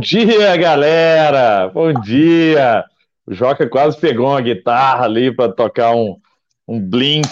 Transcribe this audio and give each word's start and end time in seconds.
Bom 0.00 0.04
dia, 0.06 0.56
galera! 0.56 1.68
Bom 1.68 1.92
dia! 1.92 2.82
O 3.26 3.34
Joca 3.34 3.68
quase 3.68 4.00
pegou 4.00 4.28
uma 4.28 4.40
guitarra 4.40 5.04
ali 5.04 5.30
para 5.30 5.52
tocar 5.52 5.94
um, 5.94 6.16
um 6.66 6.80
blink, 6.80 7.28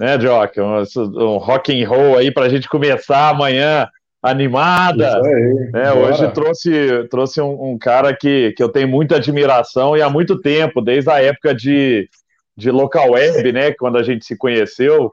né, 0.00 0.18
Joca? 0.18 0.64
Um, 0.64 0.82
um 0.96 1.36
rock 1.36 1.70
and 1.70 1.86
roll 1.86 2.16
aí 2.16 2.30
para 2.30 2.46
a 2.46 2.48
gente 2.48 2.70
começar 2.70 3.28
amanhã 3.28 3.86
animada. 4.22 5.20
Aí, 5.22 5.70
né? 5.70 5.92
Hoje 5.92 6.32
trouxe, 6.32 7.06
trouxe 7.10 7.38
um, 7.42 7.72
um, 7.72 7.78
cara 7.78 8.16
que, 8.16 8.54
que 8.56 8.62
eu 8.62 8.70
tenho 8.70 8.88
muita 8.88 9.16
admiração 9.16 9.94
e 9.94 10.00
há 10.00 10.08
muito 10.08 10.40
tempo, 10.40 10.80
desde 10.80 11.10
a 11.10 11.22
época 11.22 11.54
de, 11.54 12.08
de 12.56 12.70
local 12.70 13.10
web, 13.10 13.52
né? 13.52 13.72
Quando 13.72 13.98
a 13.98 14.02
gente 14.02 14.24
se 14.24 14.38
conheceu, 14.38 15.12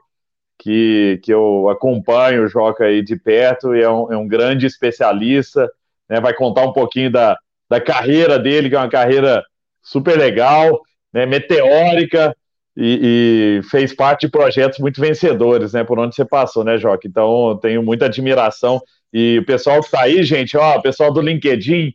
que, 0.58 1.20
que 1.22 1.34
eu 1.34 1.68
acompanho 1.68 2.44
o 2.44 2.48
Joca 2.48 2.84
aí 2.84 3.02
de 3.02 3.14
perto 3.14 3.76
e 3.76 3.82
é 3.82 3.90
um, 3.90 4.10
é 4.10 4.16
um 4.16 4.26
grande 4.26 4.64
especialista. 4.64 5.70
Né? 6.08 6.20
Vai 6.20 6.34
contar 6.34 6.62
um 6.62 6.72
pouquinho 6.72 7.10
da, 7.10 7.36
da 7.68 7.80
carreira 7.80 8.38
dele, 8.38 8.68
que 8.68 8.74
é 8.74 8.78
uma 8.78 8.88
carreira 8.88 9.44
super 9.82 10.18
legal, 10.18 10.80
né, 11.12 11.26
meteórica, 11.26 12.36
e, 12.76 13.60
e, 13.62 13.68
fez 13.70 13.94
parte 13.94 14.22
de 14.26 14.30
projetos 14.30 14.78
muito 14.78 15.00
vencedores, 15.00 15.72
né, 15.72 15.82
por 15.82 15.98
onde 15.98 16.14
você 16.14 16.24
passou, 16.24 16.62
né, 16.62 16.76
Joca? 16.76 17.08
Então, 17.08 17.58
tenho 17.62 17.82
muita 17.82 18.04
admiração. 18.04 18.82
E 19.12 19.38
o 19.38 19.46
pessoal 19.46 19.80
que 19.80 19.86
está 19.86 20.02
aí, 20.02 20.22
gente, 20.22 20.56
ó, 20.58 20.78
pessoal 20.80 21.10
do 21.10 21.22
LinkedIn, 21.22 21.94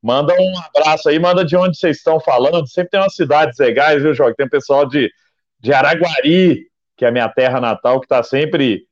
manda 0.00 0.32
um 0.38 0.52
abraço 0.58 1.08
aí, 1.08 1.18
manda 1.18 1.44
de 1.44 1.56
onde 1.56 1.76
vocês 1.76 1.96
estão 1.96 2.20
falando. 2.20 2.68
Sempre 2.68 2.90
tem 2.90 3.00
umas 3.00 3.16
cidades 3.16 3.58
legais, 3.58 4.02
viu, 4.02 4.14
Joca? 4.14 4.34
Tem 4.36 4.48
pessoal 4.48 4.86
de, 4.86 5.10
de 5.58 5.72
Araguari, 5.72 6.66
que 6.96 7.04
é 7.04 7.08
a 7.08 7.12
minha 7.12 7.28
terra 7.28 7.60
natal, 7.60 7.98
que 7.98 8.06
está 8.06 8.22
sempre 8.22 8.84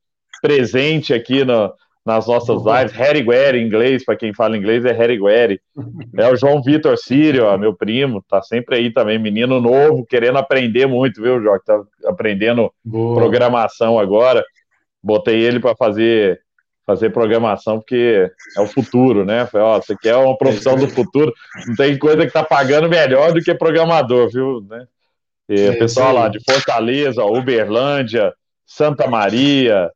presente 0.43 1.15
aqui 1.15 1.45
no, 1.45 1.73
nas 2.09 2.27
nossas 2.27 2.63
lives. 2.65 2.93
Harry 2.93 3.23
Guerre, 3.23 3.59
em 3.59 3.67
inglês, 3.67 4.03
para 4.03 4.17
quem 4.17 4.33
fala 4.33 4.57
inglês, 4.57 4.83
é 4.87 4.93
Harry 4.93 5.19
Guerre. 5.19 5.61
É 6.17 6.27
o 6.27 6.37
João 6.37 6.63
Vitor 6.63 6.97
Sírio, 6.97 7.45
ó, 7.45 7.59
meu 7.59 7.75
primo, 7.75 8.25
tá 8.27 8.41
sempre 8.41 8.77
aí 8.77 8.91
também, 8.91 9.19
menino 9.19 9.61
novo, 9.61 10.07
querendo 10.07 10.39
aprender 10.39 10.87
muito, 10.87 11.21
viu, 11.21 11.39
João? 11.43 11.61
Tá 11.67 11.83
aprendendo 12.07 12.73
Boa. 12.83 13.15
programação 13.15 13.99
agora. 13.99 14.43
Botei 15.03 15.39
ele 15.39 15.61
para 15.61 15.77
fazer 15.77 16.41
fazer 16.87 17.11
programação, 17.11 17.79
porque 17.79 18.31
é 18.57 18.61
o 18.63 18.67
futuro, 18.67 19.23
né? 19.23 19.45
Falei, 19.45 19.67
ó, 19.67 19.79
você 19.79 19.95
quer 19.95 20.17
uma 20.17 20.39
profissão 20.39 20.75
do 20.75 20.89
futuro, 20.89 21.31
não 21.67 21.77
tem 21.77 21.99
coisa 21.99 22.25
que 22.27 22.33
tá 22.33 22.43
pagando 22.43 22.89
melhor 22.89 23.31
do 23.31 23.43
que 23.43 23.55
programador, 23.55 24.31
viu? 24.31 24.65
Né? 24.67 24.87
E 25.51 25.73
pessoal 25.73 26.15
lá 26.15 26.29
de 26.29 26.39
Fortaleza, 26.51 27.23
Uberlândia, 27.23 28.33
Santa 28.65 29.07
Maria, 29.07 29.91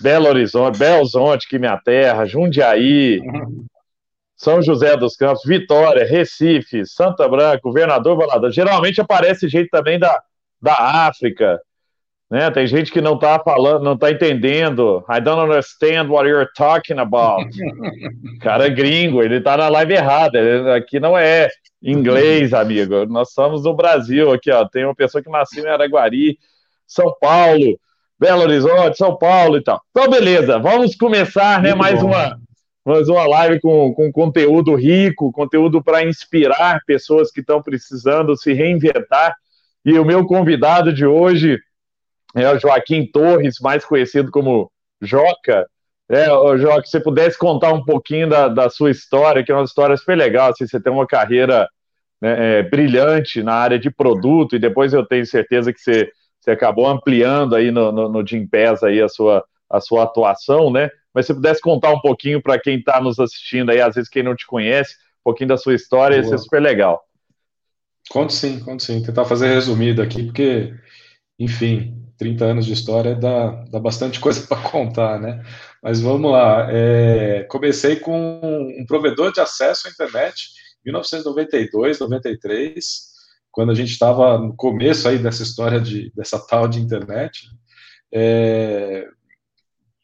Belo 0.00 0.28
Horizonte, 0.28 0.78
Belo 0.78 0.98
Horizonte, 0.98 1.48
que 1.48 1.58
minha 1.58 1.76
terra, 1.78 2.24
Jundiaí, 2.24 3.20
São 4.36 4.62
José 4.62 4.96
dos 4.96 5.16
Campos, 5.16 5.42
Vitória, 5.44 6.06
Recife, 6.06 6.86
Santa 6.86 7.28
Branca, 7.28 7.60
Governador 7.62 8.16
Valadares. 8.16 8.54
Geralmente 8.54 9.00
aparece 9.00 9.48
gente 9.48 9.68
também 9.68 9.98
da, 9.98 10.22
da 10.60 10.74
África, 11.06 11.60
né? 12.30 12.48
Tem 12.50 12.64
gente 12.66 12.92
que 12.92 13.00
não 13.00 13.14
está 13.16 13.40
falando, 13.40 13.82
não 13.82 13.94
está 13.94 14.10
entendendo. 14.10 15.04
I 15.10 15.20
don't 15.20 15.42
understand 15.42 16.08
what 16.08 16.28
you're 16.28 16.48
talking 16.54 16.98
about. 16.98 17.44
Cara 18.40 18.68
gringo, 18.68 19.20
ele 19.20 19.38
está 19.38 19.56
na 19.56 19.68
live 19.68 19.94
errada. 19.94 20.38
Ele, 20.38 20.70
aqui 20.70 21.00
não 21.00 21.18
é 21.18 21.48
inglês, 21.82 22.54
amigo. 22.54 23.04
Nós 23.06 23.32
somos 23.32 23.64
do 23.64 23.74
Brasil 23.74 24.30
aqui, 24.30 24.50
ó. 24.50 24.64
Tem 24.68 24.84
uma 24.84 24.94
pessoa 24.94 25.22
que 25.22 25.28
nasceu 25.28 25.64
em 25.64 25.68
Araguari, 25.68 26.38
São 26.86 27.12
Paulo. 27.20 27.78
Belo 28.20 28.42
Horizonte, 28.42 28.98
São 28.98 29.16
Paulo 29.16 29.56
e 29.56 29.62
tal. 29.62 29.80
Então, 29.90 30.10
beleza, 30.10 30.58
vamos 30.58 30.94
começar, 30.94 31.62
né, 31.62 31.74
mais 31.74 32.02
uma, 32.02 32.38
mais 32.84 33.08
uma 33.08 33.26
live 33.26 33.58
com, 33.60 33.94
com 33.94 34.12
conteúdo 34.12 34.74
rico, 34.74 35.32
conteúdo 35.32 35.82
para 35.82 36.04
inspirar 36.04 36.82
pessoas 36.86 37.30
que 37.30 37.40
estão 37.40 37.62
precisando 37.62 38.36
se 38.36 38.52
reinventar. 38.52 39.34
E 39.82 39.98
o 39.98 40.04
meu 40.04 40.26
convidado 40.26 40.92
de 40.92 41.06
hoje 41.06 41.58
é 42.36 42.46
o 42.52 42.58
Joaquim 42.58 43.06
Torres, 43.06 43.56
mais 43.58 43.86
conhecido 43.86 44.30
como 44.30 44.70
Joca. 45.00 45.66
É, 46.06 46.26
Joca, 46.58 46.84
se 46.84 46.90
você 46.90 47.00
pudesse 47.00 47.38
contar 47.38 47.72
um 47.72 47.82
pouquinho 47.82 48.28
da, 48.28 48.48
da 48.48 48.68
sua 48.68 48.90
história, 48.90 49.42
que 49.42 49.50
é 49.50 49.54
uma 49.54 49.64
história 49.64 49.96
super 49.96 50.18
legal, 50.18 50.50
assim, 50.50 50.66
você 50.66 50.78
tem 50.78 50.92
uma 50.92 51.06
carreira 51.06 51.66
né, 52.20 52.58
é, 52.58 52.62
brilhante 52.64 53.42
na 53.42 53.54
área 53.54 53.78
de 53.78 53.90
produto, 53.90 54.54
e 54.54 54.58
depois 54.58 54.92
eu 54.92 55.06
tenho 55.06 55.24
certeza 55.24 55.72
que 55.72 55.80
você 55.80 56.10
você 56.40 56.52
acabou 56.52 56.86
ampliando 56.86 57.54
aí 57.54 57.70
no, 57.70 57.92
no, 57.92 58.08
no 58.08 58.26
Gimpass 58.26 58.82
aí 58.82 59.00
a 59.00 59.08
sua, 59.08 59.44
a 59.68 59.80
sua 59.80 60.04
atuação, 60.04 60.72
né? 60.72 60.90
Mas 61.12 61.26
se 61.26 61.34
pudesse 61.34 61.60
contar 61.60 61.92
um 61.92 62.00
pouquinho 62.00 62.40
para 62.40 62.58
quem 62.58 62.78
está 62.78 63.00
nos 63.00 63.18
assistindo 63.18 63.70
aí, 63.70 63.80
às 63.80 63.94
vezes 63.94 64.08
quem 64.08 64.22
não 64.22 64.34
te 64.34 64.46
conhece, 64.46 64.94
um 64.94 65.24
pouquinho 65.24 65.48
da 65.48 65.56
sua 65.56 65.74
história, 65.74 66.16
Boa. 66.16 66.24
ia 66.24 66.30
ser 66.30 66.42
super 66.42 66.62
legal. 66.62 67.04
Conto 68.08 68.32
sim, 68.32 68.58
conto 68.60 68.82
sim. 68.82 69.02
Tentar 69.02 69.24
fazer 69.24 69.48
resumido 69.48 70.00
aqui, 70.00 70.24
porque, 70.24 70.74
enfim, 71.38 72.00
30 72.16 72.44
anos 72.44 72.66
de 72.66 72.72
história 72.72 73.14
dá, 73.14 73.50
dá 73.70 73.78
bastante 73.78 74.18
coisa 74.18 74.44
para 74.48 74.62
contar, 74.62 75.20
né? 75.20 75.42
Mas 75.82 76.00
vamos 76.00 76.30
lá. 76.30 76.68
É, 76.70 77.44
comecei 77.44 77.96
com 77.96 78.40
um 78.78 78.84
provedor 78.86 79.32
de 79.32 79.40
acesso 79.40 79.88
à 79.88 79.90
internet, 79.90 80.50
1992, 80.84 81.98
93 81.98 83.09
quando 83.50 83.70
a 83.70 83.74
gente 83.74 83.90
estava 83.90 84.38
no 84.38 84.54
começo 84.54 85.08
aí 85.08 85.18
dessa 85.18 85.42
história 85.42 85.80
de, 85.80 86.12
dessa 86.14 86.38
tal 86.38 86.68
de 86.68 86.80
internet. 86.80 87.48
É, 88.12 89.06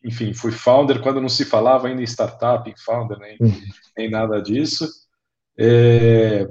enfim, 0.05 0.33
fui 0.33 0.53
founder 0.53 1.01
quando 1.01 1.21
não 1.21 1.29
se 1.29 1.45
falava 1.45 1.89
ainda 1.89 2.01
em 2.01 2.07
startup, 2.07 2.69
em 2.69 2.77
founder, 2.77 3.19
nem, 3.19 3.37
uhum. 3.41 3.63
nem 3.97 4.11
nada 4.11 4.41
disso. 4.41 4.89
É, 5.59 6.47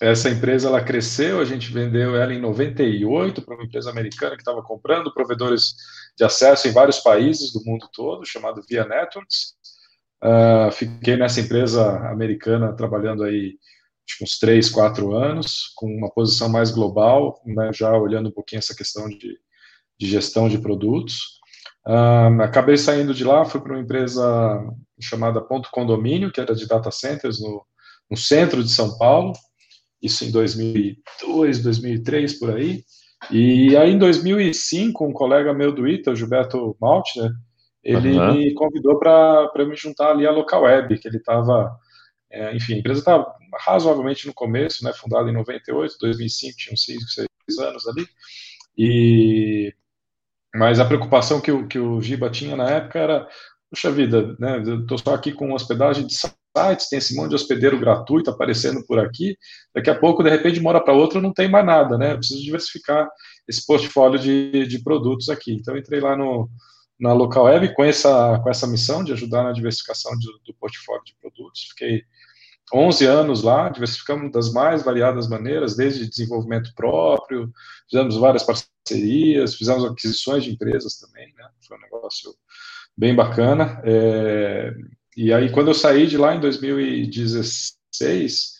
essa 0.00 0.28
empresa 0.28 0.68
ela 0.68 0.82
cresceu, 0.82 1.40
a 1.40 1.44
gente 1.44 1.72
vendeu 1.72 2.16
ela 2.16 2.32
em 2.34 2.40
98 2.40 3.42
para 3.42 3.54
uma 3.54 3.64
empresa 3.64 3.90
americana 3.90 4.36
que 4.36 4.42
estava 4.42 4.62
comprando 4.62 5.12
provedores 5.12 5.74
de 6.16 6.24
acesso 6.24 6.68
em 6.68 6.72
vários 6.72 7.00
países 7.00 7.52
do 7.52 7.64
mundo 7.64 7.88
todo, 7.92 8.26
chamado 8.26 8.62
Via 8.68 8.84
Networks. 8.84 9.54
Uh, 10.22 10.70
fiquei 10.72 11.16
nessa 11.16 11.40
empresa 11.40 11.98
americana 12.08 12.72
trabalhando 12.72 13.24
aí 13.24 13.58
que 14.06 14.22
uns 14.22 14.38
três, 14.38 14.68
quatro 14.68 15.14
anos, 15.14 15.72
com 15.74 15.86
uma 15.86 16.10
posição 16.10 16.48
mais 16.48 16.70
global, 16.70 17.40
né, 17.44 17.70
já 17.72 17.96
olhando 17.96 18.28
um 18.28 18.32
pouquinho 18.32 18.58
essa 18.58 18.74
questão 18.74 19.08
de, 19.08 19.38
de 19.98 20.06
gestão 20.06 20.48
de 20.48 20.58
produtos. 20.58 21.40
Um, 21.86 22.40
acabei 22.42 22.76
saindo 22.76 23.14
de 23.14 23.24
lá, 23.24 23.44
fui 23.44 23.60
para 23.60 23.72
uma 23.72 23.82
empresa 23.82 24.62
chamada 25.00 25.40
Ponto 25.40 25.70
Condomínio, 25.70 26.30
que 26.30 26.40
era 26.40 26.54
de 26.54 26.66
data 26.66 26.90
centers 26.90 27.40
no, 27.40 27.64
no 28.10 28.16
centro 28.16 28.62
de 28.62 28.70
São 28.70 28.96
Paulo, 28.98 29.32
isso 30.02 30.24
em 30.24 30.30
2002, 30.30 31.62
2003, 31.62 32.38
por 32.38 32.56
aí. 32.56 32.82
E 33.30 33.74
aí, 33.76 33.90
em 33.90 33.98
2005, 33.98 35.04
um 35.04 35.12
colega 35.12 35.54
meu 35.54 35.72
do 35.72 35.88
ITA, 35.88 36.10
o 36.10 36.16
Gilberto 36.16 36.76
Maltner, 36.78 37.30
ele 37.82 38.18
uhum. 38.18 38.34
me 38.34 38.54
convidou 38.54 38.98
para 38.98 39.66
me 39.66 39.76
juntar 39.76 40.10
ali 40.10 40.26
à 40.26 40.30
Local 40.30 40.62
Web, 40.62 40.98
que 40.98 41.08
ele 41.08 41.18
estava 41.18 41.74
é, 42.34 42.54
enfim, 42.54 42.74
a 42.74 42.78
empresa 42.78 42.98
está 42.98 43.24
razoavelmente 43.58 44.26
no 44.26 44.34
começo, 44.34 44.84
né, 44.84 44.92
fundada 44.92 45.28
em 45.28 45.32
98, 45.32 45.96
2005, 46.00 46.56
tinha 46.56 46.72
uns 46.74 46.84
5, 46.84 47.00
6 47.08 47.28
anos 47.60 47.86
ali, 47.88 48.06
e, 48.76 49.74
mas 50.54 50.80
a 50.80 50.84
preocupação 50.84 51.40
que 51.40 51.52
o, 51.52 51.66
que 51.66 51.78
o 51.78 52.00
Giba 52.00 52.30
tinha 52.30 52.56
na 52.56 52.68
época 52.68 52.98
era, 52.98 53.28
puxa 53.70 53.90
vida, 53.90 54.36
né, 54.38 54.62
estou 54.80 54.98
só 54.98 55.14
aqui 55.14 55.32
com 55.32 55.52
hospedagem 55.52 56.06
de 56.06 56.14
sites, 56.14 56.88
tem 56.88 56.98
esse 56.98 57.16
monte 57.16 57.30
de 57.30 57.36
hospedeiro 57.36 57.78
gratuito 57.78 58.30
aparecendo 58.30 58.84
por 58.86 58.98
aqui, 58.98 59.36
daqui 59.74 59.90
a 59.90 59.98
pouco, 59.98 60.22
de 60.22 60.30
repente, 60.30 60.60
mora 60.60 60.80
para 60.80 60.94
outra, 60.94 61.20
não 61.20 61.32
tem 61.32 61.48
mais 61.48 61.66
nada, 61.66 61.98
né, 61.98 62.12
eu 62.12 62.18
preciso 62.18 62.42
diversificar 62.42 63.08
esse 63.48 63.64
portfólio 63.66 64.18
de, 64.18 64.66
de 64.66 64.82
produtos 64.82 65.28
aqui, 65.28 65.52
então 65.52 65.76
entrei 65.76 66.00
lá 66.00 66.16
no, 66.16 66.48
na 66.98 67.12
Local 67.12 67.44
Web 67.44 67.74
com 67.74 67.84
essa, 67.84 68.38
com 68.38 68.48
essa 68.48 68.66
missão 68.66 69.02
de 69.02 69.12
ajudar 69.12 69.42
na 69.42 69.52
diversificação 69.52 70.16
de, 70.18 70.26
do 70.44 70.54
portfólio 70.54 71.04
de 71.04 71.14
produtos, 71.20 71.68
fiquei 71.70 72.02
11 72.72 73.06
anos 73.06 73.42
lá, 73.42 73.68
diversificamos 73.68 74.32
das 74.32 74.52
mais 74.52 74.82
variadas 74.82 75.28
maneiras, 75.28 75.76
desde 75.76 76.08
desenvolvimento 76.08 76.72
próprio, 76.74 77.52
fizemos 77.88 78.16
várias 78.16 78.42
parcerias, 78.42 79.54
fizemos 79.54 79.84
aquisições 79.84 80.44
de 80.44 80.52
empresas 80.52 80.98
também, 80.98 81.32
né? 81.36 81.46
Foi 81.66 81.76
um 81.76 81.80
negócio 81.80 82.34
bem 82.96 83.14
bacana. 83.14 83.82
É, 83.84 84.72
e 85.16 85.32
aí, 85.32 85.50
quando 85.50 85.68
eu 85.68 85.74
saí 85.74 86.06
de 86.06 86.16
lá 86.16 86.34
em 86.34 86.40
2016, 86.40 88.54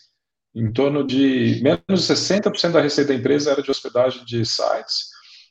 em 0.53 0.71
torno 0.71 1.05
de 1.05 1.59
menos 1.61 2.07
de 2.07 2.13
60% 2.13 2.71
da 2.71 2.81
receita 2.81 3.11
da 3.11 3.19
empresa 3.19 3.51
era 3.51 3.61
de 3.61 3.71
hospedagem 3.71 4.23
de 4.23 4.45
sites. 4.45 5.09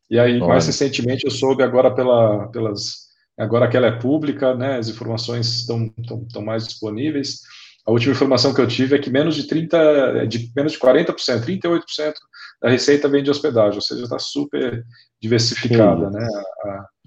E 0.08 0.18
aí, 0.18 0.36
Olha. 0.36 0.48
mais 0.48 0.66
recentemente, 0.66 1.24
eu 1.24 1.30
soube 1.30 1.62
agora 1.62 1.94
pela, 1.94 2.48
pelas. 2.48 3.04
Agora 3.36 3.68
que 3.68 3.76
ela 3.76 3.88
é 3.88 3.98
pública, 3.98 4.54
né, 4.54 4.78
as 4.78 4.88
informações 4.88 5.48
estão, 5.48 5.92
estão, 5.98 6.22
estão 6.22 6.42
mais 6.42 6.68
disponíveis 6.68 7.40
a 7.86 7.90
última 7.90 8.12
informação 8.12 8.54
que 8.54 8.60
eu 8.60 8.66
tive 8.66 8.96
é 8.96 8.98
que 8.98 9.10
menos 9.10 9.34
de 9.36 9.46
30, 9.46 10.26
de 10.26 10.50
menos 10.56 10.72
de 10.72 10.78
40%, 10.78 11.14
38% 11.44 12.14
da 12.62 12.70
receita 12.70 13.08
vem 13.08 13.22
de 13.22 13.30
hospedagem, 13.30 13.74
ou 13.76 13.82
seja, 13.82 14.04
está 14.04 14.18
super 14.18 14.82
diversificada, 15.20 16.10
né? 16.10 16.26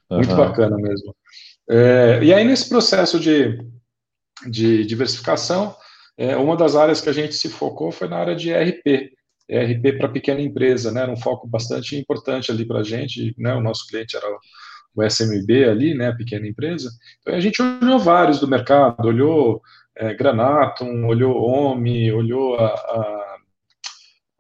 Muito 0.10 0.32
uhum. 0.32 0.38
bacana 0.38 0.78
mesmo. 0.78 1.16
É, 1.70 2.24
e 2.24 2.34
aí, 2.34 2.46
nesse 2.46 2.70
processo 2.70 3.20
de, 3.20 3.58
de 4.48 4.86
diversificação. 4.86 5.76
É, 6.18 6.36
uma 6.36 6.58
das 6.58 6.76
áreas 6.76 7.00
que 7.00 7.10
a 7.10 7.14
gente 7.14 7.36
se 7.36 7.48
focou 7.48 7.92
foi 7.92 8.08
na 8.08 8.18
área 8.18 8.36
de 8.36 8.50
ERP, 8.50 9.12
ERP 9.48 9.98
para 10.00 10.10
pequena 10.10 10.42
empresa, 10.42 10.92
né? 10.92 11.02
Era 11.02 11.12
um 11.12 11.18
foco 11.18 11.48
bastante 11.48 11.96
importante 11.96 12.52
ali 12.52 12.66
para 12.66 12.80
a 12.80 12.84
gente, 12.84 13.36
né? 13.38 13.54
O 13.54 13.62
nosso 13.62 13.86
cliente 13.88 14.18
era 14.18 14.26
o 14.96 15.04
SMB 15.04 15.66
ali, 15.70 15.94
né? 15.94 16.08
A 16.08 16.16
pequena 16.16 16.48
empresa. 16.48 16.90
Então 17.22 17.36
a 17.36 17.40
gente 17.40 17.62
olhou 17.62 18.00
vários 18.00 18.40
do 18.40 18.48
mercado, 18.48 19.08
olhou 19.08 19.62
é, 19.98 20.14
Granatum, 20.14 21.06
olhou 21.08 21.36
OMI, 21.36 22.12
olhou 22.12 22.56
a, 22.56 22.68
a, 22.68 23.38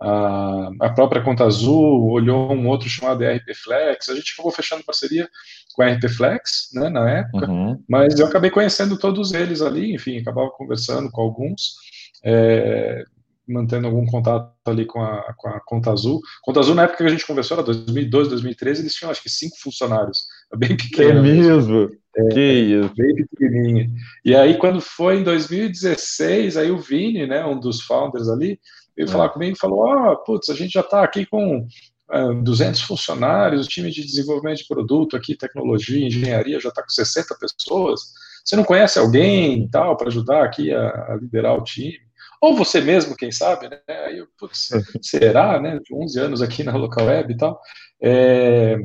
a, 0.02 0.70
a, 0.82 0.90
própria 0.90 1.24
Conta 1.24 1.46
Azul, 1.46 2.10
olhou 2.12 2.54
um 2.54 2.68
outro 2.68 2.88
chamado 2.88 3.24
ERP 3.24 3.54
Flex. 3.56 4.10
A 4.10 4.16
gente 4.16 4.34
acabou 4.34 4.52
fechando 4.52 4.84
parceria 4.84 5.28
com 5.74 5.82
a 5.82 5.90
ERP 5.90 6.08
Flex, 6.10 6.70
né? 6.74 6.90
Na 6.90 7.10
época, 7.10 7.50
uhum. 7.50 7.84
mas 7.90 8.20
eu 8.20 8.28
acabei 8.28 8.52
conhecendo 8.52 8.98
todos 8.98 9.34
eles 9.34 9.62
ali, 9.62 9.94
enfim, 9.94 10.20
acabava 10.20 10.50
conversando 10.52 11.10
com 11.12 11.22
alguns. 11.22 11.76
É, 12.24 13.04
mantendo 13.48 13.88
algum 13.88 14.06
contato 14.06 14.52
ali 14.66 14.86
com 14.86 15.02
a, 15.02 15.34
com 15.38 15.48
a 15.48 15.60
Conta 15.62 15.92
Azul. 15.92 16.20
Conta 16.42 16.60
Azul, 16.60 16.76
na 16.76 16.84
época 16.84 16.98
que 16.98 17.04
a 17.04 17.10
gente 17.10 17.26
conversou, 17.26 17.56
era 17.56 17.66
2012, 17.66 18.30
2013, 18.30 18.82
eles 18.82 18.94
tinham 18.94 19.10
acho 19.10 19.24
que 19.24 19.30
cinco 19.30 19.56
funcionários, 19.62 20.28
bem 20.58 20.78
pequeno. 20.78 21.20
É 21.20 21.22
mesmo? 21.22 21.90
É, 22.16 22.28
que 22.30 22.40
isso. 22.40 22.94
Bem 22.96 23.16
pequenininha. 23.16 23.90
E 24.24 24.36
aí, 24.36 24.58
quando 24.58 24.82
foi 24.82 25.18
em 25.18 25.24
2016, 25.24 26.58
aí 26.58 26.72
o 26.72 26.80
Vini, 26.80 27.28
né, 27.28 27.46
um 27.46 27.60
dos 27.60 27.82
founders 27.82 28.30
ali, 28.30 28.60
veio 28.96 29.08
é. 29.08 29.12
falar 29.12 29.30
comigo 29.30 29.56
e 29.56 29.60
falou, 29.60 29.86
ó, 29.86 30.14
oh, 30.14 30.18
putz, 30.18 30.50
a 30.50 30.56
gente 30.56 30.74
já 30.74 30.82
está 30.82 31.04
aqui 31.04 31.26
com 31.26 31.60
uh, 31.60 31.68
é, 32.12 32.34
200 32.42 32.82
funcionários, 32.82 33.66
o 33.66 33.70
time 33.70 33.92
de 33.92 34.04
desenvolvimento 34.04 34.60
de 34.60 34.68
produto 34.68 35.16
aqui, 35.16 35.36
tecnologia, 35.36 36.08
engenharia, 36.08 36.60
já 36.60 36.70
está 36.70 36.82
com 36.82 36.90
60 36.90 37.36
pessoas, 37.40 38.02
você 38.44 38.56
não 38.56 38.64
conhece 38.64 38.98
alguém 38.98 39.68
tal 39.70 39.96
para 39.98 40.08
ajudar 40.08 40.44
aqui 40.44 40.74
a, 40.74 40.90
a 41.12 41.18
liderar 41.22 41.56
o 41.56 41.64
time? 41.64 42.08
ou 42.42 42.56
você 42.56 42.80
mesmo, 42.82 43.16
quem 43.16 43.32
sabe, 43.32 43.70
né? 43.70 43.80
Aí 43.88 44.24
putz, 44.38 44.70
será, 45.02 45.60
né? 45.60 45.80
11 45.92 46.20
anos 46.20 46.42
aqui 46.42 46.64
na 46.64 46.76
local 46.76 47.06
web 47.06 47.34
e 47.34 47.38
tal. 47.38 47.60
É, 48.02 48.78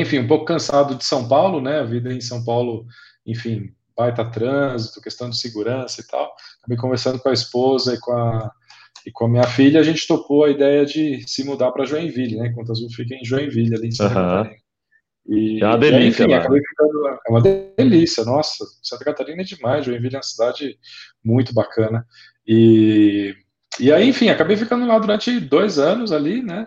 enfim, 0.00 0.18
um 0.18 0.26
pouco 0.26 0.44
cansado 0.44 0.94
de 0.94 1.04
São 1.04 1.28
Paulo, 1.28 1.60
né? 1.60 1.80
A 1.80 1.84
vida 1.84 2.12
em 2.12 2.20
São 2.20 2.44
Paulo, 2.44 2.86
enfim, 3.24 3.72
baita 3.96 4.24
trânsito, 4.24 5.00
questão 5.00 5.30
de 5.30 5.38
segurança 5.38 6.00
e 6.00 6.06
tal. 6.06 6.32
Acabei 6.58 6.76
conversando 6.76 7.18
com 7.18 7.28
a 7.28 7.32
esposa 7.32 7.94
e 7.94 8.00
com 8.00 8.12
a, 8.12 8.50
e 9.06 9.10
com 9.12 9.26
a 9.26 9.28
minha 9.28 9.44
filha, 9.44 9.78
a 9.78 9.84
gente 9.84 10.06
topou 10.06 10.44
a 10.44 10.50
ideia 10.50 10.84
de 10.84 11.22
se 11.28 11.44
mudar 11.44 11.70
para 11.70 11.84
Joinville, 11.84 12.36
né? 12.36 12.52
Conta 12.52 12.72
Azul 12.72 12.90
fica 12.90 13.14
em 13.14 13.24
Joinville, 13.24 13.74
ali 13.74 13.88
em 13.88 13.92
Santa 13.92 14.18
uhum. 14.18 14.26
Catarina. 14.26 14.56
E, 15.28 15.62
é 15.62 15.66
uma 15.66 15.78
delícia, 15.78 16.24
enfim, 16.24 16.60
ficando, 16.68 17.08
é 17.08 17.30
uma 17.30 17.40
delícia, 17.40 18.24
nossa, 18.24 18.64
Santa 18.82 19.04
Catarina 19.04 19.42
é 19.42 19.44
demais, 19.44 19.84
Joinville 19.84 20.14
é 20.14 20.18
uma 20.18 20.22
cidade 20.22 20.78
muito 21.24 21.52
bacana. 21.52 22.06
E, 22.46 23.34
e 23.80 23.92
aí, 23.92 24.08
enfim, 24.08 24.28
acabei 24.28 24.56
ficando 24.56 24.86
lá 24.86 24.98
durante 24.98 25.40
dois 25.40 25.78
anos 25.78 26.12
ali, 26.12 26.42
né? 26.42 26.66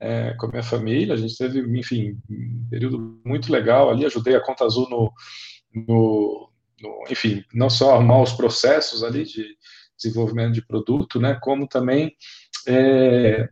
É, 0.00 0.32
com 0.34 0.46
a 0.46 0.50
minha 0.50 0.62
família. 0.62 1.14
A 1.14 1.16
gente 1.16 1.36
teve, 1.36 1.60
enfim, 1.78 2.18
um 2.30 2.66
período 2.70 3.20
muito 3.24 3.52
legal 3.52 3.90
ali. 3.90 4.06
Ajudei 4.06 4.34
a 4.34 4.40
Conta 4.40 4.64
Azul 4.64 4.88
no, 4.88 5.12
no, 5.74 6.50
no 6.80 7.04
enfim, 7.10 7.44
não 7.52 7.68
só 7.68 7.94
arrumar 7.94 8.22
os 8.22 8.32
processos 8.32 9.04
ali 9.04 9.24
de 9.24 9.44
desenvolvimento 9.96 10.54
de 10.54 10.66
produto, 10.66 11.20
né? 11.20 11.38
Como 11.42 11.68
também 11.68 12.16
é, 12.66 13.48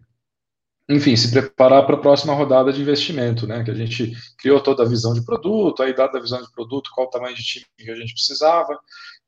enfim, 0.89 1.15
se 1.15 1.31
preparar 1.31 1.85
para 1.85 1.97
a 1.97 2.01
próxima 2.01 2.33
rodada 2.33 2.73
de 2.73 2.81
investimento, 2.81 3.47
né? 3.47 3.63
Que 3.63 3.71
a 3.71 3.75
gente 3.75 4.13
criou 4.39 4.59
toda 4.59 4.83
a 4.83 4.89
visão 4.89 5.13
de 5.13 5.23
produto, 5.23 5.83
aí 5.83 5.95
dada 5.95 6.17
a 6.17 6.21
visão 6.21 6.41
de 6.41 6.51
produto, 6.51 6.91
qual 6.95 7.07
o 7.07 7.11
tamanho 7.11 7.37
de 7.37 7.43
time 7.43 7.67
que 7.77 7.91
a 7.91 7.95
gente 7.95 8.15
precisava, 8.15 8.79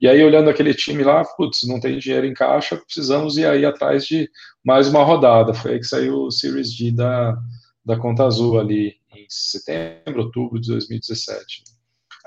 e 0.00 0.08
aí 0.08 0.24
olhando 0.24 0.48
aquele 0.48 0.72
time 0.72 1.04
lá, 1.04 1.22
putz, 1.36 1.66
não 1.68 1.78
tem 1.78 1.98
dinheiro 1.98 2.26
em 2.26 2.32
caixa, 2.32 2.76
precisamos 2.76 3.36
ir 3.36 3.46
aí 3.46 3.66
atrás 3.66 4.06
de 4.06 4.30
mais 4.64 4.88
uma 4.88 5.04
rodada. 5.04 5.52
Foi 5.52 5.72
aí 5.72 5.78
que 5.78 5.86
saiu 5.86 6.22
o 6.22 6.30
Series 6.30 6.74
D 6.74 6.90
da, 6.90 7.36
da 7.84 7.98
Conta 7.98 8.24
Azul 8.24 8.58
ali 8.58 8.94
em 9.14 9.26
setembro, 9.28 10.22
outubro 10.22 10.58
de 10.58 10.68
2017. 10.68 11.64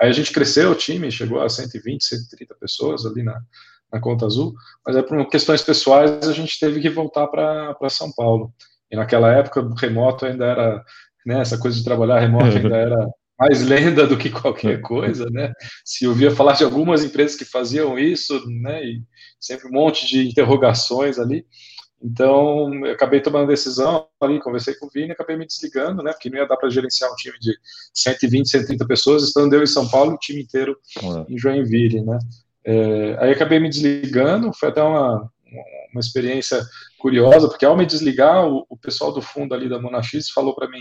Aí 0.00 0.08
a 0.08 0.12
gente 0.12 0.32
cresceu 0.32 0.70
o 0.70 0.74
time, 0.74 1.10
chegou 1.10 1.40
a 1.40 1.48
120, 1.48 2.04
130 2.04 2.54
pessoas 2.60 3.04
ali 3.06 3.24
na, 3.24 3.40
na 3.92 4.00
Conta 4.00 4.26
Azul, 4.26 4.54
mas 4.86 4.94
aí 4.94 5.02
por 5.02 5.28
questões 5.28 5.62
pessoais 5.62 6.28
a 6.28 6.32
gente 6.32 6.58
teve 6.60 6.80
que 6.80 6.90
voltar 6.90 7.26
para 7.26 7.88
São 7.88 8.12
Paulo. 8.12 8.52
E 8.88 8.94
naquela 8.94 9.32
época 9.32 9.60
o 9.60 9.74
remoto 9.74 10.26
ainda 10.26 10.44
era, 10.44 10.84
né, 11.26 11.40
essa 11.40 11.58
coisa 11.58 11.76
de 11.76 11.84
trabalhar 11.84 12.20
remoto 12.20 12.44
ainda 12.56 12.76
era 12.76 13.08
mais 13.44 13.62
lenda 13.62 14.06
do 14.06 14.16
que 14.16 14.30
qualquer 14.30 14.80
coisa, 14.80 15.26
né? 15.30 15.52
Se 15.84 16.06
ouvia 16.06 16.30
falar 16.30 16.54
de 16.54 16.64
algumas 16.64 17.04
empresas 17.04 17.36
que 17.36 17.44
faziam 17.44 17.98
isso, 17.98 18.42
né, 18.62 18.82
e 18.82 19.02
sempre 19.38 19.68
um 19.68 19.72
monte 19.72 20.06
de 20.06 20.26
interrogações 20.26 21.18
ali. 21.18 21.44
Então, 22.02 22.72
eu 22.84 22.92
acabei 22.92 23.20
tomando 23.20 23.48
decisão 23.48 24.06
ali, 24.20 24.40
conversei 24.40 24.74
com 24.74 24.86
o 24.86 24.90
Vini, 24.90 25.12
acabei 25.12 25.36
me 25.36 25.46
desligando, 25.46 26.02
né, 26.02 26.12
porque 26.12 26.30
não 26.30 26.38
ia 26.38 26.46
dar 26.46 26.56
para 26.56 26.70
gerenciar 26.70 27.10
um 27.10 27.16
time 27.16 27.38
de 27.38 27.52
120, 27.94 28.48
130 28.48 28.86
pessoas, 28.86 29.22
estando 29.22 29.54
eu 29.54 29.62
em 29.62 29.66
São 29.66 29.88
Paulo 29.88 30.12
e 30.12 30.14
o 30.14 30.18
time 30.18 30.42
inteiro 30.42 30.76
em 31.28 31.38
Joinville, 31.38 32.02
né. 32.02 32.18
É, 32.66 33.16
aí 33.20 33.30
acabei 33.30 33.58
me 33.58 33.68
desligando, 33.68 34.52
foi 34.54 34.70
até 34.70 34.82
uma, 34.82 35.30
uma 35.92 36.00
experiência 36.00 36.62
curiosa, 37.04 37.48
porque 37.48 37.66
ao 37.66 37.76
me 37.76 37.84
desligar, 37.84 38.48
o, 38.48 38.64
o 38.66 38.78
pessoal 38.78 39.12
do 39.12 39.20
fundo 39.20 39.54
ali 39.54 39.68
da 39.68 39.78
Monax 39.78 40.30
falou 40.30 40.54
para 40.54 40.70
mim: 40.70 40.80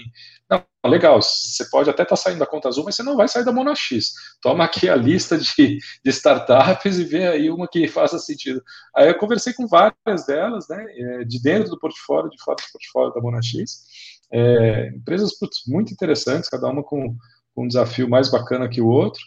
não, 0.50 0.64
legal, 0.90 1.22
você 1.22 1.66
pode 1.70 1.90
até 1.90 2.04
estar 2.04 2.16
tá 2.16 2.22
saindo 2.22 2.40
da 2.40 2.46
conta 2.46 2.70
azul, 2.70 2.86
mas 2.86 2.96
você 2.96 3.04
não 3.04 3.18
vai 3.18 3.28
sair 3.28 3.44
da 3.44 3.52
Monax. 3.52 4.14
Toma 4.42 4.64
aqui 4.64 4.88
a 4.88 4.96
lista 4.96 5.38
de, 5.38 5.80
de 6.02 6.10
startups 6.10 6.98
e 6.98 7.04
vê 7.04 7.28
aí 7.28 7.50
uma 7.50 7.68
que 7.68 7.90
faça 7.90 8.18
sentido. 8.18 8.64
Aí 8.96 9.10
eu 9.10 9.18
conversei 9.18 9.52
com 9.52 9.68
várias 9.68 10.26
delas, 10.26 10.66
né, 10.70 10.86
é, 10.98 11.26
de 11.26 11.44
dentro 11.44 11.70
do 11.70 11.78
portfólio, 11.78 12.30
de 12.30 12.42
fora 12.42 12.56
do 12.56 12.72
portfólio 12.72 13.14
da 13.14 13.20
Monax, 13.20 13.84
é, 14.32 14.94
empresas 14.96 15.38
putz, 15.38 15.64
muito 15.68 15.92
interessantes, 15.92 16.48
cada 16.48 16.70
uma 16.70 16.84
com, 16.84 17.18
com 17.54 17.66
um 17.66 17.68
desafio 17.68 18.10
mais 18.10 18.32
bacana 18.32 18.70
que 18.70 18.80
o 18.80 18.88
outro. 18.88 19.22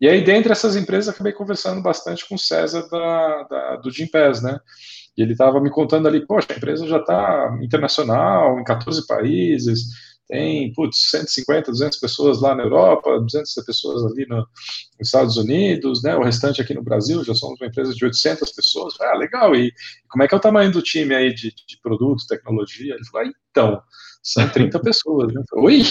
E 0.00 0.08
aí, 0.08 0.24
dentre 0.24 0.52
essas 0.52 0.76
empresas, 0.76 1.12
acabei 1.12 1.32
conversando 1.32 1.82
bastante 1.82 2.26
com 2.26 2.36
o 2.36 2.38
César 2.38 2.88
da, 2.88 3.42
da 3.42 3.76
do 3.76 3.90
Gimpass, 3.90 4.40
né? 4.40 4.58
E 5.18 5.22
ele 5.22 5.32
estava 5.32 5.60
me 5.60 5.68
contando 5.68 6.06
ali, 6.06 6.24
poxa, 6.24 6.46
a 6.50 6.56
empresa 6.56 6.86
já 6.86 6.98
está 6.98 7.58
internacional, 7.60 8.60
em 8.60 8.62
14 8.62 9.04
países, 9.04 9.88
tem, 10.28 10.72
putz, 10.74 11.10
150, 11.10 11.72
200 11.72 11.98
pessoas 11.98 12.40
lá 12.40 12.54
na 12.54 12.62
Europa, 12.62 13.18
200 13.18 13.52
pessoas 13.64 14.12
ali 14.12 14.26
no, 14.28 14.36
nos 14.36 15.08
Estados 15.08 15.36
Unidos, 15.36 16.02
né? 16.02 16.14
O 16.14 16.22
restante 16.22 16.60
aqui 16.60 16.72
no 16.72 16.82
Brasil, 16.82 17.24
já 17.24 17.34
somos 17.34 17.60
uma 17.60 17.66
empresa 17.66 17.92
de 17.92 18.04
800 18.04 18.52
pessoas. 18.52 18.94
Ah, 19.00 19.16
legal, 19.16 19.56
e 19.56 19.72
como 20.08 20.22
é 20.22 20.28
que 20.28 20.34
é 20.34 20.36
o 20.36 20.40
tamanho 20.40 20.70
do 20.70 20.82
time 20.82 21.14
aí 21.14 21.34
de, 21.34 21.50
de 21.50 21.80
produto, 21.82 22.26
tecnologia? 22.28 22.94
Ele 22.94 23.04
falou, 23.06 23.26
ah, 23.26 23.32
então, 23.50 23.82
são 24.22 24.48
30 24.48 24.78
pessoas. 24.80 25.32
Né? 25.32 25.42
Oi? 25.54 25.82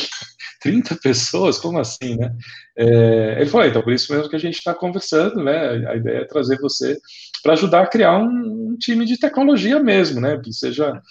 30 0.62 0.96
pessoas? 1.02 1.58
Como 1.58 1.80
assim, 1.80 2.16
né? 2.16 2.32
É, 2.78 3.38
ele 3.42 3.50
falou, 3.50 3.68
então, 3.68 3.82
por 3.82 3.92
isso 3.92 4.14
mesmo 4.14 4.30
que 4.30 4.36
a 4.36 4.40
gente 4.40 4.58
está 4.58 4.74
conversando, 4.74 5.44
né? 5.44 5.88
A 5.88 5.96
ideia 5.96 6.20
é 6.20 6.26
trazer 6.26 6.60
você 6.60 6.98
para 7.42 7.54
ajudar 7.54 7.84
a 7.84 7.88
criar 7.88 8.18
um, 8.18 8.72
um, 8.72 8.78
time 8.78 9.06
de 9.06 9.20
tecnologia 9.20 9.80
mesmo, 9.80 10.20
né? 10.22 10.40
Que 10.40 10.54
seja 10.54 11.02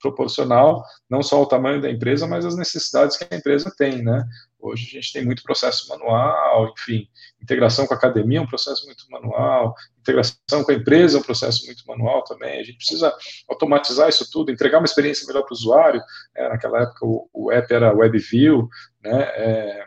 proporcional 0.00 0.82
não 1.08 1.22
só 1.22 1.36
ao 1.36 1.46
tamanho 1.46 1.80
da 1.80 1.90
empresa, 1.90 2.26
mas 2.26 2.44
às 2.44 2.56
necessidades 2.56 3.16
que 3.16 3.26
a 3.30 3.36
empresa 3.36 3.72
tem, 3.76 4.02
né? 4.02 4.24
Hoje 4.58 4.86
a 4.88 5.00
gente 5.00 5.12
tem 5.12 5.24
muito 5.24 5.42
processo 5.42 5.88
manual, 5.88 6.72
enfim, 6.76 7.06
integração 7.40 7.86
com 7.86 7.94
a 7.94 7.96
academia 7.96 8.38
é 8.38 8.42
um 8.42 8.46
processo 8.46 8.84
muito 8.86 9.04
manual, 9.10 9.74
integração 10.00 10.64
com 10.64 10.70
a 10.70 10.74
empresa 10.74 11.16
é 11.16 11.20
um 11.20 11.24
processo 11.24 11.64
muito 11.66 11.84
manual 11.86 12.24
também. 12.24 12.60
A 12.60 12.62
gente 12.62 12.76
precisa 12.76 13.14
automatizar 13.48 14.08
isso 14.08 14.28
tudo, 14.30 14.50
entregar 14.50 14.78
uma 14.78 14.86
experiência 14.86 15.26
melhor 15.26 15.42
para 15.42 15.52
o 15.52 15.56
usuário. 15.56 16.02
É, 16.34 16.48
naquela 16.48 16.82
época 16.82 17.06
o, 17.06 17.28
o, 17.32 17.52
app 17.52 17.72
era 17.72 17.94
WebView, 17.94 18.68
né? 19.02 19.22
É, 19.22 19.84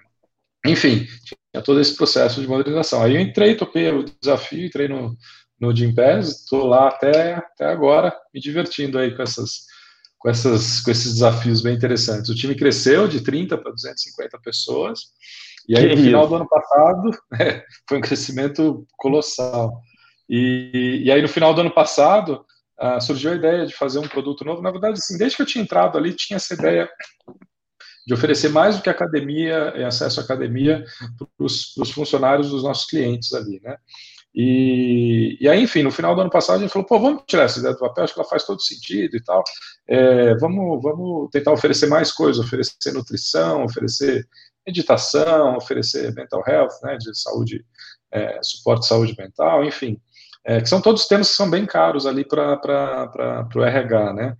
enfim, 0.66 1.06
tinha 1.26 1.64
todo 1.64 1.82
esse 1.82 1.96
processo 1.96 2.40
de 2.40 2.48
modernização. 2.48 3.04
Aí 3.04 3.16
eu 3.16 3.22
entrei, 3.22 3.56
topei 3.56 3.92
o 3.92 4.06
desafio, 4.22 4.66
entrei 4.66 4.88
no, 4.88 5.16
no 5.63 5.75
Gympass, 5.75 6.41
estou 6.41 6.65
lá 6.65 6.89
até, 6.89 7.36
até 7.36 7.65
agora, 7.65 8.13
me 8.34 8.41
divertindo 8.41 9.00
aí 9.00 9.15
com 9.15 9.24
essas 9.24 9.72
com, 10.20 10.29
essas, 10.29 10.79
com 10.79 10.89
esses 10.89 11.13
desafios 11.15 11.62
bem 11.62 11.75
interessantes. 11.75 12.29
O 12.29 12.36
time 12.36 12.55
cresceu 12.55 13.10
de 13.10 13.22
30 13.22 13.58
para 13.58 13.72
250 13.72 14.39
pessoas, 14.39 15.00
e 15.67 15.77
aí 15.77 15.89
que 15.89 15.96
no 15.96 16.01
final 16.01 16.22
isso? 16.22 16.29
do 16.29 16.36
ano 16.36 16.48
passado 16.48 17.12
é, 17.39 17.63
foi 17.88 17.98
um 17.98 18.01
crescimento 18.01 18.88
colossal. 18.98 19.82
E, 20.29 21.01
e 21.03 21.12
aí 21.12 21.22
no 21.22 21.27
final 21.27 21.53
do 21.53 21.62
ano 21.62 21.72
passado 21.72 22.46
uh, 22.82 23.01
surgiu 23.01 23.32
a 23.32 23.36
ideia 23.36 23.65
de 23.65 23.74
fazer 23.74 24.00
um 24.00 24.08
produto 24.08 24.46
novo. 24.46 24.62
Na 24.62 24.72
verdade, 24.72 24.93
assim, 24.93 25.17
desde 25.17 25.36
que 25.36 25.41
eu 25.41 25.48
tinha 25.48 25.63
entrado 25.63 25.98
ali, 25.98 26.13
tinha 26.13 26.38
essa 26.38 26.53
ideia 26.53 26.89
de 28.05 28.13
oferecer 28.13 28.50
mais 28.50 28.77
do 28.77 28.82
que 28.82 28.89
academia 28.89 29.74
e 29.75 29.84
acesso 29.84 30.20
à 30.20 30.24
academia 30.24 30.84
para 31.17 31.46
os 31.46 31.91
funcionários 31.91 32.50
dos 32.50 32.63
nossos 32.63 32.86
clientes 32.86 33.34
ali, 33.34 33.62
né? 33.62 33.77
E, 34.36 35.38
e 35.40 35.48
aí, 35.48 35.62
enfim, 35.62 35.84
no 35.84 35.92
final 35.92 36.16
do 36.16 36.22
ano 36.22 36.30
passado 36.30 36.58
a 36.58 36.60
gente 36.62 36.72
falou, 36.72 36.88
pô, 36.88 37.00
vamos 37.00 37.24
tirar 37.28 37.44
essa 37.44 37.60
ideia 37.60 37.74
do 37.74 37.80
papel, 37.80 38.04
acho 38.04 38.13
que 38.13 38.20
ela 38.20 38.30
faz 38.30 38.44
todo 38.46 38.62
sentido 38.62 39.16
e 39.16 39.24
tal. 39.24 39.44
É, 39.88 40.36
vamos, 40.38 40.82
vamos 40.82 41.30
tentar 41.32 41.52
oferecer 41.52 41.88
mais 41.88 42.12
coisas, 42.12 42.44
oferecer 42.44 42.94
nutrição, 42.94 43.63
oferecer 43.63 44.28
meditação, 44.66 45.58
oferecer 45.58 46.13
mental 46.16 46.44
health, 46.48 46.74
né, 46.84 46.98
de 46.98 47.18
saúde, 47.18 47.63
é, 48.12 48.40
suporte 48.42 48.82
de 48.82 48.88
saúde 48.88 49.16
mental, 49.18 49.63
enfim. 49.66 50.00
é, 50.46 50.62
que 50.62 50.68
são 50.68 50.82
todos 50.82 51.08
termos 51.08 51.30
que 51.30 51.36
são 51.36 51.50
bem 51.50 51.66
caros 51.66 52.06
ali 52.06 52.25
para 52.25 53.50
o 53.56 53.63
RH, 53.63 54.13
né? 54.13 54.36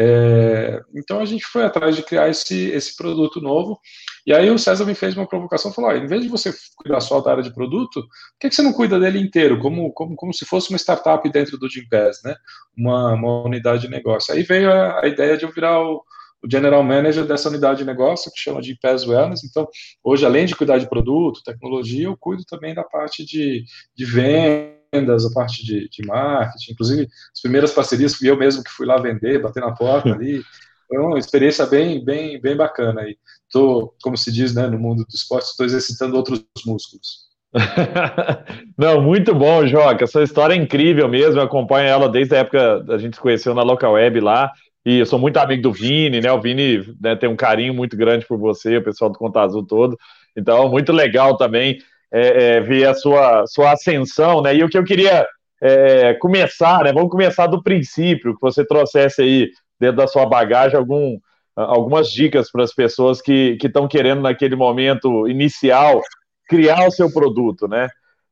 É, 0.00 0.80
então 0.94 1.18
a 1.18 1.24
gente 1.24 1.44
foi 1.44 1.64
atrás 1.64 1.96
de 1.96 2.04
criar 2.04 2.28
esse, 2.28 2.70
esse 2.70 2.96
produto 2.96 3.40
novo. 3.40 3.80
E 4.28 4.34
aí 4.34 4.50
o 4.50 4.58
César 4.58 4.84
me 4.84 4.94
fez 4.94 5.16
uma 5.16 5.26
provocação, 5.26 5.72
falou: 5.72 5.90
em 5.90 6.06
vez 6.06 6.22
de 6.22 6.28
você 6.28 6.52
cuidar 6.76 7.00
só 7.00 7.18
da 7.22 7.30
área 7.30 7.42
de 7.42 7.50
produto, 7.50 8.02
por 8.02 8.38
que, 8.38 8.50
que 8.50 8.54
você 8.54 8.60
não 8.60 8.74
cuida 8.74 9.00
dele 9.00 9.18
inteiro, 9.18 9.58
como, 9.58 9.90
como, 9.94 10.14
como 10.14 10.34
se 10.34 10.44
fosse 10.44 10.68
uma 10.68 10.76
startup 10.76 11.26
dentro 11.32 11.56
do 11.56 11.66
Gimpass, 11.66 12.20
né? 12.22 12.36
Uma, 12.76 13.14
uma 13.14 13.42
unidade 13.44 13.80
de 13.80 13.88
negócio. 13.88 14.34
Aí 14.34 14.42
veio 14.42 14.70
a, 14.70 15.02
a 15.02 15.08
ideia 15.08 15.34
de 15.34 15.44
eu 15.44 15.50
virar 15.50 15.80
o, 15.80 16.02
o 16.44 16.50
general 16.50 16.82
manager 16.82 17.24
dessa 17.24 17.48
unidade 17.48 17.78
de 17.78 17.86
negócio, 17.86 18.30
que 18.30 18.38
chama 18.38 18.60
de 18.60 18.78
Wellness. 18.84 19.44
Então, 19.44 19.66
hoje, 20.04 20.26
além 20.26 20.44
de 20.44 20.54
cuidar 20.54 20.76
de 20.76 20.90
produto, 20.90 21.42
tecnologia, 21.42 22.04
eu 22.04 22.16
cuido 22.18 22.44
também 22.44 22.74
da 22.74 22.84
parte 22.84 23.24
de, 23.24 23.64
de 23.96 24.04
venda 24.04 24.76
vendas, 24.92 25.24
a 25.24 25.30
parte 25.32 25.64
de, 25.64 25.88
de 25.88 26.06
marketing, 26.06 26.72
inclusive 26.72 27.08
as 27.32 27.40
primeiras 27.40 27.72
parcerias 27.72 28.14
fui 28.14 28.30
eu 28.30 28.36
mesmo 28.36 28.64
que 28.64 28.70
fui 28.70 28.86
lá 28.86 28.96
vender, 28.98 29.40
bater 29.40 29.60
na 29.60 29.72
porta 29.72 30.12
ali, 30.14 30.42
foi 30.88 30.98
uma 30.98 31.18
experiência 31.18 31.66
bem, 31.66 32.02
bem, 32.02 32.40
bem 32.40 32.56
bacana 32.56 33.02
aí. 33.02 33.16
Estou, 33.46 33.94
como 34.02 34.16
se 34.16 34.32
diz, 34.32 34.54
né, 34.54 34.66
no 34.66 34.78
mundo 34.78 35.04
do 35.04 35.14
esporte, 35.14 35.44
estou 35.44 35.66
exercitando 35.66 36.16
outros 36.16 36.44
músculos. 36.66 37.28
Não, 38.76 39.00
muito 39.00 39.34
bom, 39.34 39.66
Joca. 39.66 40.04
Essa 40.04 40.22
história 40.22 40.54
é 40.54 40.56
incrível 40.56 41.08
mesmo. 41.08 41.40
Eu 41.40 41.44
acompanho 41.44 41.88
ela 41.88 42.08
desde 42.08 42.34
a 42.34 42.38
época 42.38 42.84
a 42.88 42.98
gente 42.98 43.16
se 43.16 43.22
conheceu 43.22 43.54
na 43.54 43.62
Local 43.62 43.92
Web 43.92 44.20
lá. 44.20 44.50
E 44.84 44.98
eu 44.98 45.06
sou 45.06 45.18
muito 45.18 45.36
amigo 45.36 45.62
do 45.62 45.72
Vini, 45.72 46.20
né? 46.20 46.32
O 46.32 46.40
Vini 46.40 46.82
né, 47.00 47.14
tem 47.16 47.28
um 47.28 47.36
carinho 47.36 47.74
muito 47.74 47.96
grande 47.96 48.26
por 48.26 48.38
você, 48.38 48.78
o 48.78 48.84
pessoal 48.84 49.10
do 49.10 49.18
Conta 49.18 49.40
Azul 49.40 49.66
todo. 49.66 49.98
Então, 50.36 50.70
muito 50.70 50.92
legal 50.92 51.36
também 51.36 51.78
é, 52.12 52.56
é, 52.56 52.60
ver 52.60 52.86
a 52.86 52.94
sua, 52.94 53.46
sua 53.46 53.72
ascensão, 53.72 54.40
né? 54.40 54.54
E 54.54 54.64
o 54.64 54.68
que 54.68 54.78
eu 54.78 54.84
queria 54.84 55.26
é, 55.60 56.14
começar, 56.14 56.84
né? 56.84 56.92
Vamos 56.92 57.10
começar 57.10 57.46
do 57.46 57.62
princípio, 57.62 58.34
que 58.34 58.40
você 58.40 58.64
trouxesse 58.64 59.20
aí 59.20 59.50
dentro 59.78 59.96
da 59.96 60.06
sua 60.06 60.26
bagagem 60.26 60.76
algum, 60.76 61.18
algumas 61.54 62.10
dicas 62.10 62.50
para 62.50 62.64
as 62.64 62.74
pessoas 62.74 63.20
que 63.20 63.58
estão 63.62 63.88
querendo, 63.88 64.22
naquele 64.22 64.56
momento 64.56 65.28
inicial, 65.28 66.00
criar 66.48 66.86
o 66.86 66.90
seu 66.90 67.12
produto, 67.12 67.68
né? 67.68 67.88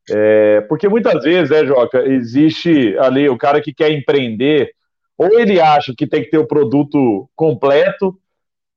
É, 0.09 0.61
porque 0.61 0.87
muitas 0.87 1.23
vezes, 1.23 1.49
né, 1.49 1.65
Joca, 1.65 2.05
existe 2.07 2.97
ali 2.99 3.27
o 3.27 3.37
cara 3.37 3.61
que 3.61 3.73
quer 3.73 3.91
empreender, 3.91 4.71
ou 5.17 5.39
ele 5.39 5.59
acha 5.59 5.93
que 5.97 6.07
tem 6.07 6.23
que 6.23 6.29
ter 6.29 6.37
o 6.37 6.47
produto 6.47 7.29
completo, 7.35 8.17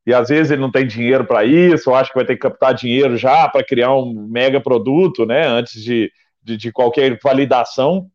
e 0.06 0.12
às 0.12 0.28
vezes 0.28 0.50
ele 0.50 0.60
não 0.60 0.72
tem 0.72 0.86
dinheiro 0.86 1.24
para 1.24 1.44
isso, 1.44 1.90
ou 1.90 1.96
acha 1.96 2.10
que 2.10 2.18
vai 2.18 2.24
ter 2.24 2.34
que 2.34 2.40
captar 2.40 2.74
dinheiro 2.74 3.16
já 3.16 3.48
para 3.48 3.64
criar 3.64 3.94
um 3.94 4.26
mega 4.28 4.60
produto, 4.60 5.24
né, 5.24 5.46
antes 5.46 5.82
de, 5.82 6.10
de, 6.42 6.56
de 6.56 6.72
qualquer 6.72 7.16
validação, 7.22 8.08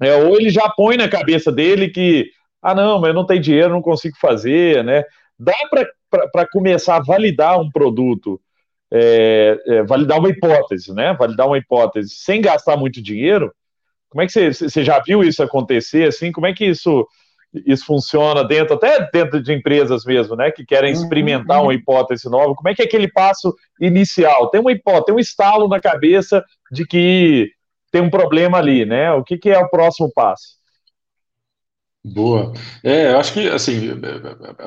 é, 0.00 0.14
ou 0.16 0.36
ele 0.36 0.50
já 0.50 0.68
põe 0.68 0.96
na 0.96 1.08
cabeça 1.08 1.50
dele 1.50 1.88
que, 1.88 2.30
ah, 2.62 2.74
não, 2.74 3.00
mas 3.00 3.08
eu 3.08 3.14
não 3.14 3.26
tenho 3.26 3.40
dinheiro, 3.40 3.70
não 3.70 3.82
consigo 3.82 4.16
fazer, 4.20 4.84
né, 4.84 5.04
dá 5.38 5.54
para 6.32 6.46
começar 6.46 6.96
a 6.96 7.02
validar 7.02 7.58
um 7.60 7.70
produto, 7.70 8.40
é, 8.90 9.58
é, 9.66 9.82
validar 9.82 10.18
uma 10.18 10.28
hipótese, 10.28 10.94
né, 10.94 11.14
validar 11.14 11.46
uma 11.46 11.58
hipótese 11.58 12.10
sem 12.10 12.40
gastar 12.40 12.76
muito 12.76 13.02
dinheiro, 13.02 13.52
como 14.08 14.22
é 14.22 14.26
que 14.26 14.32
você, 14.32 14.52
você 14.52 14.84
já 14.84 15.00
viu 15.00 15.22
isso 15.24 15.42
acontecer, 15.42 16.08
assim, 16.08 16.30
como 16.30 16.46
é 16.46 16.52
que 16.52 16.66
isso 16.66 17.06
isso 17.66 17.84
funciona 17.84 18.42
dentro, 18.42 18.74
até 18.74 19.10
dentro 19.12 19.42
de 19.42 19.52
empresas 19.52 20.04
mesmo, 20.04 20.34
né, 20.34 20.50
que 20.50 20.64
querem 20.64 20.94
uhum, 20.94 21.02
experimentar 21.02 21.58
uhum. 21.58 21.64
uma 21.64 21.74
hipótese 21.74 22.28
nova. 22.30 22.54
Como 22.54 22.68
é 22.68 22.74
que 22.74 22.82
é 22.82 22.84
aquele 22.86 23.10
passo 23.10 23.54
inicial? 23.80 24.48
Tem 24.48 24.60
uma 24.60 24.72
hipótese, 24.72 25.06
tem 25.06 25.14
um 25.14 25.18
estalo 25.18 25.68
na 25.68 25.78
cabeça 25.78 26.42
de 26.70 26.86
que 26.86 27.50
tem 27.90 28.00
um 28.00 28.08
problema 28.08 28.56
ali, 28.56 28.86
né? 28.86 29.12
O 29.12 29.22
que, 29.22 29.36
que 29.36 29.50
é 29.50 29.58
o 29.58 29.68
próximo 29.68 30.10
passo? 30.14 30.61
Boa. 32.04 32.52
É, 32.82 33.12
eu 33.12 33.18
acho 33.18 33.32
que 33.32 33.48
assim 33.48 33.90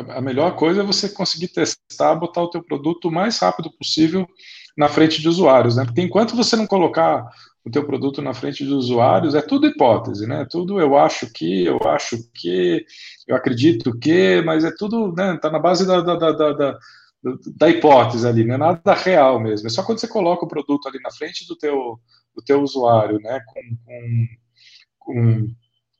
a 0.09 0.21
melhor 0.21 0.55
coisa 0.55 0.81
é 0.81 0.85
você 0.85 1.09
conseguir 1.09 1.49
testar, 1.49 2.15
botar 2.15 2.41
o 2.41 2.49
teu 2.49 2.63
produto 2.63 3.09
o 3.09 3.11
mais 3.11 3.37
rápido 3.39 3.69
possível 3.77 4.25
na 4.77 4.87
frente 4.87 5.21
de 5.21 5.27
usuários, 5.27 5.75
né? 5.75 5.83
Porque 5.85 6.01
enquanto 6.01 6.35
você 6.35 6.55
não 6.55 6.65
colocar 6.65 7.25
o 7.65 7.69
teu 7.69 7.85
produto 7.85 8.21
na 8.21 8.33
frente 8.33 8.63
dos 8.63 8.85
usuários, 8.85 9.35
é 9.35 9.41
tudo 9.41 9.67
hipótese, 9.67 10.27
né? 10.27 10.45
Tudo 10.49 10.79
eu 10.79 10.97
acho 10.97 11.31
que, 11.33 11.65
eu 11.65 11.79
acho 11.85 12.17
que, 12.33 12.85
eu 13.27 13.35
acredito 13.35 13.97
que, 13.99 14.41
mas 14.45 14.63
é 14.63 14.71
tudo, 14.77 15.11
né? 15.13 15.37
Tá 15.41 15.49
na 15.49 15.59
base 15.59 15.85
da, 15.85 15.99
da, 16.01 16.15
da, 16.15 16.53
da, 16.53 16.79
da 17.57 17.69
hipótese 17.69 18.27
ali, 18.27 18.45
não 18.45 18.55
é 18.55 18.57
nada 18.57 18.93
real 18.93 19.39
mesmo. 19.41 19.67
É 19.67 19.69
só 19.69 19.83
quando 19.83 19.99
você 19.99 20.07
coloca 20.07 20.45
o 20.45 20.47
produto 20.47 20.87
ali 20.87 20.99
na 21.01 21.11
frente 21.11 21.47
do 21.47 21.55
teu, 21.57 21.99
do 22.35 22.41
teu 22.45 22.61
usuário, 22.61 23.19
né? 23.19 23.41
Com, 23.47 23.61
com, 23.85 24.27
com 24.99 25.55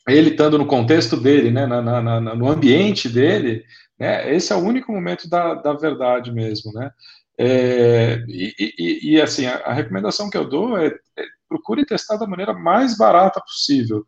ele 0.08 0.32
estando 0.32 0.58
no 0.58 0.66
contexto 0.66 1.18
dele, 1.18 1.52
né? 1.52 1.66
Na, 1.66 1.82
na, 1.82 2.02
na, 2.02 2.36
no 2.36 2.50
ambiente 2.50 3.10
dele, 3.10 3.64
né? 4.00 4.34
Esse 4.34 4.54
é 4.54 4.56
o 4.56 4.64
único 4.64 4.92
momento 4.92 5.30
da, 5.30 5.56
da 5.56 5.74
verdade 5.74 6.32
mesmo, 6.32 6.72
né? 6.74 6.92
É, 7.38 8.24
e, 8.28 8.54
e, 8.58 9.14
e, 9.14 9.22
assim, 9.22 9.46
a, 9.46 9.56
a, 9.58 9.74
recomendação 9.74 10.30
que 10.30 10.38
eu 10.38 10.48
dou 10.48 10.78
é, 10.78 10.88
é 10.88 11.26
procure 11.50 11.86
testar 11.86 12.18
da 12.18 12.28
maneira 12.28 12.54
mais 12.54 12.98
barata 12.98 13.42
possível. 13.42 14.06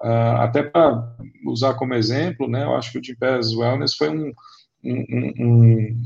Uh, 0.00 0.36
até 0.38 0.62
para 0.62 1.12
usar 1.44 1.74
como 1.74 1.94
exemplo, 1.94 2.48
né, 2.48 2.62
eu 2.62 2.76
acho 2.76 2.92
que 2.92 2.98
o 2.98 3.02
Gympass 3.02 3.52
Wellness 3.52 3.96
foi 3.96 4.08
um, 4.10 4.32
um, 4.84 5.32
um, 5.40 5.96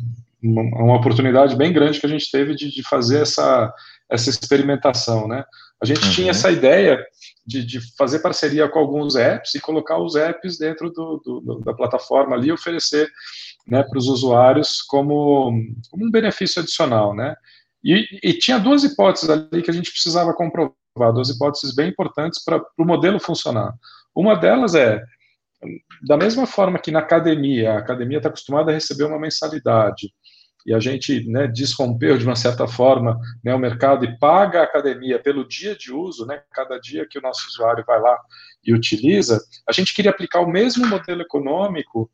uma, 0.42 0.62
uma, 0.62 0.96
oportunidade 0.96 1.54
bem 1.56 1.74
grande 1.74 2.00
que 2.00 2.06
a 2.06 2.08
gente 2.08 2.30
teve 2.30 2.54
de, 2.54 2.70
de 2.70 2.82
fazer 2.82 3.20
essa, 3.20 3.70
essa 4.12 4.30
experimentação. 4.30 5.26
Né? 5.26 5.44
A 5.82 5.86
gente 5.86 6.04
uhum. 6.04 6.10
tinha 6.12 6.30
essa 6.30 6.50
ideia 6.50 7.02
de, 7.44 7.64
de, 7.64 7.80
fazer 7.96 8.20
parceria 8.20 8.68
com 8.68 8.78
alguns 8.78 9.16
apps 9.16 9.54
e 9.54 9.60
colocar 9.60 9.98
os 9.98 10.14
apps 10.14 10.58
dentro 10.58 10.90
do, 10.90 11.20
do, 11.24 11.60
da 11.60 11.74
plataforma 11.74 12.36
ali 12.36 12.48
e 12.48 12.52
oferecer 12.52 13.10
né, 13.66 13.82
para 13.82 13.98
os 13.98 14.06
usuários 14.06 14.82
como, 14.82 15.52
como 15.90 16.06
um 16.06 16.10
benefício 16.10 16.62
adicional. 16.62 17.14
Né? 17.14 17.34
E, 17.82 18.06
e, 18.22 18.34
tinha 18.34 18.58
duas 18.58 18.84
hipóteses 18.84 19.28
ali 19.28 19.62
que 19.62 19.70
a 19.70 19.74
gente 19.74 19.90
precisava 19.90 20.32
comprovar, 20.34 20.72
duas 21.12 21.30
hipóteses 21.30 21.74
bem 21.74 21.88
importantes 21.88 22.44
para 22.44 22.62
o 22.78 22.84
modelo 22.84 23.18
funcionar. 23.18 23.74
Uma 24.14 24.36
delas 24.36 24.74
é, 24.74 25.02
da 26.06 26.16
mesma 26.16 26.46
forma 26.46 26.78
que 26.78 26.90
na 26.90 27.00
academia, 27.00 27.72
a 27.72 27.78
academia 27.78 28.18
está 28.18 28.28
acostumada 28.28 28.70
a 28.70 28.74
receber 28.74 29.04
uma 29.04 29.18
mensalidade, 29.18 30.12
e 30.66 30.74
a 30.74 30.80
gente 30.80 31.28
né, 31.28 31.46
desrompeu 31.46 32.16
de 32.16 32.24
uma 32.24 32.36
certa 32.36 32.66
forma 32.66 33.18
né, 33.44 33.54
o 33.54 33.58
mercado 33.58 34.04
e 34.04 34.18
paga 34.18 34.60
a 34.60 34.64
academia 34.64 35.18
pelo 35.18 35.46
dia 35.46 35.76
de 35.76 35.92
uso, 35.92 36.26
né, 36.26 36.42
cada 36.52 36.78
dia 36.78 37.06
que 37.08 37.18
o 37.18 37.22
nosso 37.22 37.46
usuário 37.48 37.84
vai 37.86 38.00
lá 38.00 38.18
e 38.64 38.72
utiliza, 38.72 39.40
a 39.68 39.72
gente 39.72 39.94
queria 39.94 40.10
aplicar 40.10 40.40
o 40.40 40.50
mesmo 40.50 40.86
modelo 40.86 41.22
econômico 41.22 42.10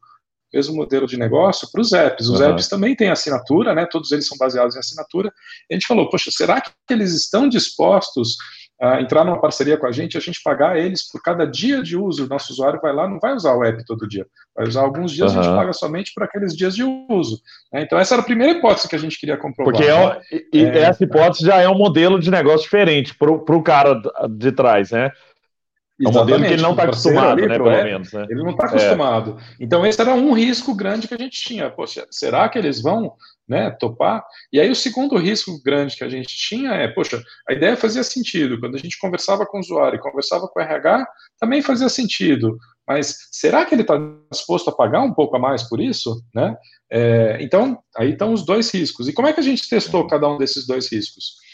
mesmo 0.52 0.74
modelo 0.74 1.06
de 1.06 1.16
negócio 1.16 1.70
para 1.70 1.80
os 1.80 1.92
apps. 1.92 2.28
Os 2.28 2.40
uhum. 2.40 2.50
apps 2.50 2.68
também 2.68 2.96
têm 2.96 3.10
assinatura, 3.10 3.74
né? 3.74 3.86
Todos 3.86 4.10
eles 4.12 4.26
são 4.26 4.36
baseados 4.38 4.74
em 4.74 4.78
assinatura. 4.78 5.32
A 5.70 5.74
gente 5.74 5.86
falou, 5.86 6.08
poxa, 6.08 6.30
será 6.30 6.60
que 6.60 6.70
eles 6.90 7.12
estão 7.12 7.48
dispostos 7.48 8.36
a 8.80 9.00
entrar 9.00 9.24
numa 9.24 9.40
parceria 9.40 9.76
com 9.76 9.86
a 9.86 9.92
gente, 9.92 10.16
a 10.16 10.20
gente 10.20 10.40
pagar 10.42 10.78
eles 10.78 11.10
por 11.10 11.20
cada 11.20 11.44
dia 11.44 11.82
de 11.82 11.96
uso? 11.96 12.24
O 12.24 12.28
nosso 12.28 12.52
usuário 12.52 12.80
vai 12.80 12.92
lá, 12.92 13.08
não 13.08 13.18
vai 13.18 13.34
usar 13.34 13.54
o 13.54 13.64
app 13.64 13.84
todo 13.84 14.08
dia, 14.08 14.26
vai 14.54 14.68
usar 14.68 14.82
alguns 14.82 15.12
dias, 15.12 15.32
uhum. 15.32 15.40
a 15.40 15.42
gente 15.42 15.54
paga 15.54 15.72
somente 15.72 16.12
por 16.14 16.22
aqueles 16.22 16.56
dias 16.56 16.76
de 16.76 16.84
uso. 16.84 17.40
Né? 17.72 17.82
Então, 17.82 17.98
essa 17.98 18.14
era 18.14 18.22
a 18.22 18.24
primeira 18.24 18.56
hipótese 18.56 18.88
que 18.88 18.94
a 18.94 18.98
gente 18.98 19.18
queria 19.18 19.36
comprovar. 19.36 19.72
Porque 19.72 19.90
é, 19.90 20.42
e, 20.52 20.64
é, 20.64 20.78
essa 20.80 21.02
hipótese 21.02 21.44
já 21.44 21.56
é 21.60 21.68
um 21.68 21.76
modelo 21.76 22.20
de 22.20 22.30
negócio 22.30 22.62
diferente 22.62 23.14
para 23.14 23.32
o 23.32 23.62
cara 23.62 24.00
de 24.30 24.52
trás, 24.52 24.92
né? 24.92 25.10
É 26.00 26.08
um 26.08 26.12
modelo 26.12 26.44
que 26.44 26.52
ele 26.52 26.62
não 26.62 26.70
está 26.70 26.84
acostumado, 26.84 27.38
ali, 27.38 27.48
né, 27.48 27.56
pelo 27.56 27.70
menos. 27.70 28.12
Né? 28.12 28.26
Ele 28.30 28.42
não 28.42 28.50
está 28.50 28.66
acostumado. 28.66 29.36
É. 29.38 29.54
Então, 29.58 29.84
esse 29.84 30.00
era 30.00 30.14
um 30.14 30.32
risco 30.32 30.72
grande 30.74 31.08
que 31.08 31.14
a 31.14 31.18
gente 31.18 31.42
tinha. 31.42 31.68
Poxa, 31.68 32.06
será 32.08 32.48
que 32.48 32.56
eles 32.56 32.80
vão 32.80 33.14
né, 33.48 33.70
topar? 33.70 34.24
E 34.52 34.60
aí, 34.60 34.70
o 34.70 34.76
segundo 34.76 35.16
risco 35.16 35.60
grande 35.62 35.96
que 35.96 36.04
a 36.04 36.08
gente 36.08 36.36
tinha 36.36 36.72
é, 36.72 36.86
poxa, 36.86 37.20
a 37.48 37.52
ideia 37.52 37.76
fazia 37.76 38.04
sentido. 38.04 38.60
Quando 38.60 38.76
a 38.76 38.78
gente 38.78 38.98
conversava 38.98 39.44
com 39.44 39.56
o 39.56 39.60
usuário 39.60 39.96
e 39.96 40.00
conversava 40.00 40.46
com 40.46 40.60
o 40.60 40.62
RH, 40.62 41.04
também 41.40 41.62
fazia 41.62 41.88
sentido. 41.88 42.56
Mas 42.86 43.16
será 43.32 43.64
que 43.64 43.74
ele 43.74 43.82
está 43.82 43.98
disposto 44.30 44.70
a 44.70 44.72
pagar 44.72 45.02
um 45.02 45.12
pouco 45.12 45.36
a 45.36 45.38
mais 45.38 45.64
por 45.64 45.80
isso? 45.80 46.22
Né? 46.32 46.56
É, 46.90 47.38
então, 47.40 47.78
aí 47.96 48.12
estão 48.12 48.32
os 48.32 48.46
dois 48.46 48.72
riscos. 48.72 49.08
E 49.08 49.12
como 49.12 49.26
é 49.26 49.32
que 49.32 49.40
a 49.40 49.42
gente 49.42 49.68
testou 49.68 50.06
cada 50.06 50.28
um 50.28 50.38
desses 50.38 50.64
dois 50.64 50.90
riscos? 50.90 51.47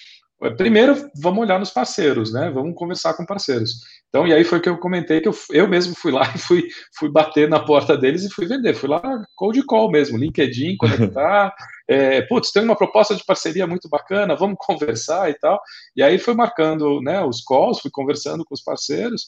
Primeiro, 0.51 1.11
vamos 1.17 1.41
olhar 1.41 1.59
nos 1.59 1.71
parceiros, 1.71 2.33
né? 2.33 2.51
Vamos 2.51 2.75
conversar 2.75 3.15
com 3.15 3.25
parceiros. 3.25 3.81
Então, 4.09 4.27
e 4.27 4.33
aí 4.33 4.45
foi 4.45 4.61
que 4.61 4.69
eu 4.69 4.79
comentei 4.79 5.21
que 5.21 5.29
eu, 5.29 5.35
eu 5.51 5.69
mesmo 5.69 5.95
fui 5.95 6.13
lá 6.13 6.23
e 6.35 6.39
fui, 6.39 6.69
fui 6.99 7.11
bater 7.11 7.49
na 7.49 7.61
porta 7.61 7.97
deles 7.97 8.25
e 8.25 8.31
fui 8.31 8.47
vender. 8.47 8.75
Fui 8.75 8.89
lá 8.89 9.03
cold 9.35 9.61
call 9.65 9.91
mesmo, 9.91 10.19
LinkedIn, 10.19 10.77
conectar. 10.77 11.55
é, 11.89 12.23
putz, 12.23 12.51
tem 12.53 12.63
uma 12.63 12.77
proposta 12.77 13.15
de 13.15 13.25
parceria 13.25 13.67
muito 13.67 13.89
bacana, 13.89 14.37
vamos 14.37 14.57
conversar 14.59 15.31
e 15.31 15.35
tal. 15.35 15.61
E 15.97 16.03
aí 16.03 16.19
foi 16.19 16.35
marcando 16.35 17.01
né, 17.01 17.25
os 17.25 17.43
calls, 17.43 17.81
fui 17.81 17.91
conversando 17.91 18.45
com 18.45 18.55
os 18.55 18.63
parceiros. 18.63 19.27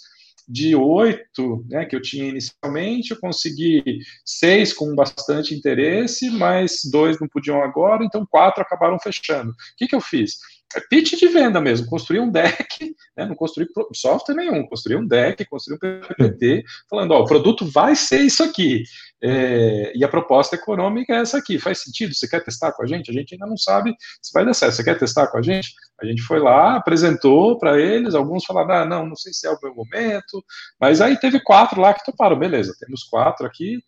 De 0.48 0.76
oito 0.76 1.64
né, 1.68 1.84
que 1.84 1.96
eu 1.96 2.00
tinha 2.00 2.28
inicialmente, 2.28 3.10
eu 3.10 3.18
consegui 3.18 3.82
seis 4.24 4.72
com 4.72 4.94
bastante 4.94 5.52
interesse, 5.52 6.30
mas 6.30 6.82
dois 6.84 7.18
não 7.18 7.26
podiam 7.26 7.60
agora, 7.60 8.04
então 8.04 8.24
quatro 8.24 8.62
acabaram 8.62 8.96
fechando. 9.00 9.50
O 9.50 9.54
que, 9.76 9.88
que 9.88 9.96
eu 9.96 10.00
fiz? 10.00 10.36
É 10.74 10.80
pitch 10.80 11.14
de 11.14 11.28
venda 11.28 11.60
mesmo, 11.60 11.86
construir 11.86 12.20
um 12.20 12.30
deck, 12.30 12.94
né, 13.16 13.24
não 13.24 13.34
construir 13.34 13.68
software 13.94 14.34
nenhum, 14.34 14.66
construir 14.66 14.96
um 14.96 15.06
deck, 15.06 15.44
construir 15.46 15.76
um 15.76 15.78
PPT, 15.78 16.64
falando, 16.90 17.12
ó, 17.12 17.20
o 17.20 17.26
produto 17.26 17.64
vai 17.64 17.94
ser 17.94 18.20
isso 18.20 18.42
aqui, 18.42 18.82
é, 19.22 19.92
e 19.96 20.04
a 20.04 20.08
proposta 20.08 20.56
econômica 20.56 21.14
é 21.14 21.20
essa 21.20 21.38
aqui, 21.38 21.58
faz 21.58 21.82
sentido? 21.82 22.14
Você 22.14 22.28
quer 22.28 22.44
testar 22.44 22.72
com 22.72 22.82
a 22.82 22.86
gente? 22.86 23.10
A 23.10 23.14
gente 23.14 23.34
ainda 23.34 23.46
não 23.46 23.56
sabe 23.56 23.94
se 24.20 24.32
vai 24.32 24.44
dar 24.44 24.52
certo, 24.52 24.74
você 24.74 24.84
quer 24.84 24.98
testar 24.98 25.28
com 25.28 25.38
a 25.38 25.42
gente? 25.42 25.72
A 26.00 26.04
gente 26.04 26.20
foi 26.22 26.38
lá, 26.38 26.76
apresentou 26.76 27.58
para 27.58 27.80
eles, 27.80 28.14
alguns 28.14 28.44
falaram, 28.44 28.74
ah, 28.74 28.84
não, 28.84 29.06
não 29.06 29.16
sei 29.16 29.32
se 29.32 29.46
é 29.46 29.50
o 29.50 29.58
meu 29.62 29.74
momento, 29.74 30.44
mas 30.78 31.00
aí 31.00 31.18
teve 31.18 31.40
quatro 31.40 31.80
lá 31.80 31.94
que 31.94 32.04
toparam, 32.04 32.38
beleza, 32.38 32.76
temos 32.78 33.04
quatro 33.04 33.46
aqui, 33.46 33.78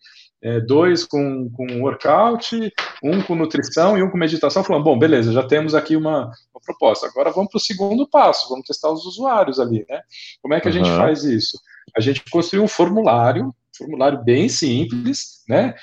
é, 0.41 0.59
dois 0.59 1.05
com, 1.05 1.49
com 1.51 1.81
workout, 1.81 2.73
um 3.03 3.21
com 3.21 3.35
nutrição 3.35 3.97
e 3.97 4.03
um 4.03 4.09
com 4.09 4.17
meditação, 4.17 4.63
falando, 4.63 4.83
bom, 4.83 4.97
beleza, 4.97 5.33
já 5.33 5.43
temos 5.43 5.75
aqui 5.75 5.95
uma, 5.95 6.31
uma 6.53 6.61
proposta. 6.63 7.07
Agora 7.07 7.31
vamos 7.31 7.51
para 7.51 7.57
o 7.57 7.61
segundo 7.61 8.07
passo, 8.07 8.49
vamos 8.49 8.65
testar 8.65 8.91
os 8.91 9.05
usuários 9.05 9.59
ali, 9.59 9.85
né? 9.89 10.01
Como 10.41 10.53
é 10.53 10.61
que 10.61 10.67
a 10.67 10.71
uhum. 10.71 10.77
gente 10.77 10.95
faz 10.95 11.23
isso? 11.23 11.59
A 11.95 11.99
gente 11.99 12.23
construiu 12.29 12.63
um 12.63 12.67
formulário, 12.67 13.53
formulário 13.77 14.23
bem 14.23 14.47
simples, 14.47 15.43
né? 15.47 15.73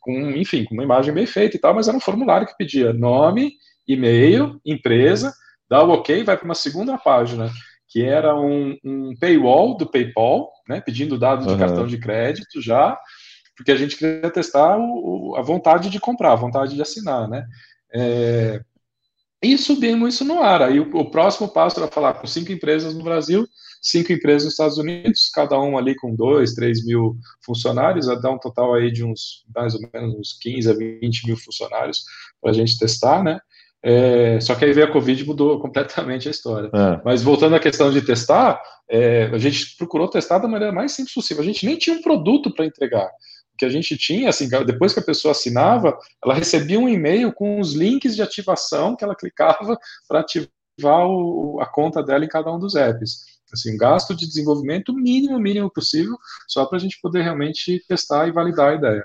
Com, 0.00 0.30
enfim, 0.30 0.64
com 0.64 0.74
uma 0.74 0.84
imagem 0.84 1.12
bem 1.12 1.26
feita 1.26 1.56
e 1.56 1.60
tal, 1.60 1.74
mas 1.74 1.86
era 1.86 1.96
um 1.96 2.00
formulário 2.00 2.46
que 2.46 2.56
pedia 2.56 2.92
nome, 2.92 3.52
e-mail, 3.86 4.60
empresa, 4.64 5.32
dá 5.68 5.82
o 5.84 5.90
ok, 5.90 6.24
vai 6.24 6.36
para 6.36 6.44
uma 6.44 6.54
segunda 6.54 6.96
página, 6.96 7.50
que 7.88 8.02
era 8.02 8.34
um, 8.34 8.76
um 8.84 9.14
paywall 9.20 9.76
do 9.76 9.86
PayPal, 9.86 10.50
né? 10.68 10.80
Pedindo 10.80 11.18
dados 11.18 11.46
uhum. 11.46 11.52
de 11.52 11.58
cartão 11.58 11.86
de 11.86 11.98
crédito 11.98 12.60
já, 12.60 12.98
porque 13.60 13.72
a 13.72 13.76
gente 13.76 13.96
queria 13.98 14.30
testar 14.30 14.78
o, 14.78 15.34
a 15.36 15.42
vontade 15.42 15.90
de 15.90 16.00
comprar, 16.00 16.32
a 16.32 16.36
vontade 16.36 16.74
de 16.74 16.80
assinar, 16.80 17.28
né? 17.28 17.46
É, 17.94 18.62
e 19.42 19.58
subimos 19.58 20.14
isso 20.14 20.24
no 20.24 20.42
ar. 20.42 20.62
Aí 20.62 20.80
o, 20.80 20.88
o, 20.96 21.10
próximo 21.10 21.46
passo 21.46 21.78
era 21.78 21.90
falar 21.90 22.14
com 22.14 22.26
cinco 22.26 22.50
empresas 22.52 22.94
no 22.94 23.04
Brasil, 23.04 23.46
cinco 23.82 24.14
empresas 24.14 24.44
nos 24.44 24.54
Estados 24.54 24.78
Unidos, 24.78 25.30
cada 25.34 25.60
um 25.60 25.76
ali 25.76 25.94
com 25.94 26.14
dois, 26.14 26.54
três 26.54 26.82
mil 26.86 27.18
funcionários, 27.44 28.08
a 28.08 28.14
dar 28.14 28.30
um 28.30 28.38
total 28.38 28.72
aí 28.72 28.90
de 28.90 29.04
uns 29.04 29.44
mais 29.54 29.74
ou 29.74 29.80
menos 29.92 30.14
uns 30.14 30.38
15 30.40 30.70
a 30.70 30.72
20 30.72 31.26
mil 31.26 31.36
funcionários 31.36 32.02
para 32.40 32.52
a 32.52 32.54
gente 32.54 32.78
testar, 32.78 33.22
né? 33.22 33.40
É, 33.82 34.40
só 34.40 34.54
que 34.54 34.64
aí 34.64 34.72
veio 34.72 34.86
a 34.86 34.92
Covid 34.92 35.22
e 35.22 35.26
mudou 35.26 35.60
completamente 35.60 36.28
a 36.28 36.30
história. 36.30 36.70
É. 36.72 37.00
Mas 37.04 37.22
voltando 37.22 37.56
à 37.56 37.60
questão 37.60 37.92
de 37.92 38.00
testar, 38.00 38.58
é, 38.88 39.24
a 39.24 39.38
gente 39.38 39.76
procurou 39.76 40.08
testar 40.08 40.38
da 40.38 40.48
maneira 40.48 40.72
mais 40.72 40.92
simples 40.92 41.14
possível. 41.14 41.42
A 41.42 41.46
gente 41.46 41.66
nem 41.66 41.76
tinha 41.76 41.96
um 41.96 42.02
produto 42.02 42.50
para 42.54 42.64
entregar 42.64 43.10
que 43.60 43.64
a 43.66 43.68
gente 43.68 43.94
tinha, 43.98 44.30
assim, 44.30 44.48
depois 44.64 44.94
que 44.94 45.00
a 45.00 45.04
pessoa 45.04 45.32
assinava, 45.32 45.98
ela 46.24 46.32
recebia 46.32 46.80
um 46.80 46.88
e-mail 46.88 47.30
com 47.30 47.60
os 47.60 47.74
links 47.74 48.16
de 48.16 48.22
ativação 48.22 48.96
que 48.96 49.04
ela 49.04 49.14
clicava 49.14 49.78
para 50.08 50.20
ativar 50.20 51.06
o, 51.06 51.60
a 51.60 51.66
conta 51.66 52.02
dela 52.02 52.24
em 52.24 52.28
cada 52.28 52.50
um 52.50 52.58
dos 52.58 52.74
apps. 52.74 53.26
Assim, 53.52 53.74
um 53.74 53.76
gasto 53.76 54.16
de 54.16 54.26
desenvolvimento 54.26 54.94
mínimo, 54.94 55.38
mínimo 55.38 55.70
possível, 55.70 56.16
só 56.48 56.64
para 56.64 56.78
a 56.78 56.80
gente 56.80 56.98
poder 57.02 57.20
realmente 57.20 57.84
testar 57.86 58.26
e 58.26 58.32
validar 58.32 58.70
a 58.70 58.74
ideia. 58.76 59.04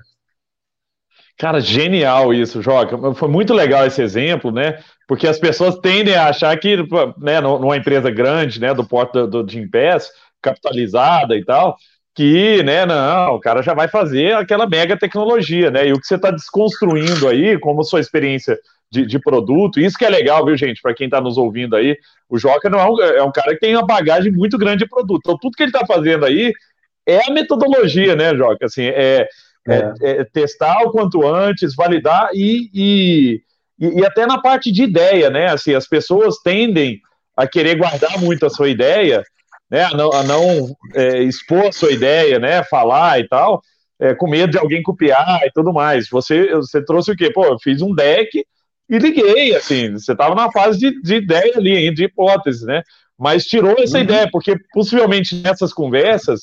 Cara, 1.37 1.59
genial 1.59 2.33
isso, 2.33 2.61
Joca. 2.61 3.13
Foi 3.13 3.27
muito 3.27 3.53
legal 3.53 3.85
esse 3.85 4.01
exemplo, 4.01 4.53
né? 4.53 4.81
Porque 5.05 5.27
as 5.27 5.37
pessoas 5.37 5.77
tendem 5.79 6.15
a 6.15 6.29
achar 6.29 6.57
que, 6.57 6.77
né, 7.17 7.41
numa 7.41 7.75
empresa 7.75 8.09
grande, 8.09 8.61
né, 8.61 8.73
do 8.73 8.87
porto 8.87 9.27
do, 9.27 9.43
do 9.43 9.51
Jim 9.51 9.67
Pass, 9.67 10.09
capitalizada 10.41 11.35
e 11.35 11.43
tal, 11.43 11.75
que, 12.15 12.63
né, 12.63 12.85
não, 12.85 13.35
o 13.35 13.39
cara 13.41 13.61
já 13.61 13.73
vai 13.73 13.89
fazer 13.89 14.33
aquela 14.35 14.65
mega 14.65 14.97
tecnologia, 14.97 15.69
né? 15.69 15.89
E 15.89 15.91
o 15.91 15.99
que 15.99 16.07
você 16.07 16.15
está 16.15 16.31
desconstruindo 16.31 17.27
aí, 17.27 17.59
como 17.59 17.83
sua 17.83 17.99
experiência 17.99 18.57
de, 18.89 19.05
de, 19.05 19.19
produto, 19.19 19.81
isso 19.81 19.97
que 19.97 20.05
é 20.05 20.09
legal, 20.09 20.45
viu, 20.45 20.55
gente, 20.55 20.81
para 20.81 20.93
quem 20.93 21.07
está 21.07 21.19
nos 21.19 21.37
ouvindo 21.37 21.75
aí, 21.75 21.97
o 22.29 22.37
Joca 22.37 22.69
não 22.69 22.79
é 22.79 22.89
um, 22.89 23.01
é 23.01 23.23
um, 23.23 23.31
cara 23.33 23.51
que 23.53 23.59
tem 23.59 23.75
uma 23.75 23.85
bagagem 23.85 24.31
muito 24.31 24.57
grande 24.57 24.85
de 24.85 24.89
produto. 24.89 25.23
Então, 25.25 25.37
tudo 25.37 25.57
que 25.57 25.63
ele 25.63 25.71
está 25.71 25.85
fazendo 25.85 26.23
aí 26.23 26.53
é 27.05 27.19
a 27.27 27.33
metodologia, 27.33 28.15
né, 28.15 28.33
Joca? 28.33 28.65
Assim, 28.65 28.85
é, 28.85 29.27
é. 29.67 29.75
é, 29.75 30.11
é 30.21 30.23
testar 30.23 30.83
o 30.83 30.91
quanto 30.91 31.27
antes, 31.27 31.75
validar 31.75 32.29
e, 32.33 32.69
e, 32.73 33.41
e, 33.77 34.05
até 34.05 34.25
na 34.25 34.41
parte 34.41 34.71
de 34.71 34.83
ideia, 34.83 35.29
né? 35.29 35.47
Assim, 35.49 35.73
as 35.73 35.85
pessoas 35.85 36.37
tendem 36.37 37.01
a 37.35 37.45
querer 37.45 37.75
guardar 37.75 38.17
muito 38.21 38.45
a 38.45 38.49
sua 38.49 38.69
ideia 38.69 39.21
né, 39.69 39.83
a 39.83 39.91
não, 39.91 40.11
a 40.11 40.23
não 40.23 40.75
é, 40.93 41.23
expor 41.23 41.67
a 41.67 41.71
sua 41.71 41.91
ideia, 41.91 42.39
né, 42.39 42.63
falar 42.63 43.19
e 43.19 43.27
tal, 43.27 43.61
é, 43.99 44.13
com 44.13 44.29
medo 44.29 44.51
de 44.51 44.57
alguém 44.57 44.83
copiar 44.83 45.41
e 45.45 45.51
tudo 45.51 45.73
mais. 45.73 46.07
Você, 46.09 46.53
você 46.55 46.83
trouxe 46.83 47.11
o 47.11 47.15
quê? 47.15 47.31
Pô, 47.31 47.45
eu 47.45 47.59
fiz 47.59 47.81
um 47.81 47.93
deck 47.93 48.45
e 48.89 48.97
liguei, 48.97 49.55
assim, 49.55 49.93
você 49.93 50.11
estava 50.11 50.35
na 50.35 50.51
fase 50.51 50.77
de, 50.77 51.01
de 51.01 51.15
ideia 51.15 51.53
ali, 51.55 51.93
de 51.93 52.05
hipótese, 52.05 52.65
né? 52.65 52.83
Mas 53.17 53.45
tirou 53.45 53.75
essa 53.79 53.97
uhum. 53.97 54.03
ideia, 54.03 54.29
porque 54.31 54.55
possivelmente 54.73 55.35
nessas 55.35 55.73
conversas, 55.73 56.41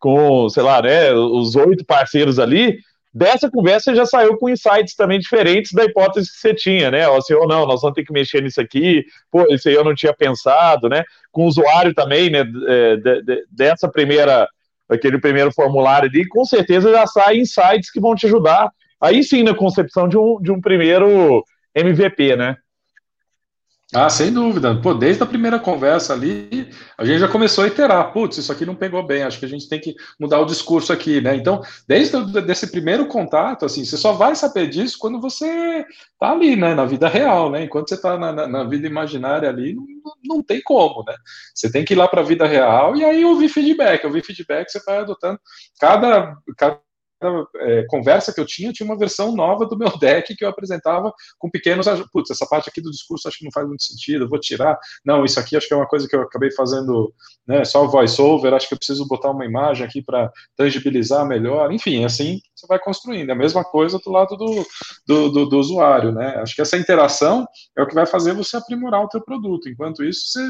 com, 0.00 0.48
sei 0.48 0.62
lá, 0.62 0.80
né, 0.80 1.12
os 1.12 1.54
oito 1.56 1.84
parceiros 1.84 2.38
ali, 2.38 2.78
dessa 3.12 3.50
conversa 3.50 3.90
você 3.90 3.96
já 3.96 4.06
saiu 4.06 4.36
com 4.38 4.48
insights 4.48 4.94
também 4.94 5.18
diferentes 5.18 5.72
da 5.72 5.84
hipótese 5.84 6.30
que 6.30 6.38
você 6.38 6.54
tinha, 6.54 6.90
né? 6.90 7.08
Ou 7.08 7.18
assim, 7.18 7.34
ou 7.34 7.46
não, 7.46 7.66
nós 7.66 7.82
vamos 7.82 7.94
ter 7.94 8.04
que 8.04 8.12
mexer 8.12 8.42
nisso 8.42 8.60
aqui, 8.60 9.04
pô, 9.30 9.46
isso 9.52 9.68
aí 9.68 9.74
eu 9.74 9.84
não 9.84 9.94
tinha 9.94 10.14
pensado, 10.14 10.88
né? 10.88 11.04
Com 11.30 11.44
o 11.44 11.48
usuário 11.48 11.94
também, 11.94 12.30
né? 12.30 12.44
É, 12.68 12.96
de, 12.96 13.22
de, 13.22 13.44
dessa 13.50 13.88
primeira, 13.88 14.48
aquele 14.88 15.18
primeiro 15.18 15.52
formulário 15.52 16.08
ali, 16.08 16.26
com 16.26 16.44
certeza 16.44 16.90
já 16.90 17.06
saem 17.06 17.42
insights 17.42 17.90
que 17.90 18.00
vão 18.00 18.14
te 18.14 18.26
ajudar. 18.26 18.70
Aí 19.00 19.22
sim, 19.22 19.42
na 19.42 19.54
concepção 19.54 20.08
de 20.08 20.16
um, 20.16 20.40
de 20.40 20.50
um 20.50 20.60
primeiro 20.60 21.44
MVP, 21.74 22.36
né? 22.36 22.56
Ah, 23.94 24.08
sem 24.08 24.32
dúvida. 24.32 24.74
Pô, 24.80 24.94
desde 24.94 25.22
a 25.22 25.26
primeira 25.26 25.58
conversa 25.58 26.14
ali, 26.14 26.70
a 26.96 27.04
gente 27.04 27.18
já 27.18 27.28
começou 27.28 27.62
a 27.62 27.66
iterar. 27.66 28.10
Putz, 28.10 28.38
isso 28.38 28.50
aqui 28.50 28.64
não 28.64 28.74
pegou 28.74 29.06
bem, 29.06 29.22
acho 29.22 29.38
que 29.38 29.44
a 29.44 29.48
gente 29.48 29.68
tem 29.68 29.78
que 29.78 29.94
mudar 30.18 30.40
o 30.40 30.46
discurso 30.46 30.94
aqui, 30.94 31.20
né? 31.20 31.36
Então, 31.36 31.60
desde 31.86 32.16
esse 32.50 32.70
primeiro 32.70 33.06
contato, 33.06 33.66
assim, 33.66 33.84
você 33.84 33.98
só 33.98 34.12
vai 34.12 34.34
saber 34.34 34.68
disso 34.68 34.96
quando 34.98 35.20
você 35.20 35.84
tá 36.18 36.32
ali, 36.32 36.56
né, 36.56 36.74
na 36.74 36.86
vida 36.86 37.06
real, 37.06 37.50
né? 37.50 37.64
Enquanto 37.64 37.90
você 37.90 38.00
tá 38.00 38.16
na, 38.16 38.32
na, 38.32 38.48
na 38.48 38.64
vida 38.64 38.86
imaginária 38.86 39.50
ali, 39.50 39.74
não, 39.74 39.84
não, 40.24 40.42
tem 40.42 40.62
como, 40.62 41.04
né? 41.06 41.14
Você 41.54 41.70
tem 41.70 41.84
que 41.84 41.92
ir 41.92 41.96
lá 41.96 42.08
para 42.08 42.22
a 42.22 42.24
vida 42.24 42.46
real 42.46 42.96
e 42.96 43.04
aí 43.04 43.22
ouvir 43.26 43.50
feedback. 43.50 44.06
Ouvir 44.06 44.24
feedback, 44.24 44.70
você 44.70 44.80
vai 44.86 45.00
adotando. 45.00 45.38
Cada, 45.78 46.34
cada 46.56 46.80
é, 47.56 47.84
conversa 47.88 48.32
que 48.32 48.40
eu 48.40 48.46
tinha, 48.46 48.72
tinha 48.72 48.86
uma 48.86 48.98
versão 48.98 49.34
nova 49.34 49.66
do 49.66 49.76
meu 49.76 49.90
deck 49.98 50.34
que 50.34 50.44
eu 50.44 50.48
apresentava 50.48 51.12
com 51.38 51.50
pequenos. 51.50 51.86
Putz, 52.12 52.30
essa 52.30 52.46
parte 52.46 52.68
aqui 52.68 52.80
do 52.80 52.90
discurso 52.90 53.28
acho 53.28 53.38
que 53.38 53.44
não 53.44 53.52
faz 53.52 53.66
muito 53.66 53.82
sentido, 53.82 54.24
eu 54.24 54.28
vou 54.28 54.40
tirar. 54.40 54.78
Não, 55.04 55.24
isso 55.24 55.38
aqui 55.38 55.56
acho 55.56 55.68
que 55.68 55.74
é 55.74 55.76
uma 55.76 55.88
coisa 55.88 56.08
que 56.08 56.14
eu 56.14 56.22
acabei 56.22 56.50
fazendo 56.50 57.12
né, 57.46 57.64
só 57.64 57.86
voice-over, 57.86 58.54
acho 58.54 58.68
que 58.68 58.74
eu 58.74 58.78
preciso 58.78 59.06
botar 59.06 59.30
uma 59.30 59.44
imagem 59.44 59.86
aqui 59.86 60.02
para 60.02 60.30
tangibilizar 60.56 61.26
melhor. 61.26 61.72
Enfim, 61.72 62.04
assim 62.04 62.40
você 62.54 62.66
vai 62.66 62.78
construindo. 62.78 63.30
É 63.30 63.32
a 63.32 63.36
mesma 63.36 63.64
coisa 63.64 63.98
do 63.98 64.10
lado 64.10 64.36
do, 64.36 64.66
do, 65.06 65.28
do, 65.30 65.46
do 65.46 65.58
usuário, 65.58 66.12
né? 66.12 66.36
Acho 66.36 66.54
que 66.54 66.62
essa 66.62 66.76
interação 66.76 67.46
é 67.76 67.82
o 67.82 67.86
que 67.86 67.94
vai 67.94 68.06
fazer 68.06 68.34
você 68.34 68.56
aprimorar 68.56 69.02
o 69.02 69.08
teu 69.08 69.20
produto. 69.20 69.68
Enquanto 69.68 70.04
isso, 70.04 70.26
você 70.26 70.48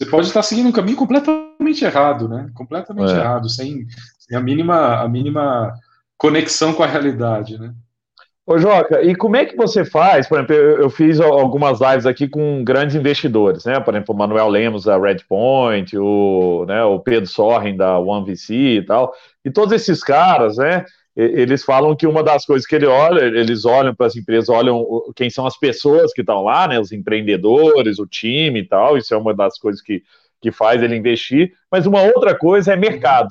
você 0.00 0.06
pode 0.06 0.28
estar 0.28 0.42
seguindo 0.42 0.66
um 0.66 0.72
caminho 0.72 0.96
completamente 0.96 1.84
errado, 1.84 2.26
né? 2.26 2.50
Completamente 2.54 3.12
é. 3.12 3.16
errado, 3.16 3.50
sem, 3.50 3.86
sem, 4.18 4.34
a 4.34 4.40
mínima 4.40 4.96
a 4.96 5.06
mínima 5.06 5.74
conexão 6.20 6.74
com 6.74 6.82
a 6.82 6.86
realidade, 6.86 7.58
né? 7.58 7.72
Ô, 8.46 8.58
Joca, 8.58 9.00
e 9.02 9.14
como 9.14 9.36
é 9.36 9.46
que 9.46 9.56
você 9.56 9.86
faz? 9.86 10.28
Por 10.28 10.36
exemplo, 10.36 10.54
eu, 10.54 10.90
fiz 10.90 11.18
algumas 11.18 11.80
lives 11.80 12.04
aqui 12.04 12.28
com 12.28 12.62
grandes 12.62 12.94
investidores, 12.94 13.64
né? 13.64 13.80
Por 13.80 13.94
exemplo, 13.94 14.14
o 14.14 14.18
Manuel 14.18 14.48
Lemos 14.48 14.84
da 14.84 14.98
Redpoint, 14.98 15.96
o, 15.96 16.66
né, 16.66 16.84
o 16.84 16.98
Pedro 16.98 17.26
Sorren 17.26 17.74
da 17.74 17.98
OneVC 17.98 18.54
e 18.54 18.82
tal. 18.84 19.14
E 19.44 19.50
todos 19.50 19.72
esses 19.72 20.02
caras, 20.04 20.58
né? 20.58 20.84
Eles 21.16 21.64
falam 21.64 21.96
que 21.96 22.06
uma 22.06 22.22
das 22.22 22.44
coisas 22.44 22.66
que 22.66 22.74
ele 22.74 22.86
olha, 22.86 23.22
eles 23.22 23.64
olham 23.64 23.94
para 23.94 24.06
as 24.06 24.16
empresas, 24.16 24.48
olham 24.48 24.84
quem 25.16 25.30
são 25.30 25.46
as 25.46 25.58
pessoas 25.58 26.12
que 26.12 26.20
estão 26.20 26.42
lá, 26.42 26.68
né? 26.68 26.78
Os 26.78 26.92
empreendedores, 26.92 27.98
o 27.98 28.06
time 28.06 28.60
e 28.60 28.66
tal. 28.66 28.98
Isso 28.98 29.14
é 29.14 29.16
uma 29.16 29.32
das 29.32 29.58
coisas 29.58 29.80
que, 29.80 30.02
que 30.40 30.52
faz 30.52 30.82
ele 30.82 30.96
investir. 30.96 31.52
Mas 31.70 31.86
uma 31.86 32.02
outra 32.02 32.34
coisa 32.34 32.72
é 32.72 32.76
mercado 32.76 33.28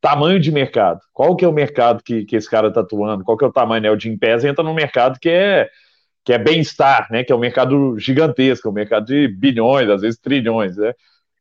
tamanho 0.00 0.38
de 0.38 0.52
mercado. 0.52 1.00
Qual 1.12 1.34
que 1.36 1.44
é 1.44 1.48
o 1.48 1.52
mercado 1.52 2.02
que, 2.02 2.24
que 2.24 2.36
esse 2.36 2.48
cara 2.48 2.68
está 2.68 2.80
atuando? 2.80 3.24
Qual 3.24 3.36
que 3.36 3.44
é 3.44 3.48
o 3.48 3.52
tamanho? 3.52 3.82
Né? 3.82 3.90
O 3.90 3.98
Jim 3.98 4.16
Pez 4.16 4.44
entra 4.44 4.62
num 4.62 4.74
mercado 4.74 5.18
que 5.18 5.28
é, 5.28 5.68
que 6.24 6.32
é 6.32 6.38
bem-estar, 6.38 7.08
né? 7.10 7.24
que 7.24 7.32
é 7.32 7.36
um 7.36 7.40
mercado 7.40 7.98
gigantesco, 7.98 8.68
um 8.68 8.72
mercado 8.72 9.06
de 9.06 9.28
bilhões, 9.28 9.88
às 9.88 10.02
vezes 10.02 10.18
trilhões. 10.18 10.76
Né? 10.76 10.92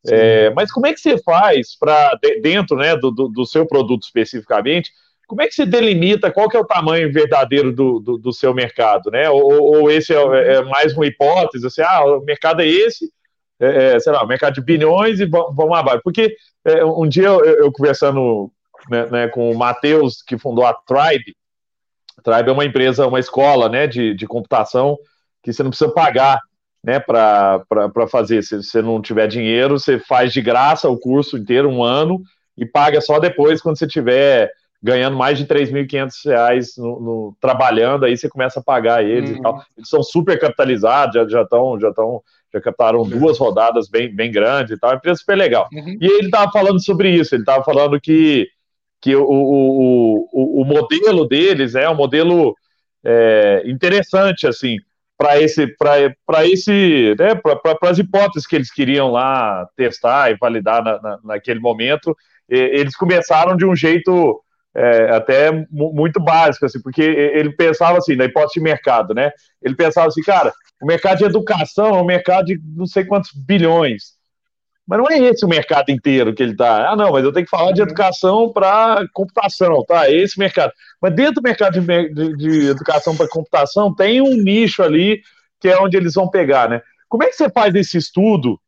É, 0.07 0.49
mas 0.51 0.71
como 0.71 0.87
é 0.87 0.93
que 0.93 0.99
você 0.99 1.21
faz 1.21 1.77
para, 1.77 2.17
dentro 2.41 2.77
né, 2.77 2.95
do, 2.95 3.11
do, 3.11 3.27
do, 3.27 3.45
seu 3.45 3.65
produto 3.65 4.03
especificamente, 4.03 4.91
como 5.27 5.41
é 5.41 5.47
que 5.47 5.55
você 5.55 5.65
delimita 5.65 6.31
qual 6.31 6.47
que 6.47 6.55
é 6.55 6.59
o 6.59 6.65
tamanho 6.65 7.11
verdadeiro 7.11 7.71
do, 7.71 7.99
do, 7.99 8.17
do 8.17 8.31
seu 8.31 8.53
mercado? 8.53 9.09
Né? 9.09 9.27
Ou, 9.29 9.41
ou 9.41 9.91
esse 9.91 10.13
é, 10.13 10.55
é, 10.55 10.61
mais 10.61 10.95
uma 10.95 11.07
hipótese, 11.07 11.65
assim, 11.65 11.81
ah, 11.81 12.05
o 12.05 12.21
mercado 12.21 12.61
é 12.61 12.67
esse, 12.67 13.11
é, 13.59 13.93
é 13.95 13.99
sei 13.99 14.11
lá, 14.11 14.25
mercado 14.25 14.55
de 14.55 14.61
bilhões 14.61 15.19
e 15.19 15.25
vamos 15.25 15.77
abaixo. 15.77 16.01
Porque 16.03 16.35
é, 16.63 16.83
um 16.83 17.07
dia 17.07 17.27
eu, 17.27 17.43
eu 17.43 17.71
conversando 17.71 18.51
né, 18.89 19.05
né, 19.07 19.27
com 19.27 19.51
o 19.51 19.57
Matheus, 19.57 20.21
que 20.21 20.37
fundou 20.37 20.65
a 20.65 20.73
Tribe. 20.73 21.35
A 22.17 22.21
Tribe 22.21 22.49
é 22.49 22.53
uma 22.53 22.65
empresa, 22.65 23.07
uma 23.07 23.19
escola 23.19 23.69
né, 23.69 23.87
de, 23.87 24.13
de 24.13 24.27
computação 24.27 24.97
que 25.43 25.53
você 25.53 25.61
não 25.61 25.69
precisa 25.69 25.91
pagar 25.91 26.39
né, 26.83 26.99
para 26.99 27.63
fazer. 28.09 28.43
Se 28.43 28.57
você 28.57 28.81
não 28.81 29.01
tiver 29.01 29.27
dinheiro, 29.27 29.79
você 29.79 29.99
faz 29.99 30.33
de 30.33 30.41
graça 30.41 30.89
o 30.89 30.99
curso 30.99 31.37
inteiro, 31.37 31.69
um 31.69 31.83
ano, 31.83 32.21
e 32.57 32.65
paga 32.65 33.01
só 33.01 33.19
depois 33.19 33.61
quando 33.61 33.77
você 33.77 33.87
tiver 33.87 34.51
ganhando 34.81 35.17
mais 35.17 35.37
de 35.37 35.47
3.500 35.47 36.11
reais 36.25 36.77
no, 36.77 36.99
no, 36.99 37.37
trabalhando, 37.41 38.05
aí 38.05 38.15
você 38.15 38.29
começa 38.29 38.59
a 38.59 38.63
pagar 38.63 39.03
eles 39.03 39.31
uhum. 39.31 39.37
e 39.37 39.41
tal. 39.41 39.63
Eles 39.75 39.89
são 39.89 40.03
super 40.03 40.39
capitalizados, 40.39 41.31
já 41.31 41.41
estão, 41.41 41.79
já 41.79 41.87
já 41.87 42.21
captaram 42.61 42.99
uhum. 42.99 43.09
duas 43.09 43.37
rodadas 43.37 43.89
bem, 43.89 44.13
bem 44.13 44.31
grandes 44.31 44.71
e 44.71 44.79
tal, 44.79 44.91
é 44.91 44.93
uma 44.93 44.97
empresa 44.97 45.19
super 45.19 45.37
legal. 45.37 45.67
Uhum. 45.73 45.97
E 45.99 46.05
ele 46.05 46.25
estava 46.25 46.51
falando 46.51 46.83
sobre 46.83 47.09
isso, 47.09 47.35
ele 47.35 47.43
estava 47.43 47.63
falando 47.63 47.99
que, 47.99 48.47
que 49.01 49.15
o, 49.15 49.23
o, 49.23 50.29
o, 50.31 50.61
o, 50.61 50.65
modelo 50.65 51.27
deles 51.27 51.75
é 51.75 51.89
um 51.89 51.95
modelo 51.95 52.55
é, 53.03 53.63
interessante, 53.65 54.47
assim, 54.47 54.77
para 55.17 55.41
esse, 55.41 55.67
para 55.77 56.45
esse, 56.45 57.15
né, 57.17 57.35
para 57.35 57.89
as 57.89 57.97
hipóteses 57.97 58.47
que 58.47 58.55
eles 58.55 58.71
queriam 58.71 59.11
lá 59.11 59.67
testar 59.75 60.31
e 60.31 60.37
validar 60.37 60.83
na, 60.83 61.01
na, 61.01 61.19
naquele 61.23 61.59
momento, 61.59 62.15
eles 62.47 62.95
começaram 62.95 63.55
de 63.57 63.65
um 63.65 63.75
jeito 63.75 64.41
é, 64.75 65.09
até 65.15 65.51
muito 65.71 66.19
básico, 66.19 66.65
assim, 66.65 66.81
porque 66.81 67.01
ele 67.01 67.51
pensava 67.53 67.97
assim, 67.97 68.15
na 68.15 68.25
hipótese 68.25 68.55
de 68.55 68.61
mercado, 68.61 69.13
né? 69.13 69.31
Ele 69.61 69.75
pensava 69.75 70.07
assim, 70.07 70.21
cara, 70.21 70.53
o 70.81 70.85
mercado 70.85 71.19
de 71.19 71.23
educação 71.23 71.95
é 71.95 72.01
um 72.01 72.05
mercado 72.05 72.45
de 72.45 72.59
não 72.75 72.85
sei 72.85 73.05
quantos 73.05 73.31
bilhões. 73.33 74.15
Mas 74.88 74.99
não 74.99 75.09
é 75.09 75.17
esse 75.17 75.43
o 75.43 75.49
mercado 75.49 75.89
inteiro 75.89 76.33
que 76.33 76.43
ele 76.43 76.51
está. 76.51 76.91
Ah, 76.91 76.95
não, 76.95 77.11
mas 77.11 77.23
eu 77.23 77.31
tenho 77.31 77.45
que 77.45 77.49
falar 77.49 77.71
de 77.71 77.81
uhum. 77.81 77.88
educação 77.88 78.51
para 78.51 79.03
computação, 79.13 79.83
tá? 79.83 80.07
É 80.07 80.13
esse 80.13 80.38
mercado. 80.38 80.71
Mas 81.01 81.15
dentro 81.15 81.35
do 81.35 81.41
mercado 81.41 81.79
de, 81.79 82.13
de, 82.13 82.38
de 82.38 82.67
educação 82.67 83.15
para 83.15 83.27
computação 83.27 83.95
tem 83.95 84.21
um 84.21 84.35
nicho 84.35 84.83
ali 84.83 85.21
que 85.59 85.69
é 85.69 85.79
onde 85.79 85.97
eles 85.97 86.13
vão 86.13 86.29
pegar, 86.29 86.69
né? 86.69 86.81
Como 87.09 87.23
é 87.23 87.27
que 87.27 87.35
você 87.35 87.49
faz 87.49 87.73
esse 87.73 87.97
estudo 87.97 88.59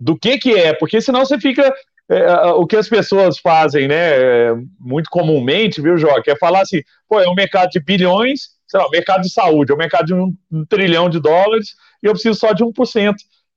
do 0.00 0.18
que 0.18 0.36
que 0.36 0.54
é? 0.54 0.74
Porque 0.74 1.00
senão 1.00 1.24
você 1.24 1.38
fica 1.38 1.72
é, 2.10 2.36
o 2.52 2.66
que 2.66 2.76
as 2.76 2.88
pessoas 2.88 3.38
fazem, 3.38 3.86
né, 3.86 4.54
muito 4.80 5.10
comumente, 5.10 5.82
viu, 5.82 5.98
Joque, 5.98 6.30
é 6.30 6.36
falar 6.36 6.62
assim, 6.62 6.82
pô, 7.08 7.20
é 7.20 7.28
um 7.28 7.34
mercado 7.34 7.70
de 7.70 7.80
bilhões, 7.80 8.48
sei 8.66 8.80
lá, 8.80 8.86
o 8.86 8.90
mercado 8.90 9.22
de 9.22 9.30
saúde, 9.30 9.72
é 9.72 9.74
um 9.74 9.78
mercado 9.78 10.06
de 10.06 10.14
um, 10.14 10.34
um 10.50 10.64
trilhão 10.64 11.10
de 11.10 11.20
dólares, 11.20 11.74
e 12.02 12.06
eu 12.06 12.12
preciso 12.12 12.38
só 12.38 12.52
de 12.52 12.64
1% 12.64 13.14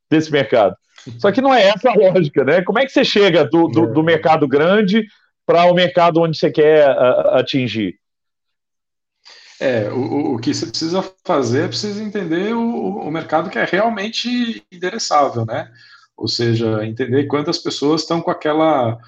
desse 0.10 0.32
mercado. 0.32 0.76
Só 1.18 1.32
que 1.32 1.42
não 1.42 1.54
é 1.54 1.68
essa 1.68 1.90
a 1.90 1.94
lógica, 1.94 2.44
né? 2.44 2.62
Como 2.62 2.78
é 2.78 2.86
que 2.86 2.92
você 2.92 3.04
chega 3.04 3.44
do, 3.44 3.68
do, 3.68 3.88
do 3.88 4.04
mercado 4.04 4.48
grande 4.48 5.06
para 5.46 5.66
o 5.66 5.74
mercado 5.74 6.22
onde 6.22 6.38
você 6.38 6.52
quer 6.52 6.88
a, 6.88 7.40
atingir? 7.40 7.96
É, 9.60 9.90
o, 9.92 10.36
o 10.36 10.40
que 10.40 10.54
você 10.54 10.66
precisa 10.66 11.04
fazer 11.26 11.66
é 11.66 11.68
precisa 11.68 12.04
entender 12.04 12.54
o, 12.54 12.98
o 12.98 13.12
mercado 13.12 13.50
que 13.50 13.58
é 13.58 13.64
realmente 13.64 14.64
endereçável, 14.72 15.46
né? 15.46 15.72
Ou 16.22 16.28
seja, 16.28 16.86
entender 16.86 17.26
quantas 17.26 17.58
pessoas 17.58 18.02
estão 18.02 18.22
com 18.22 18.30
aquela 18.30 19.00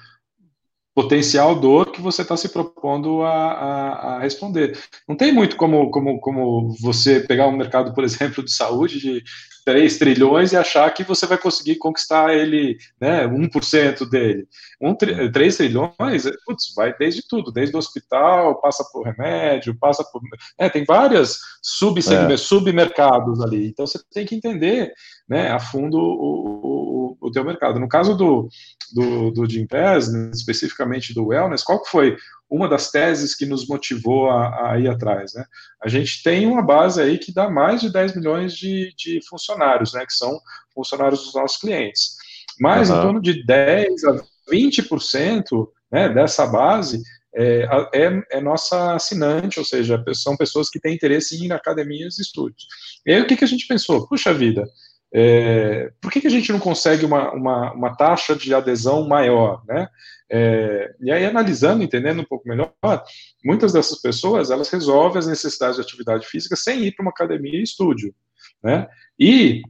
potencial 0.92 1.54
dor 1.54 1.92
que 1.92 2.00
você 2.00 2.22
está 2.22 2.36
se 2.36 2.48
propondo 2.48 3.22
a, 3.22 3.30
a, 3.30 4.16
a, 4.16 4.18
responder. 4.20 4.76
Não 5.08 5.16
tem 5.16 5.32
muito 5.32 5.56
como, 5.56 5.90
como, 5.90 6.20
como 6.20 6.76
você 6.80 7.20
pegar 7.20 7.46
um 7.46 7.56
mercado, 7.56 7.94
por 7.94 8.02
exemplo, 8.04 8.44
de 8.44 8.52
saúde 8.52 9.00
de 9.00 9.22
3 9.64 9.98
trilhões 9.98 10.52
e 10.52 10.56
achar 10.56 10.92
que 10.92 11.02
você 11.02 11.26
vai 11.26 11.38
conseguir 11.38 11.76
conquistar 11.76 12.34
ele, 12.34 12.76
né, 13.00 13.26
1% 13.26 14.08
dele. 14.08 14.46
Um, 14.80 14.94
3 14.94 15.56
trilhões, 15.56 16.24
putz, 16.44 16.74
vai 16.74 16.94
desde 16.96 17.26
tudo, 17.26 17.50
desde 17.50 17.74
o 17.74 17.78
hospital, 17.78 18.60
passa 18.60 18.84
por 18.92 19.04
remédio, 19.04 19.76
passa 19.78 20.04
por... 20.04 20.20
É, 20.58 20.68
tem 20.68 20.84
várias 20.84 21.38
subsegmentos, 21.62 22.42
é. 22.42 22.46
submercados 22.46 23.40
ali. 23.40 23.66
Então, 23.66 23.86
você 23.86 23.98
tem 24.12 24.26
que 24.26 24.34
entender 24.34 24.92
né, 25.28 25.50
a 25.50 25.58
fundo 25.58 25.98
o, 25.98 27.16
o, 27.20 27.28
o 27.28 27.30
teu 27.30 27.44
mercado. 27.44 27.80
No 27.80 27.88
caso 27.88 28.14
do, 28.14 28.48
do, 28.92 29.30
do 29.30 29.48
Jim 29.48 29.66
Pass, 29.66 30.08
especificamente 30.34 31.14
do 31.14 31.26
Wellness, 31.26 31.64
qual 31.64 31.84
foi 31.86 32.16
uma 32.54 32.68
das 32.68 32.90
teses 32.90 33.34
que 33.34 33.44
nos 33.44 33.66
motivou 33.66 34.30
a, 34.30 34.72
a, 34.72 34.78
ir 34.78 34.88
atrás. 34.88 35.34
Né? 35.34 35.44
A 35.82 35.88
gente 35.88 36.22
tem 36.22 36.46
uma 36.46 36.62
base 36.62 37.00
aí 37.00 37.18
que 37.18 37.34
dá 37.34 37.50
mais 37.50 37.80
de 37.80 37.90
10 37.92 38.14
milhões 38.14 38.54
de, 38.54 38.94
de 38.96 39.20
funcionários, 39.28 39.92
né, 39.92 40.06
que 40.06 40.12
são 40.12 40.40
funcionários 40.72 41.24
dos 41.24 41.34
nossos 41.34 41.56
clientes. 41.56 42.16
Mas 42.60 42.90
uhum. 42.90 42.96
em 42.96 43.02
torno 43.02 43.20
de 43.20 43.44
10 43.44 44.04
a 44.04 44.22
20% 44.52 45.68
né, 45.90 46.08
dessa 46.08 46.46
base 46.46 47.02
é, 47.34 47.66
é, 47.92 48.22
é, 48.38 48.40
nossa 48.40 48.94
assinante, 48.94 49.58
ou 49.58 49.64
seja, 49.64 50.02
são 50.14 50.36
pessoas 50.36 50.70
que 50.70 50.78
têm 50.78 50.94
interesse 50.94 51.36
em 51.36 51.46
ir 51.46 51.52
academias 51.52 52.18
e 52.18 52.22
estúdios. 52.22 52.68
E 53.04 53.12
aí 53.12 53.20
o 53.20 53.26
que, 53.26 53.36
que 53.36 53.44
a 53.44 53.48
gente 53.48 53.66
pensou? 53.66 54.06
Puxa 54.06 54.32
vida, 54.32 54.64
é, 55.16 55.92
por 56.00 56.10
que, 56.10 56.20
que 56.20 56.26
a 56.26 56.30
gente 56.30 56.50
não 56.50 56.58
consegue 56.58 57.04
uma, 57.04 57.32
uma, 57.32 57.72
uma 57.72 57.96
taxa 57.96 58.34
de 58.34 58.52
adesão 58.52 59.06
maior, 59.06 59.62
né? 59.64 59.86
É, 60.28 60.92
e 61.00 61.12
aí, 61.12 61.24
analisando, 61.24 61.84
entendendo 61.84 62.20
um 62.20 62.24
pouco 62.24 62.48
melhor, 62.48 62.72
muitas 63.44 63.72
dessas 63.72 64.00
pessoas, 64.00 64.50
elas 64.50 64.68
resolvem 64.70 65.20
as 65.20 65.28
necessidades 65.28 65.76
de 65.76 65.82
atividade 65.82 66.26
física 66.26 66.56
sem 66.56 66.82
ir 66.82 66.96
para 66.96 67.04
uma 67.04 67.12
academia 67.12 67.60
e 67.60 67.62
estúdio, 67.62 68.12
né? 68.60 68.88
E 69.16 69.62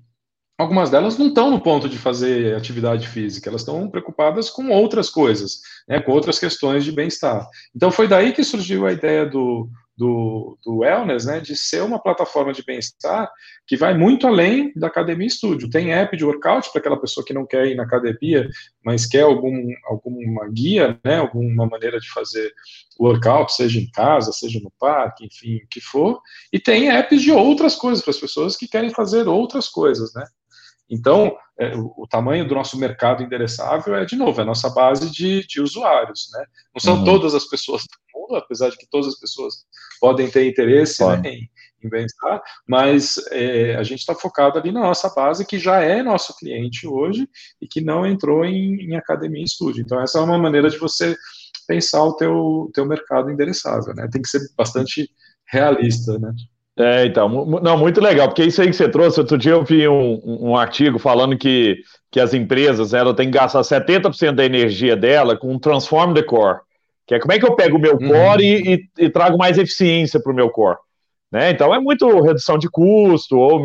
algumas 0.57 0.89
delas 0.89 1.19
não 1.19 1.29
estão 1.29 1.51
no 1.51 1.61
ponto 1.61 1.91
de 1.91 1.99
fazer 1.99 2.57
atividade 2.57 3.07
física, 3.07 3.51
elas 3.51 3.61
estão 3.61 3.91
preocupadas 3.91 4.49
com 4.49 4.71
outras 4.71 5.11
coisas, 5.11 5.61
né, 5.87 6.01
com 6.01 6.13
outras 6.13 6.39
questões 6.39 6.85
de 6.85 6.93
bem-estar. 6.93 7.47
Então, 7.77 7.91
foi 7.91 8.09
daí 8.09 8.33
que 8.33 8.45
surgiu 8.45 8.87
a 8.87 8.93
ideia 8.93 9.27
do, 9.27 9.69
do, 9.97 10.59
do 10.65 10.79
wellness, 10.79 11.25
né, 11.25 11.41
de 11.41 11.57
ser 11.57 11.83
uma 11.83 12.01
plataforma 12.01 12.53
de 12.53 12.65
bem-estar 12.65 13.31
que 13.67 13.77
vai 13.77 13.97
muito 13.97 14.27
além 14.27 14.73
da 14.75 14.89
academia 14.89 15.27
estúdio. 15.27 15.71
Tem 15.71 15.93
app 15.93 16.17
de 16.17 16.25
workout 16.25 16.71
para 16.71 16.81
aquela 16.81 17.01
pessoa 17.01 17.25
que 17.25 17.33
não 17.33 17.47
quer 17.47 17.67
ir 17.67 17.77
na 17.77 17.85
academia, 17.85 18.49
mas 18.85 19.07
quer 19.07 19.23
algum, 19.23 19.69
alguma 19.85 20.49
guia, 20.49 20.99
né, 21.05 21.19
alguma 21.19 21.67
maneira 21.67 22.01
de 22.01 22.11
fazer 22.11 22.53
workout, 22.99 23.53
seja 23.53 23.79
em 23.79 23.89
casa, 23.91 24.33
seja 24.33 24.61
no 24.61 24.73
parque, 24.79 25.27
enfim, 25.27 25.57
o 25.57 25.69
que 25.69 25.81
for. 25.81 26.21
E 26.53 26.59
tem 26.59 26.91
apps 26.91 27.23
de 27.23 27.31
outras 27.31 27.77
coisas 27.77 28.03
para 28.03 28.11
as 28.11 28.21
pessoas 28.21 28.57
que 28.57 28.69
querem 28.69 28.91
fazer 28.91 29.29
outras 29.29 29.69
coisas, 29.69 30.13
né. 30.15 30.25
Então, 30.91 31.35
é, 31.59 31.75
o, 31.75 31.95
o, 31.97 32.07
tamanho 32.07 32.47
do 32.47 32.55
nosso 32.55 32.79
mercado 32.79 33.23
endereçável 33.23 33.95
é, 33.95 34.05
de 34.05 34.17
novo, 34.17 34.39
é 34.39 34.43
a 34.43 34.47
nossa 34.47 34.69
base 34.69 35.11
de, 35.11 35.47
de 35.47 35.61
usuários, 35.61 36.29
né? 36.33 36.45
Não 36.75 36.81
são 36.81 36.99
uhum. 36.99 37.05
todas 37.05 37.35
as 37.35 37.45
pessoas 37.47 37.83
do 37.83 38.13
mundo, 38.29 38.37
apesar 38.37 38.71
de 38.71 38.77
que 38.77 38.89
todas 38.91 39.09
as 39.09 39.19
pessoas 39.19 39.65
podem 40.01 40.31
ter 40.31 40.49
interesse 40.49 41.05
né, 41.05 41.23
em, 41.25 41.51
em 41.83 41.89
bem-estar, 41.89 42.43
mas 42.67 43.17
é, 43.31 43.77
a 43.77 43.83
gente 43.83 44.01
está 44.01 44.15
focado 44.15 44.59
ali 44.59 44.73
na 44.73 44.81
nossa 44.81 45.09
base, 45.15 45.47
que 45.47 45.59
já 45.59 45.81
é 45.81 46.03
nosso 46.03 46.37
cliente 46.37 46.87
hoje 46.87 47.29
e 47.61 47.67
que 47.67 47.81
não 47.81 48.07
entrou 48.07 48.45
em, 48.45 48.81
em 48.83 48.97
academia 48.97 49.43
e 49.43 49.45
estúdio. 49.45 49.83
Então, 49.83 50.01
essa 50.01 50.19
é 50.19 50.23
uma 50.23 50.39
maneira 50.39 50.69
de 50.71 50.79
você 50.79 51.17
pensar 51.67 52.03
o 52.03 52.17
teu, 52.17 52.71
teu 52.75 52.87
mercado 52.87 53.31
endereçável, 53.31 53.95
né? 53.95 54.09
Tem 54.11 54.21
que 54.21 54.29
ser 54.29 54.41
bastante 54.57 55.11
realista, 55.47 56.19
né? 56.19 56.33
É, 56.77 57.07
então, 57.07 57.29
não, 57.29 57.79
muito 57.79 58.01
legal, 58.01 58.27
porque 58.27 58.43
isso 58.43 58.61
aí 58.61 58.67
que 58.67 58.75
você 58.75 58.89
trouxe, 58.89 59.21
outro 59.21 59.39
dia 59.39 59.53
eu 59.53 59.65
vi 59.65 59.87
um, 59.87 60.21
um 60.25 60.57
artigo 60.57 60.99
falando 60.99 61.39
que, 61.39 61.77
que 62.11 62.19
as 62.19 62.35
empresas 62.35 62.93
ela 62.93 63.15
têm 63.15 63.31
que 63.31 63.39
gastar 63.39 63.61
70% 63.61 64.33
da 64.33 64.45
energia 64.45 64.97
dela 64.97 65.37
com 65.37 65.57
Transform 65.57 66.15
the 66.15 66.23
Core, 66.25 66.59
que 67.07 67.14
é 67.14 67.19
como 67.19 67.33
é 67.33 67.38
que 67.38 67.47
eu 67.47 67.55
pego 67.55 67.77
o 67.77 67.81
meu 67.81 67.95
uhum. 67.95 68.09
core 68.09 68.45
e, 68.45 68.75
e, 68.75 69.05
e, 69.05 69.11
trago 69.11 69.37
mais 69.37 69.59
eficiência 69.59 70.21
para 70.21 70.33
o 70.33 70.35
meu 70.35 70.51
core. 70.51 70.79
Né? 71.31 71.51
Então 71.51 71.75
é 71.75 71.81
muito 71.81 72.21
redução 72.21 72.57
de 72.57 72.69
custo 72.69 73.37
ou 73.37 73.61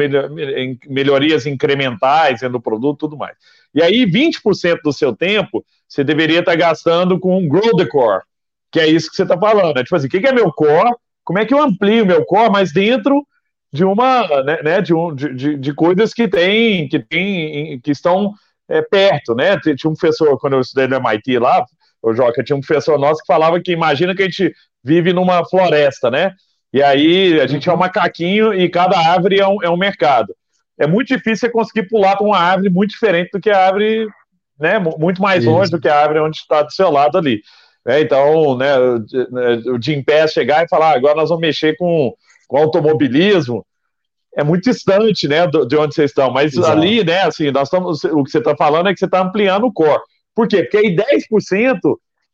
melhorias 0.87 1.45
incrementais 1.45 2.41
do 2.41 2.59
produto 2.59 2.99
tudo 2.99 3.17
mais. 3.17 3.35
E 3.73 3.83
aí 3.83 4.05
20% 4.05 4.79
do 4.83 4.91
seu 4.91 5.15
tempo 5.15 5.63
você 5.87 6.03
deveria 6.03 6.39
estar 6.39 6.55
gastando 6.55 7.19
com 7.19 7.47
Grow 7.47 7.75
the 7.75 7.85
Core, 7.85 8.23
que 8.71 8.79
é 8.79 8.87
isso 8.87 9.09
que 9.09 9.15
você 9.15 9.23
está 9.23 9.37
falando. 9.37 9.75
Né? 9.75 9.83
Tipo 9.83 9.95
assim, 9.95 10.07
o 10.07 10.09
que 10.09 10.27
é 10.27 10.31
meu 10.31 10.51
core? 10.51 10.95
como 11.29 11.37
é 11.37 11.45
que 11.45 11.53
eu 11.53 11.61
amplio 11.61 12.07
meu 12.07 12.25
core, 12.25 12.51
mas 12.51 12.73
dentro 12.73 13.23
de 13.71 13.85
uma, 13.85 14.27
né, 14.41 14.63
né 14.63 14.81
de, 14.81 14.95
um, 14.95 15.13
de, 15.13 15.57
de, 15.57 15.73
coisas 15.75 16.11
que 16.11 16.27
tem, 16.27 16.87
que 16.87 16.97
tem, 16.97 17.79
que 17.81 17.91
estão 17.91 18.33
é, 18.67 18.81
perto, 18.81 19.35
né? 19.35 19.55
Tinha 19.59 19.91
um 19.91 19.93
professor, 19.93 20.39
quando 20.39 20.53
eu 20.53 20.61
estudei 20.61 20.87
no 20.87 20.95
MIT 20.95 21.37
lá, 21.37 21.63
o 22.01 22.13
Joca, 22.13 22.43
tinha 22.43 22.55
um 22.55 22.61
professor 22.61 22.97
nosso 22.97 23.21
que 23.21 23.27
falava 23.27 23.59
que 23.61 23.71
imagina 23.71 24.15
que 24.15 24.23
a 24.23 24.25
gente 24.25 24.53
vive 24.83 25.13
numa 25.13 25.45
floresta, 25.45 26.09
né? 26.09 26.33
E 26.71 26.81
aí 26.81 27.39
a 27.39 27.47
gente 27.47 27.67
é 27.67 27.71
um 27.71 27.75
uhum. 27.75 27.81
macaquinho 27.81 28.53
e 28.53 28.69
cada 28.69 28.97
árvore 28.97 29.39
é 29.39 29.47
um, 29.47 29.61
é 29.63 29.69
um 29.69 29.77
mercado. 29.77 30.33
É 30.77 30.87
muito 30.87 31.07
difícil 31.07 31.47
você 31.47 31.49
conseguir 31.49 31.87
pular 31.89 32.15
para 32.15 32.25
uma 32.25 32.37
árvore 32.37 32.69
muito 32.69 32.91
diferente 32.91 33.31
do 33.33 33.39
que 33.39 33.49
a 33.49 33.65
árvore, 33.65 34.07
né? 34.59 34.79
Muito 34.79 35.21
mais 35.21 35.43
Isso. 35.43 35.51
longe 35.51 35.71
do 35.71 35.79
que 35.79 35.89
a 35.89 35.99
árvore 35.99 36.19
onde 36.19 36.37
está 36.37 36.61
do 36.61 36.71
seu 36.71 36.89
lado 36.89 37.17
ali. 37.17 37.41
É, 37.87 38.01
então, 38.01 38.57
né, 38.57 38.77
o 38.77 39.81
Jim 39.81 40.03
Pass 40.03 40.31
chegar 40.31 40.63
e 40.63 40.69
falar, 40.69 40.91
ah, 40.91 40.95
agora 40.95 41.15
nós 41.15 41.29
vamos 41.29 41.41
mexer 41.41 41.75
com, 41.77 42.13
com 42.47 42.57
automobilismo, 42.57 43.65
é 44.35 44.43
muito 44.43 44.69
distante, 44.69 45.27
né, 45.27 45.47
de 45.47 45.75
onde 45.75 45.95
vocês 45.95 46.11
estão. 46.11 46.31
Mas 46.31 46.53
Exato. 46.53 46.71
ali, 46.71 47.03
né, 47.03 47.23
assim, 47.23 47.51
nós 47.51 47.67
estamos, 47.67 48.03
o 48.03 48.23
que 48.23 48.29
você 48.29 48.37
está 48.37 48.55
falando 48.55 48.89
é 48.89 48.93
que 48.93 48.99
você 48.99 49.05
está 49.05 49.21
ampliando 49.21 49.65
o 49.65 49.73
core. 49.73 50.01
Por 50.35 50.47
quê? 50.47 50.63
Porque 50.63 50.77
aí 50.77 50.95
10% 50.95 51.79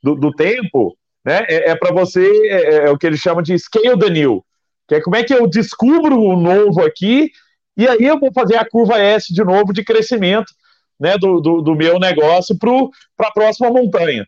do, 0.01 0.15
do 0.15 0.31
tempo, 0.31 0.95
né, 1.25 1.45
é, 1.49 1.71
é 1.71 1.75
para 1.75 1.93
você, 1.93 2.27
é, 2.47 2.75
é, 2.75 2.89
o 2.91 2.97
que 2.97 3.07
eles 3.07 3.19
chamam 3.19 3.41
de 3.41 3.57
scale 3.57 3.97
the 3.99 4.09
new, 4.09 4.45
que 4.87 4.95
é 4.95 5.01
como 5.01 5.15
é 5.15 5.23
que 5.23 5.33
eu 5.33 5.47
descubro 5.47 6.19
o 6.19 6.39
novo 6.39 6.83
aqui 6.83 7.31
E 7.75 7.87
aí 7.87 8.03
eu 8.03 8.19
vou 8.19 8.31
fazer 8.31 8.55
a 8.57 8.69
curva 8.69 8.99
S 8.99 9.33
de 9.33 9.43
novo 9.43 9.73
de 9.73 9.83
crescimento 9.83 10.53
né, 10.99 11.17
do, 11.17 11.41
do, 11.41 11.61
do 11.61 11.75
meu 11.75 11.99
negócio 11.99 12.57
para 12.57 13.27
a 13.27 13.31
próxima 13.31 13.69
montanha. 13.69 14.25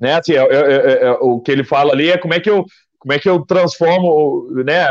Né, 0.00 0.14
assim, 0.14 0.32
é, 0.32 0.38
é, 0.38 1.04
é, 1.06 1.10
o 1.20 1.40
que 1.40 1.50
ele 1.50 1.64
fala 1.64 1.92
ali 1.92 2.10
é 2.10 2.18
como 2.18 2.34
é 2.34 2.40
que 2.40 2.50
eu, 2.50 2.64
como 2.98 3.12
é 3.12 3.18
que 3.18 3.28
eu 3.28 3.44
transformo, 3.44 4.48
né, 4.64 4.86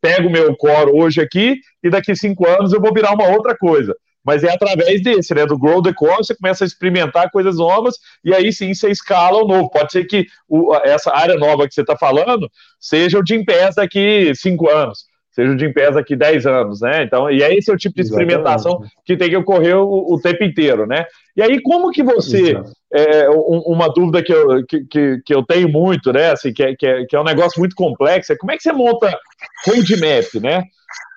pego 0.00 0.28
o 0.28 0.32
meu 0.32 0.56
core 0.56 0.90
hoje 0.92 1.20
aqui 1.20 1.58
e 1.82 1.90
daqui 1.90 2.14
cinco 2.14 2.46
anos 2.48 2.72
eu 2.72 2.80
vou 2.80 2.92
virar 2.92 3.12
uma 3.12 3.28
outra 3.28 3.56
coisa. 3.56 3.94
Mas 4.24 4.44
é 4.44 4.52
através 4.52 5.02
desse, 5.02 5.34
né? 5.34 5.44
Do 5.46 5.58
Grow 5.58 5.82
the 5.82 5.92
Core, 5.92 6.18
você 6.18 6.34
começa 6.34 6.64
a 6.64 6.66
experimentar 6.66 7.30
coisas 7.30 7.56
novas 7.56 7.96
e 8.24 8.34
aí 8.34 8.52
sim 8.52 8.72
você 8.72 8.90
escala 8.90 9.42
o 9.42 9.46
novo. 9.46 9.70
Pode 9.70 9.92
ser 9.92 10.04
que 10.04 10.26
o, 10.48 10.74
essa 10.84 11.14
área 11.14 11.36
nova 11.36 11.66
que 11.66 11.74
você 11.74 11.80
está 11.80 11.96
falando 11.96 12.50
seja 12.78 13.18
o 13.18 13.26
Jim 13.26 13.44
Pass 13.44 13.74
daqui 13.76 14.32
cinco 14.34 14.68
anos 14.68 15.10
seja 15.32 15.50
o 15.50 15.58
Jim 15.58 15.72
Pass 15.72 15.94
daqui 15.94 16.14
10 16.14 16.46
anos, 16.46 16.80
né? 16.80 17.02
Então, 17.02 17.30
e 17.30 17.42
é 17.42 17.56
esse 17.56 17.70
é 17.70 17.74
o 17.74 17.78
tipo 17.78 17.96
de 17.96 18.02
experimentação 18.02 18.72
Exatamente. 18.72 18.94
que 19.04 19.16
tem 19.16 19.30
que 19.30 19.36
ocorrer 19.36 19.76
o, 19.76 20.14
o, 20.14 20.20
tempo 20.20 20.44
inteiro, 20.44 20.86
né? 20.86 21.06
E 21.34 21.42
aí, 21.42 21.60
como 21.62 21.90
que 21.90 22.02
você, 22.02 22.60
é, 22.92 23.30
um, 23.30 23.62
uma 23.66 23.88
dúvida 23.88 24.22
que 24.22 24.32
eu, 24.32 24.64
que, 24.66 24.84
que, 25.24 25.34
eu 25.34 25.42
tenho 25.42 25.68
muito, 25.70 26.12
né, 26.12 26.32
assim, 26.32 26.52
que 26.52 26.62
é, 26.62 26.76
que, 26.76 26.86
é, 26.86 27.06
que 27.06 27.16
é 27.16 27.20
um 27.20 27.24
negócio 27.24 27.58
muito 27.58 27.74
complexo, 27.74 28.32
é 28.32 28.36
como 28.36 28.52
é 28.52 28.56
que 28.56 28.62
você 28.62 28.72
monta 28.72 29.18
roadmap, 29.66 30.34
né? 30.40 30.62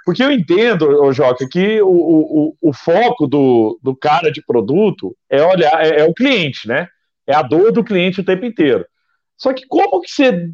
Porque 0.05 0.23
eu 0.23 0.31
entendo, 0.31 0.87
ô 1.03 1.11
Joca, 1.11 1.47
que 1.49 1.81
o, 1.81 1.89
o, 1.89 2.55
o 2.61 2.73
foco 2.73 3.25
do, 3.25 3.79
do 3.81 3.95
cara 3.95 4.31
de 4.31 4.45
produto 4.45 5.17
é 5.27 5.43
olhar, 5.43 5.83
é, 5.83 6.01
é 6.01 6.03
o 6.05 6.13
cliente, 6.13 6.67
né? 6.67 6.87
É 7.25 7.35
a 7.35 7.41
dor 7.41 7.71
do 7.71 7.83
cliente 7.83 8.21
o 8.21 8.23
tempo 8.23 8.45
inteiro. 8.45 8.85
Só 9.35 9.51
que 9.51 9.65
como 9.67 10.01
que 10.01 10.11
você 10.11 10.47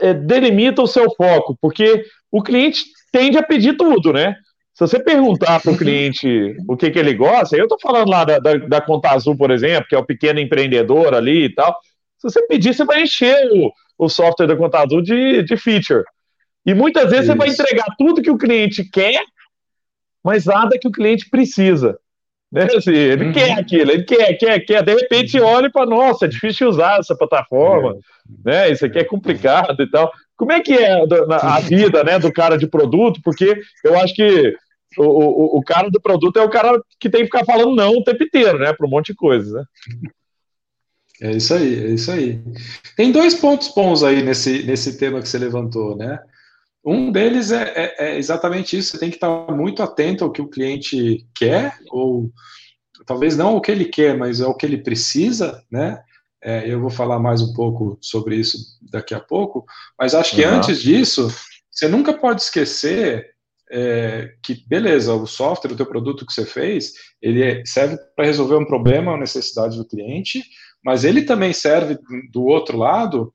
é, 0.00 0.14
delimita 0.14 0.80
o 0.80 0.86
seu 0.86 1.14
foco? 1.14 1.54
Porque 1.60 2.02
o 2.32 2.42
cliente 2.42 2.82
tende 3.12 3.36
a 3.36 3.42
pedir 3.42 3.76
tudo, 3.76 4.10
né? 4.10 4.34
Se 4.72 4.80
você 4.80 4.98
perguntar 4.98 5.60
para 5.60 5.70
o 5.70 5.76
cliente 5.76 6.56
o 6.66 6.74
que, 6.74 6.90
que 6.90 6.98
ele 6.98 7.12
gosta, 7.14 7.56
eu 7.56 7.64
estou 7.64 7.78
falando 7.80 8.08
lá 8.08 8.24
da, 8.24 8.38
da, 8.38 8.56
da, 8.56 8.80
Conta 8.80 9.10
Azul, 9.10 9.36
por 9.36 9.50
exemplo, 9.50 9.86
que 9.88 9.94
é 9.94 9.98
o 9.98 10.06
pequeno 10.06 10.40
empreendedor 10.40 11.14
ali 11.14 11.44
e 11.44 11.54
tal. 11.54 11.76
Se 12.18 12.30
você 12.30 12.44
pedir, 12.46 12.74
você 12.74 12.84
vai 12.84 13.02
encher 13.02 13.36
o, 13.52 13.70
o 13.98 14.08
software 14.08 14.46
da 14.46 14.56
Conta 14.56 14.80
Azul 14.80 15.02
de, 15.02 15.42
de 15.42 15.56
feature. 15.58 16.02
E 16.66 16.74
muitas 16.74 17.10
vezes 17.10 17.26
Isso. 17.26 17.32
você 17.32 17.38
vai 17.38 17.48
entregar 17.48 17.86
tudo 17.98 18.22
que 18.22 18.30
o 18.30 18.38
cliente 18.38 18.84
quer, 18.84 19.22
mas 20.22 20.46
nada 20.46 20.78
que 20.78 20.88
o 20.88 20.92
cliente 20.92 21.28
precisa. 21.28 21.98
Né? 22.50 22.68
Assim, 22.74 22.92
ele 22.92 23.26
uhum. 23.26 23.32
quer 23.32 23.58
aquilo, 23.58 23.90
ele 23.90 24.04
quer, 24.04 24.32
quer, 24.34 24.60
quer. 24.60 24.82
De 24.82 24.94
repente 24.94 25.40
olha 25.40 25.70
para, 25.70 25.86
nossa, 25.86 26.24
é 26.24 26.28
difícil 26.28 26.68
usar 26.68 27.00
essa 27.00 27.16
plataforma, 27.16 27.96
é. 27.96 27.96
né? 28.44 28.70
Isso 28.70 28.86
aqui 28.86 28.98
é 28.98 29.04
complicado 29.04 29.82
e 29.82 29.90
tal. 29.90 30.10
Como 30.36 30.52
é 30.52 30.60
que 30.60 30.72
é 30.72 31.04
a 31.42 31.60
vida 31.66 32.04
né, 32.04 32.18
do 32.18 32.32
cara 32.32 32.56
de 32.56 32.66
produto? 32.66 33.20
Porque 33.24 33.60
eu 33.82 33.98
acho 33.98 34.14
que 34.14 34.56
o, 34.96 35.04
o, 35.04 35.58
o 35.58 35.62
cara 35.64 35.90
do 35.90 36.00
produto 36.00 36.38
é 36.38 36.42
o 36.42 36.48
cara 36.48 36.80
que 37.00 37.10
tem 37.10 37.22
que 37.22 37.26
ficar 37.26 37.44
falando 37.44 37.74
não 37.74 37.90
o 37.90 38.04
tempo 38.04 38.22
inteiro, 38.22 38.58
né? 38.58 38.72
Para 38.72 38.86
um 38.86 38.90
monte 38.90 39.08
de 39.08 39.14
coisa, 39.16 39.58
né? 39.58 39.64
É 41.20 41.30
isso 41.32 41.54
aí, 41.54 41.86
é 41.86 41.88
isso 41.88 42.10
aí. 42.10 42.40
Tem 42.96 43.12
dois 43.12 43.34
pontos 43.34 43.72
bons 43.74 44.02
aí 44.02 44.22
nesse, 44.22 44.64
nesse 44.64 44.98
tema 44.98 45.20
que 45.20 45.28
você 45.28 45.38
levantou, 45.38 45.96
né? 45.96 46.18
Um 46.84 47.10
deles 47.10 47.50
é, 47.50 47.72
é, 47.74 47.94
é, 47.98 48.18
exatamente 48.18 48.76
isso, 48.76 48.92
você 48.92 48.98
tem 48.98 49.08
que 49.08 49.16
estar 49.16 49.30
muito 49.50 49.82
atento 49.82 50.22
ao 50.22 50.30
que 50.30 50.42
o 50.42 50.48
cliente 50.48 51.26
quer, 51.34 51.78
ou 51.90 52.30
talvez 53.06 53.36
não 53.36 53.56
o 53.56 53.60
que 53.60 53.70
ele 53.70 53.86
quer, 53.86 54.16
mas 54.16 54.40
é 54.40 54.46
o 54.46 54.54
que 54.54 54.66
ele 54.66 54.78
precisa, 54.78 55.62
né? 55.70 56.02
É, 56.42 56.70
eu 56.70 56.78
vou 56.78 56.90
falar 56.90 57.18
mais 57.18 57.40
um 57.40 57.54
pouco 57.54 57.96
sobre 58.02 58.36
isso 58.36 58.58
daqui 58.92 59.14
a 59.14 59.20
pouco, 59.20 59.64
mas 59.98 60.14
acho 60.14 60.36
que 60.36 60.44
uhum. 60.44 60.56
antes 60.56 60.82
disso, 60.82 61.34
você 61.70 61.88
nunca 61.88 62.12
pode 62.12 62.42
esquecer 62.42 63.30
é, 63.72 64.34
que, 64.42 64.62
beleza, 64.68 65.14
o 65.14 65.26
software, 65.26 65.72
o 65.72 65.76
teu 65.76 65.86
produto 65.86 66.26
que 66.26 66.34
você 66.34 66.44
fez, 66.44 66.92
ele 67.20 67.42
é, 67.42 67.62
serve 67.64 67.96
para 68.14 68.26
resolver 68.26 68.56
um 68.56 68.66
problema, 68.66 69.12
uma 69.12 69.20
necessidade 69.20 69.78
do 69.78 69.86
cliente, 69.86 70.44
mas 70.84 71.02
ele 71.02 71.22
também 71.22 71.54
serve 71.54 71.98
do 72.30 72.44
outro 72.44 72.76
lado 72.76 73.32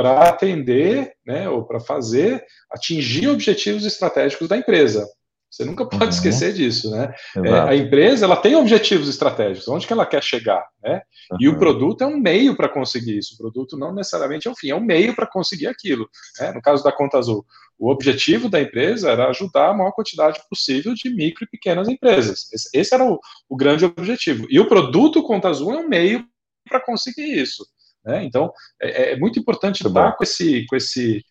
para 0.00 0.30
atender, 0.30 1.12
né, 1.26 1.46
ou 1.46 1.62
para 1.62 1.78
fazer, 1.78 2.42
atingir 2.72 3.28
objetivos 3.28 3.84
estratégicos 3.84 4.48
da 4.48 4.56
empresa. 4.56 5.06
Você 5.50 5.62
nunca 5.62 5.84
pode 5.84 6.04
uhum. 6.04 6.10
esquecer 6.10 6.54
disso, 6.54 6.90
né? 6.90 7.12
É, 7.44 7.52
a 7.52 7.76
empresa 7.76 8.24
ela 8.24 8.36
tem 8.36 8.56
objetivos 8.56 9.10
estratégicos, 9.10 9.68
onde 9.68 9.86
que 9.86 9.92
ela 9.92 10.06
quer 10.06 10.22
chegar, 10.22 10.66
né? 10.82 11.02
Uhum. 11.32 11.38
E 11.38 11.48
o 11.48 11.58
produto 11.58 12.02
é 12.02 12.06
um 12.06 12.16
meio 12.16 12.56
para 12.56 12.66
conseguir 12.66 13.18
isso. 13.18 13.34
O 13.34 13.36
produto 13.36 13.76
não 13.76 13.92
necessariamente 13.92 14.48
é 14.48 14.50
um 14.50 14.54
fim, 14.56 14.70
é 14.70 14.74
um 14.74 14.82
meio 14.82 15.14
para 15.14 15.26
conseguir 15.26 15.66
aquilo. 15.66 16.08
Né? 16.38 16.52
No 16.52 16.62
caso 16.62 16.82
da 16.82 16.92
Conta 16.92 17.18
Azul, 17.18 17.44
o 17.78 17.90
objetivo 17.90 18.48
da 18.48 18.58
empresa 18.58 19.10
era 19.10 19.28
ajudar 19.28 19.68
a 19.68 19.74
maior 19.74 19.92
quantidade 19.92 20.40
possível 20.48 20.94
de 20.94 21.10
micro 21.10 21.44
e 21.44 21.50
pequenas 21.50 21.88
empresas. 21.88 22.50
Esse, 22.54 22.70
esse 22.72 22.94
era 22.94 23.04
o, 23.04 23.18
o, 23.50 23.56
grande 23.56 23.84
objetivo. 23.84 24.46
E 24.48 24.58
o 24.58 24.68
produto 24.68 25.22
Conta 25.22 25.50
Azul 25.50 25.74
é 25.74 25.76
um 25.76 25.88
meio 25.88 26.24
para 26.68 26.80
conseguir 26.80 27.38
isso. 27.38 27.66
Né? 28.04 28.24
Então, 28.24 28.52
é, 28.80 29.12
é 29.12 29.16
muito 29.18 29.38
importante 29.38 29.86
estar 29.86 30.12
com 30.12 30.24
esse, 30.24 30.66
com 30.66 30.76
esse 30.76 31.24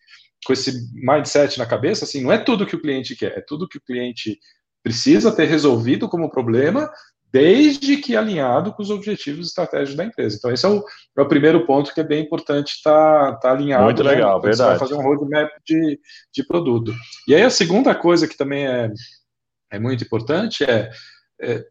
com 0.46 0.54
esse 0.54 0.90
mindset 0.94 1.58
na 1.58 1.66
cabeça, 1.66 2.06
assim, 2.06 2.22
não 2.22 2.32
é 2.32 2.38
tudo 2.38 2.66
que 2.66 2.74
o 2.74 2.80
cliente 2.80 3.14
quer, 3.14 3.36
é 3.36 3.44
tudo 3.46 3.68
que 3.68 3.76
o 3.76 3.82
cliente 3.82 4.38
precisa 4.82 5.30
ter 5.30 5.44
resolvido 5.44 6.08
como 6.08 6.30
problema, 6.30 6.90
desde 7.32 7.96
que 7.98 8.16
alinhado 8.16 8.72
com 8.72 8.82
os 8.82 8.90
objetivos 8.90 9.48
estratégicos 9.48 9.96
da 9.96 10.04
empresa. 10.04 10.36
Então, 10.36 10.50
esse 10.50 10.66
é 10.66 10.68
o, 10.68 10.82
é 11.16 11.22
o 11.22 11.28
primeiro 11.28 11.64
ponto 11.66 11.94
que 11.94 12.00
é 12.00 12.04
bem 12.04 12.24
importante 12.24 12.70
estar 12.70 13.32
tá, 13.32 13.36
tá 13.36 13.52
alinhado. 13.52 13.84
Muito 13.84 14.02
né? 14.02 14.10
legal, 14.10 14.40
verdade. 14.40 14.56
Você 14.56 14.62
vai 14.62 14.78
fazer 14.78 14.94
um 14.94 15.02
roadmap 15.02 15.50
de, 15.64 16.00
de 16.34 16.44
produto. 16.44 16.92
E 17.28 17.34
aí, 17.34 17.42
a 17.42 17.50
segunda 17.50 17.94
coisa 17.94 18.26
que 18.26 18.36
também 18.36 18.66
é, 18.66 18.90
é 19.70 19.78
muito 19.78 20.02
importante 20.02 20.64
é, 20.64 20.90
é 21.40 21.64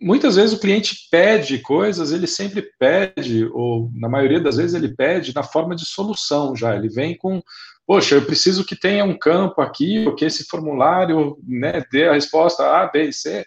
muitas 0.00 0.36
vezes 0.36 0.56
o 0.56 0.60
cliente 0.60 1.08
pede 1.10 1.58
coisas, 1.58 2.12
ele 2.12 2.26
sempre 2.26 2.70
pede, 2.78 3.44
ou 3.52 3.90
na 3.94 4.08
maioria 4.08 4.40
das 4.40 4.56
vezes 4.56 4.74
ele 4.74 4.94
pede 4.94 5.34
na 5.34 5.42
forma 5.42 5.74
de 5.74 5.84
solução 5.86 6.54
já. 6.54 6.74
Ele 6.76 6.88
vem 6.88 7.16
com 7.16 7.42
poxa, 7.86 8.16
eu 8.16 8.26
preciso 8.26 8.66
que 8.66 8.76
tenha 8.76 9.02
um 9.02 9.18
campo 9.18 9.62
aqui, 9.62 10.06
ou 10.06 10.14
que 10.14 10.26
esse 10.26 10.44
formulário 10.44 11.38
né, 11.42 11.82
dê 11.90 12.06
a 12.06 12.12
resposta 12.12 12.62
A, 12.62 12.86
B 12.86 13.04
e 13.04 13.12
C. 13.14 13.46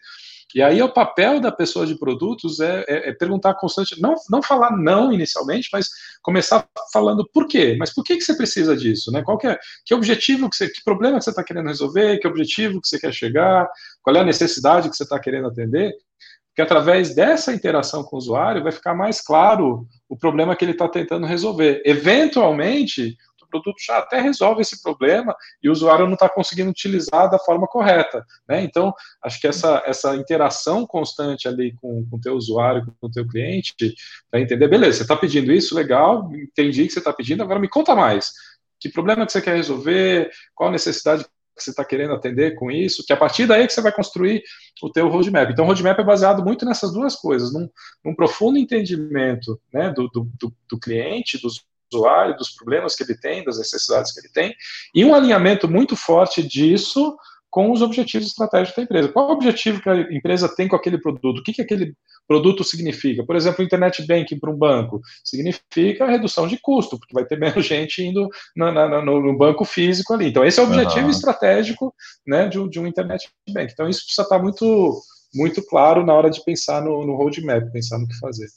E 0.56 0.62
aí 0.62 0.82
o 0.82 0.92
papel 0.92 1.40
da 1.40 1.52
pessoa 1.52 1.86
de 1.86 1.98
produtos 1.98 2.60
é, 2.60 2.84
é, 2.88 3.10
é, 3.10 3.14
perguntar 3.14 3.54
constante, 3.54 4.02
não, 4.02 4.16
não 4.30 4.42
falar 4.42 4.76
não 4.76 5.14
inicialmente, 5.14 5.70
mas 5.72 5.90
começar 6.22 6.68
falando 6.92 7.24
por 7.32 7.48
quê, 7.48 7.76
mas 7.80 7.94
por 7.94 8.04
que, 8.04 8.18
que 8.18 8.24
você 8.24 8.36
precisa 8.36 8.76
disso, 8.76 9.12
né? 9.12 9.22
Qual 9.22 9.38
que 9.38 9.48
é, 9.48 9.58
que 9.86 9.94
objetivo 9.94 10.50
que 10.50 10.56
você, 10.56 10.68
que 10.68 10.84
problema 10.84 11.20
que 11.20 11.24
você 11.24 11.30
está 11.30 11.44
querendo 11.44 11.68
resolver, 11.68 12.18
que 12.18 12.28
objetivo 12.28 12.82
que 12.82 12.88
você 12.88 13.00
quer 13.00 13.14
chegar, 13.14 13.70
qual 14.02 14.16
é 14.16 14.20
a 14.20 14.26
necessidade 14.26 14.90
que 14.90 14.96
você 14.96 15.04
está 15.04 15.20
querendo 15.20 15.48
atender, 15.48 15.94
porque 16.62 16.74
através 16.74 17.16
dessa 17.16 17.54
interação 17.54 18.04
com 18.04 18.16
o 18.16 18.20
usuário 18.20 18.62
vai 18.62 18.72
ficar 18.72 18.94
mais 18.94 19.20
claro 19.20 19.88
o 20.08 20.16
problema 20.16 20.56
que 20.56 20.64
ele 20.64 20.74
está 20.74 20.88
tentando 20.88 21.26
resolver. 21.26 21.82
Eventualmente, 21.84 23.18
produto 23.50 23.76
já 23.86 23.98
até 23.98 24.22
resolve 24.22 24.62
esse 24.62 24.82
problema 24.82 25.36
e 25.62 25.68
o 25.68 25.72
usuário 25.72 26.06
não 26.06 26.14
está 26.14 26.30
conseguindo 26.30 26.70
utilizar 26.70 27.30
da 27.30 27.40
forma 27.40 27.68
correta. 27.68 28.26
Né? 28.48 28.64
Então, 28.64 28.94
acho 29.24 29.42
que 29.42 29.48
essa, 29.48 29.84
essa 29.86 30.16
interação 30.16 30.86
constante 30.86 31.48
ali 31.48 31.74
com 31.82 32.08
o 32.10 32.20
teu 32.22 32.36
usuário, 32.36 32.86
com 33.00 33.08
o 33.08 33.12
teu 33.12 33.28
cliente, 33.28 33.74
para 34.30 34.40
entender, 34.40 34.68
beleza, 34.68 34.98
você 34.98 35.04
está 35.04 35.18
pedindo 35.18 35.52
isso, 35.52 35.76
legal, 35.76 36.32
entendi 36.34 36.86
que 36.86 36.94
você 36.94 37.00
está 37.00 37.12
pedindo, 37.12 37.44
agora 37.44 37.60
me 37.60 37.68
conta 37.68 37.96
mais. 37.96 38.32
Que 38.80 38.88
problema 38.88 39.26
que 39.26 39.32
você 39.32 39.42
quer 39.42 39.56
resolver? 39.56 40.30
Qual 40.56 40.70
a 40.70 40.72
necessidade 40.72 41.26
que 41.56 41.64
você 41.64 41.72
está 41.72 41.84
querendo 41.84 42.14
atender 42.14 42.56
com 42.56 42.72
isso, 42.72 43.04
que 43.06 43.14
a 43.14 43.18
partir 43.18 43.46
daí 43.46 43.64
é 43.64 43.68
que 43.68 43.74
você 43.74 43.82
vai 43.82 43.92
construir 43.92 44.44
o 44.82 44.90
teu 44.90 45.08
roadmap. 45.10 45.50
Então, 45.52 45.66
o 45.66 45.68
roadmap 45.68 46.00
é 46.00 46.04
baseado 46.04 46.44
muito 46.44 46.66
nessas 46.66 46.92
duas 46.94 47.16
coisas, 47.16 47.54
num, 47.54 47.70
num 48.04 48.16
profundo 48.16 48.58
entendimento 48.58 49.60
né, 49.74 49.90
do, 49.90 50.08
do, 50.10 50.30
do, 50.70 50.80
cliente, 50.80 51.42
dos 51.42 51.62
usuário, 51.94 52.38
dos 52.38 52.52
problemas 52.52 52.96
que 52.96 53.04
ele 53.04 53.16
tem, 53.16 53.44
das 53.44 53.58
necessidades 53.58 54.14
que 54.14 54.22
ele 54.22 54.32
tem, 54.32 54.56
e 54.96 55.04
um 55.04 55.14
alinhamento 55.14 55.68
muito 55.68 55.96
forte 55.96 56.42
disso 56.42 57.18
com 57.52 57.70
os 57.70 57.82
objetivos 57.82 58.30
estratégicos 58.30 58.78
da 58.78 58.84
empresa. 58.84 59.10
Qual 59.10 59.28
é 59.28 59.30
o 59.30 59.34
objetivo 59.34 59.82
que 59.82 59.90
a 59.90 60.00
empresa 60.14 60.48
tem 60.56 60.70
com 60.70 60.76
aquele 60.78 60.98
produto? 60.98 61.40
O 61.40 61.44
que, 61.44 61.52
que 61.52 61.62
aquele 61.62 61.94
produto 62.26 62.64
significa? 62.64 63.26
Por 63.26 63.36
exemplo, 63.36 63.64
internet 63.64 64.08
banking 64.08 64.40
para 64.40 64.50
um 64.50 64.58
banco 64.58 65.02
significa 65.24 66.08
redução 66.08 66.48
de 66.48 66.58
custo, 66.62 66.98
porque 66.98 67.14
vai 67.14 67.26
ter 67.26 67.38
menos 67.38 67.64
gente 67.68 68.02
indo 68.02 68.30
na, 68.56 68.72
na, 68.72 69.02
no, 69.04 69.22
no, 69.22 69.38
banco 69.38 69.66
físico 69.66 70.14
ali. 70.14 70.30
Então, 70.30 70.46
esse 70.46 70.62
é 70.62 70.64
o 70.64 70.66
objetivo 70.66 71.06
uhum. 71.06 71.12
estratégico 71.12 71.94
né, 72.26 72.48
de, 72.48 72.70
de, 72.70 72.80
um 72.80 72.88
internet 72.88 73.30
banking. 73.50 73.74
Então, 73.74 73.90
isso 73.90 74.06
precisa 74.06 74.24
estar 74.24 74.40
muito, 74.40 75.02
muito 75.36 75.62
claro 75.66 76.06
na 76.06 76.14
hora 76.14 76.30
de 76.30 76.42
pensar 76.46 76.82
no, 76.82 77.06
no 77.06 77.18
roadmap, 77.18 77.70
pensar 77.74 78.00
no 78.00 78.08
que 78.08 78.18
fazer. 78.18 78.48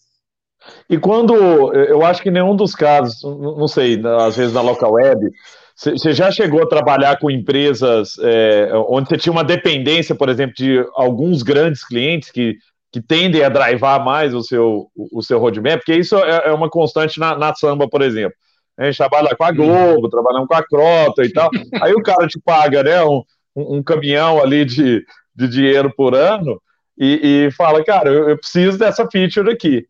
E 0.89 0.97
quando, 0.99 1.35
eu 1.75 2.05
acho 2.07 2.23
que 2.23 2.31
nenhum 2.31 2.55
dos 2.55 2.75
casos, 2.75 3.23
não 3.23 3.69
sei, 3.69 4.01
às 4.21 4.37
vezes 4.37 4.55
na 4.55 4.63
local 4.63 4.93
web, 4.93 5.31
você 5.75 6.13
já 6.13 6.31
chegou 6.31 6.63
a 6.63 6.69
trabalhar 6.69 7.19
com 7.19 7.31
empresas 7.31 8.17
é, 8.21 8.71
onde 8.89 9.09
você 9.09 9.17
tinha 9.17 9.33
uma 9.33 9.43
dependência, 9.43 10.15
por 10.15 10.29
exemplo, 10.29 10.55
de 10.55 10.85
alguns 10.95 11.43
grandes 11.43 11.85
clientes 11.85 12.31
que, 12.31 12.57
que 12.93 13.01
tendem 13.01 13.43
a 13.43 13.49
drivar 13.49 14.05
mais 14.05 14.33
o 14.33 14.43
seu, 14.43 14.89
o 14.95 15.21
seu 15.23 15.39
roadmap? 15.39 15.79
Porque 15.79 15.97
isso 15.97 16.17
é, 16.17 16.49
é 16.49 16.53
uma 16.53 16.71
constante 16.71 17.19
na, 17.19 17.37
na 17.37 17.55
samba, 17.55 17.89
por 17.89 18.03
exemplo. 18.03 18.37
A 18.79 18.85
gente 18.85 18.97
trabalha 18.97 19.35
com 19.37 19.45
a 19.45 19.53
Globo, 19.53 20.09
trabalhamos 20.09 20.49
com 20.49 20.55
a 20.55 20.65
Crota 20.65 21.25
e 21.25 21.33
tal. 21.33 21.51
Aí 21.81 21.93
o 21.93 22.03
cara 22.03 22.27
te 22.27 22.41
paga, 22.41 22.83
né, 22.83 23.03
um, 23.05 23.23
um 23.57 23.83
caminhão 23.83 24.41
ali 24.41 24.65
de, 24.65 25.05
de 25.35 25.49
dinheiro 25.49 25.93
por 25.97 26.15
ano 26.15 26.61
e, 26.99 27.47
e 27.47 27.51
fala, 27.53 27.85
cara, 27.85 28.11
eu, 28.11 28.29
eu, 28.29 28.39
preciso 28.39 28.79
dessa 28.79 29.09
feature 29.11 29.51
aqui. 29.51 29.87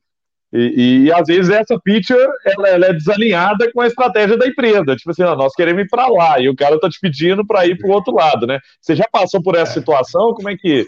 E, 0.56 1.06
e, 1.06 1.12
às 1.12 1.26
vezes 1.26 1.50
essa 1.50 1.76
feature 1.80 2.16
ela, 2.46 2.68
ela, 2.68 2.86
é 2.86 2.92
desalinhada 2.92 3.72
com 3.72 3.80
a 3.80 3.88
estratégia 3.88 4.36
da 4.36 4.46
empresa. 4.46 4.94
Tipo 4.94 5.10
assim, 5.10 5.22
nós 5.22 5.52
queremos 5.52 5.82
ir 5.82 5.88
para 5.88 6.06
lá 6.06 6.38
e 6.38 6.48
o 6.48 6.54
cara 6.54 6.76
está 6.76 6.88
te 6.88 7.00
pedindo 7.00 7.44
para 7.44 7.66
ir 7.66 7.76
para 7.76 7.88
o 7.88 7.92
outro 7.92 8.14
lado, 8.14 8.46
né? 8.46 8.60
Você 8.80 8.94
já 8.94 9.04
passou 9.10 9.42
por 9.42 9.56
essa 9.56 9.72
situação? 9.72 10.32
Como 10.32 10.48
é 10.48 10.56
que 10.56 10.86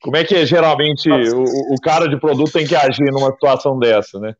como 0.00 0.16
é 0.16 0.24
que 0.24 0.44
geralmente 0.46 1.10
o, 1.10 1.44
o 1.74 1.80
cara 1.80 2.08
de 2.08 2.18
produto 2.18 2.52
tem 2.52 2.66
que 2.66 2.74
agir 2.74 3.10
numa 3.12 3.32
situação 3.32 3.78
dessa, 3.78 4.18
né? 4.18 4.34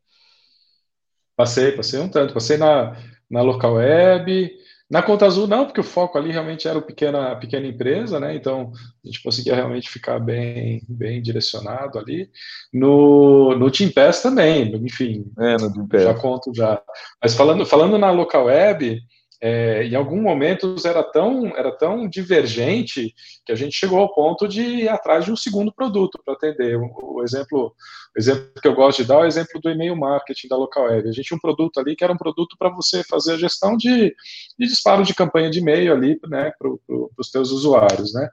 Passei, 1.37 1.71
passei 1.71 1.99
um 2.01 2.09
tanto. 2.09 2.33
Passei 2.33 2.57
na, 2.57 2.97
na 3.31 3.41
local 3.41 3.75
web, 3.75 4.51
na 4.89 5.03
Conta 5.03 5.27
Azul, 5.27 5.45
não, 5.45 5.65
porque 5.65 5.81
o 5.81 5.83
foco 5.83 6.17
ali 6.17 6.31
realmente 6.31 6.67
era 6.67 6.79
o 6.79 6.81
pequena, 6.81 7.35
pequena 7.35 7.67
empresa, 7.67 8.19
né? 8.19 8.35
Então 8.35 8.71
a 9.03 9.07
gente 9.07 9.21
conseguia 9.21 9.53
realmente 9.53 9.87
ficar 9.87 10.19
bem, 10.19 10.81
bem 10.89 11.21
direcionado 11.21 11.99
ali. 11.99 12.27
No, 12.73 13.55
no 13.55 13.69
Team 13.69 13.91
Pass 13.91 14.23
também, 14.23 14.75
enfim. 14.77 15.31
É, 15.37 15.57
no 15.57 15.71
Team 15.71 15.87
Pass. 15.87 16.03
Já 16.03 16.13
conto 16.15 16.51
já. 16.55 16.81
Mas 17.21 17.35
falando, 17.35 17.65
falando 17.67 17.99
na 17.99 18.09
local 18.09 18.45
web, 18.45 18.99
é, 19.41 19.83
em 19.85 19.95
algum 19.95 20.21
momento 20.21 20.75
era 20.85 21.01
tão, 21.01 21.47
era 21.55 21.71
tão 21.71 22.09
divergente 22.09 23.13
que 23.45 23.51
a 23.51 23.55
gente 23.55 23.73
chegou 23.73 23.99
ao 23.99 24.13
ponto 24.13 24.47
de 24.47 24.61
ir 24.61 24.89
atrás 24.89 25.23
de 25.23 25.31
um 25.31 25.35
segundo 25.35 25.73
produto 25.73 26.19
para 26.23 26.33
atender. 26.33 26.75
O, 26.75 27.15
o, 27.15 27.23
exemplo, 27.23 27.73
o 28.15 28.19
exemplo 28.19 28.51
que 28.61 28.67
eu 28.67 28.75
gosto 28.75 29.01
de 29.01 29.07
dar 29.07 29.15
é 29.15 29.23
o 29.23 29.25
exemplo 29.25 29.61
do 29.61 29.69
e-mail 29.69 29.95
marketing 29.95 30.49
da 30.49 30.57
local 30.57 30.85
web. 30.85 31.07
A 31.07 31.11
gente 31.11 31.25
tinha 31.25 31.37
um 31.37 31.41
produto 31.41 31.79
ali 31.79 31.95
que 31.95 32.03
era 32.03 32.11
um 32.11 32.17
produto 32.17 32.57
para 32.59 32.69
você 32.69 33.01
fazer 33.03 33.33
a 33.33 33.37
gestão 33.37 33.77
de, 33.77 34.13
de 34.57 34.67
disparo 34.67 35.03
de 35.03 35.15
campanha 35.15 35.49
de 35.49 35.59
e-mail 35.59 35.93
ali 35.93 36.19
né, 36.27 36.51
para 36.59 36.69
pro, 36.85 37.11
os 37.17 37.31
teus 37.31 37.51
usuários. 37.51 38.13
Né? 38.13 38.27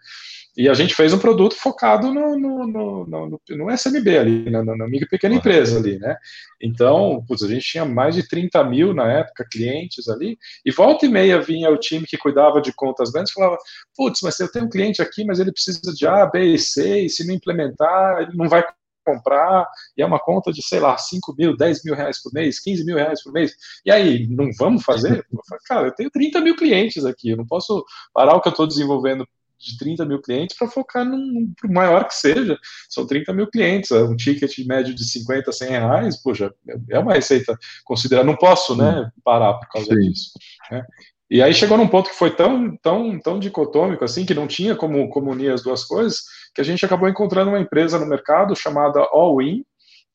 E 0.57 0.69
a 0.69 0.75
gente 0.75 0.95
fez 0.95 1.12
um 1.12 1.19
produto 1.19 1.55
focado 1.55 2.12
no, 2.12 2.38
no, 2.38 2.66
no, 2.66 3.40
no, 3.51 3.71
SMB 3.71 4.19
ali, 4.19 4.51
na, 4.51 4.64
na 4.64 4.88
micro 4.88 5.07
e 5.07 5.11
pequena 5.11 5.35
empresa 5.35 5.79
ali, 5.79 5.99
né? 5.99 6.16
Então, 6.61 7.23
putz, 7.29 7.42
a 7.42 7.49
gente 7.49 7.66
tinha 7.66 7.85
mais 7.85 8.14
de 8.14 8.27
30 8.27 8.64
mil 8.64 8.95
na 8.95 9.12
época, 9.12 9.47
clientes 9.51 10.09
ali, 10.09 10.38
e 10.64 10.73
volta 10.73 11.05
e 11.05 11.09
meia 11.11 11.40
vinha 11.40 11.69
o 11.71 11.77
time 11.77 12.07
que 12.07 12.16
cuidava 12.16 12.61
de 12.62 12.73
contas 12.73 13.11
grandes 13.11 13.33
e 13.33 13.35
falava, 13.35 13.59
putz, 13.95 14.21
mas 14.23 14.40
eu 14.40 14.51
tenho 14.51 14.64
um 14.64 14.71
cliente 14.71 15.03
aqui, 15.03 15.25
mas 15.25 15.38
ele 15.38 15.53
precisa 15.53 15.92
de 15.95 16.07
A, 16.07 16.25
B 16.25 16.55
e 16.55 16.59
C, 16.59 17.03
e 17.03 17.11
se 17.11 17.27
não 17.27 17.35
implementar, 17.35 18.23
ele 18.23 18.35
não 18.35 18.49
vai 18.49 18.64
comprar, 19.05 19.69
e 19.97 20.03
é 20.03 20.07
uma 20.07 20.19
conta 20.19 20.53
de, 20.53 20.61
sei 20.62 20.81
lá, 20.81 20.97
5 20.97 21.35
mil, 21.38 21.57
10 21.57 21.85
mil 21.85 21.95
reais 21.95 22.21
por 22.21 22.33
mês, 22.33 22.59
15 22.59 22.85
mil 22.85 22.97
reais 22.97 23.23
por 23.23 23.33
mês, 23.33 23.55
e 23.85 23.90
aí, 23.92 24.27
não 24.27 24.51
vamos 24.59 24.83
fazer? 24.83 25.25
Eu 25.33 25.40
falei, 25.47 25.64
cara, 25.66 25.87
eu 25.88 25.95
tenho 25.95 26.11
30 26.11 26.40
mil 26.40 26.57
clientes 26.57 27.05
aqui, 27.05 27.31
eu 27.31 27.37
não 27.37 27.47
posso 27.47 27.85
parar 28.12 28.35
o 28.35 28.40
que 28.40 28.49
eu 28.49 28.51
estou 28.51 28.66
desenvolvendo 28.66 29.27
de 29.59 29.79
30 29.79 30.05
mil 30.05 30.21
clientes 30.21 30.57
para 30.57 30.69
focar 30.69 31.05
num, 31.05 31.53
num, 31.64 31.73
maior 31.73 32.07
que 32.07 32.14
seja. 32.14 32.59
São 32.88 33.07
30 33.07 33.33
mil 33.33 33.47
clientes, 33.49 33.90
é 33.90 34.03
um 34.03 34.16
ticket 34.16 34.59
médio 34.66 34.95
de 34.95 35.05
50, 35.05 35.53
100 35.53 35.69
reais, 35.69 36.23
poxa, 36.23 36.53
é 36.90 36.99
uma 36.99 37.14
receita 37.14 37.57
considerada. 37.85 38.27
Não 38.27 38.37
posso, 38.37 38.77
né, 38.77 39.11
parar 39.25 39.55
por 39.55 39.69
causa 39.69 39.88
Sim. 39.88 40.01
disso. 40.01 40.31
Né? 40.71 40.85
E 41.29 41.42
aí 41.42 41.53
chegou 41.53 41.77
num 41.77 41.88
ponto 41.88 42.11
que 42.11 42.16
foi 42.16 42.31
tão, 42.35 42.77
tão, 42.77 43.19
tão 43.19 43.38
dicotômico 43.38 44.05
assim, 44.05 44.25
que 44.25 44.35
não 44.35 44.47
tinha 44.47 44.77
como, 44.77 45.09
como 45.09 45.33
unir 45.33 45.53
as 45.53 45.62
duas 45.62 45.85
coisas, 45.85 46.23
que 46.55 46.61
a 46.61 46.64
gente 46.64 46.85
acabou 46.85 47.09
encontrando 47.09 47.51
uma 47.51 47.61
empresa 47.61 47.99
no 47.99 48.07
mercado 48.07 48.55
chamada 48.55 49.01
All 49.01 49.42
In, 49.42 49.64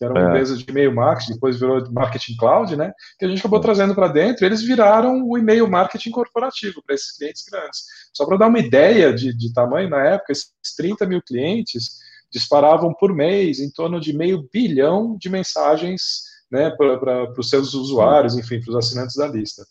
que 0.01 0.05
era 0.05 0.13
uma 0.15 0.21
é. 0.21 0.29
empresa 0.29 0.57
de 0.57 0.65
e-mail 0.67 0.95
marketing, 0.95 1.33
depois 1.33 1.59
virou 1.59 1.91
marketing 1.91 2.35
cloud, 2.35 2.75
né? 2.75 2.91
Que 3.19 3.25
a 3.25 3.27
gente 3.27 3.37
acabou 3.37 3.59
trazendo 3.59 3.93
para 3.93 4.07
dentro. 4.07 4.43
Eles 4.43 4.63
viraram 4.63 5.23
o 5.23 5.37
e-mail 5.37 5.69
marketing 5.69 6.09
corporativo 6.09 6.81
para 6.83 6.95
esses 6.95 7.15
clientes 7.15 7.45
grandes. 7.47 7.83
Só 8.11 8.25
para 8.25 8.37
dar 8.37 8.47
uma 8.47 8.57
ideia 8.57 9.13
de, 9.13 9.31
de 9.31 9.53
tamanho, 9.53 9.91
na 9.91 10.03
época, 10.03 10.31
esses 10.31 10.49
30 10.75 11.05
mil 11.05 11.21
clientes 11.21 11.99
disparavam 12.31 12.91
por 12.95 13.13
mês 13.13 13.59
em 13.59 13.69
torno 13.69 14.01
de 14.01 14.11
meio 14.11 14.49
bilhão 14.51 15.15
de 15.19 15.29
mensagens 15.29 16.23
né, 16.51 16.71
para 16.71 17.31
os 17.37 17.47
seus 17.47 17.75
usuários, 17.75 18.35
enfim, 18.35 18.59
para 18.59 18.71
os 18.71 18.77
assinantes 18.77 19.15
da 19.15 19.27
lista. 19.27 19.63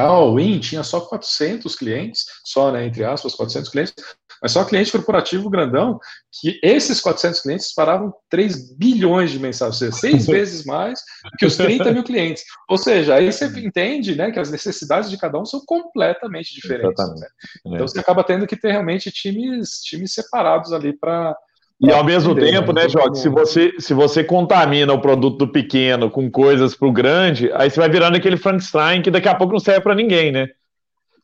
A 0.00 0.08
All-in 0.08 0.58
tinha 0.58 0.82
só 0.82 1.00
400 1.00 1.74
clientes, 1.76 2.24
só, 2.44 2.70
né, 2.70 2.86
entre 2.86 3.04
aspas, 3.04 3.34
400 3.34 3.70
clientes, 3.70 3.94
mas 4.42 4.52
só 4.52 4.64
cliente 4.64 4.92
corporativo 4.92 5.50
grandão, 5.50 6.00
que 6.40 6.58
esses 6.62 7.00
400 7.00 7.40
clientes 7.40 7.74
paravam 7.74 8.12
3 8.30 8.74
bilhões 8.76 9.30
de 9.30 9.38
mensagens, 9.38 9.82
ou 9.82 9.92
seja, 9.92 9.96
seis 9.96 10.26
vezes 10.26 10.64
mais 10.64 11.02
que 11.38 11.44
os 11.44 11.56
30 11.56 11.92
mil 11.92 12.02
clientes. 12.02 12.44
Ou 12.68 12.78
seja, 12.78 13.16
aí 13.16 13.30
você 13.30 13.46
entende 13.46 14.14
né, 14.14 14.30
que 14.30 14.38
as 14.38 14.50
necessidades 14.50 15.10
de 15.10 15.18
cada 15.18 15.38
um 15.38 15.44
são 15.44 15.60
completamente 15.66 16.54
diferentes. 16.54 17.06
Né? 17.20 17.26
Então 17.66 17.86
você 17.86 18.00
acaba 18.00 18.24
tendo 18.24 18.46
que 18.46 18.56
ter 18.56 18.72
realmente 18.72 19.10
times, 19.10 19.80
times 19.82 20.14
separados 20.14 20.72
ali 20.72 20.96
para 20.96 21.36
e 21.80 21.90
ao 21.90 22.04
mesmo 22.04 22.34
tempo, 22.34 22.72
né, 22.72 22.88
Joque, 22.88 23.18
se 23.18 23.28
você, 23.28 23.72
se 23.78 23.94
você 23.94 24.22
contamina 24.22 24.92
o 24.92 25.00
produto 25.00 25.38
do 25.38 25.48
pequeno 25.48 26.10
com 26.10 26.30
coisas 26.30 26.74
para 26.74 26.86
o 26.86 26.92
grande, 26.92 27.50
aí 27.54 27.70
você 27.70 27.80
vai 27.80 27.88
virando 27.88 28.16
aquele 28.16 28.36
Frankenstein 28.36 29.00
que 29.00 29.10
daqui 29.10 29.28
a 29.28 29.34
pouco 29.34 29.54
não 29.54 29.60
serve 29.60 29.80
para 29.80 29.94
ninguém, 29.94 30.30
né? 30.30 30.48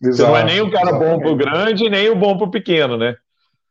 Exato, 0.03 0.17
você 0.17 0.23
não 0.23 0.37
é 0.37 0.45
nem 0.45 0.61
o 0.63 0.71
cara 0.71 0.89
exatamente. 0.89 1.11
bom 1.11 1.19
para 1.21 1.31
o 1.31 1.37
grande, 1.37 1.91
nem 1.91 2.09
o 2.09 2.17
bom 2.17 2.39
para 2.39 2.47
o 2.47 2.51
pequeno, 2.51 2.97
né? 2.97 3.17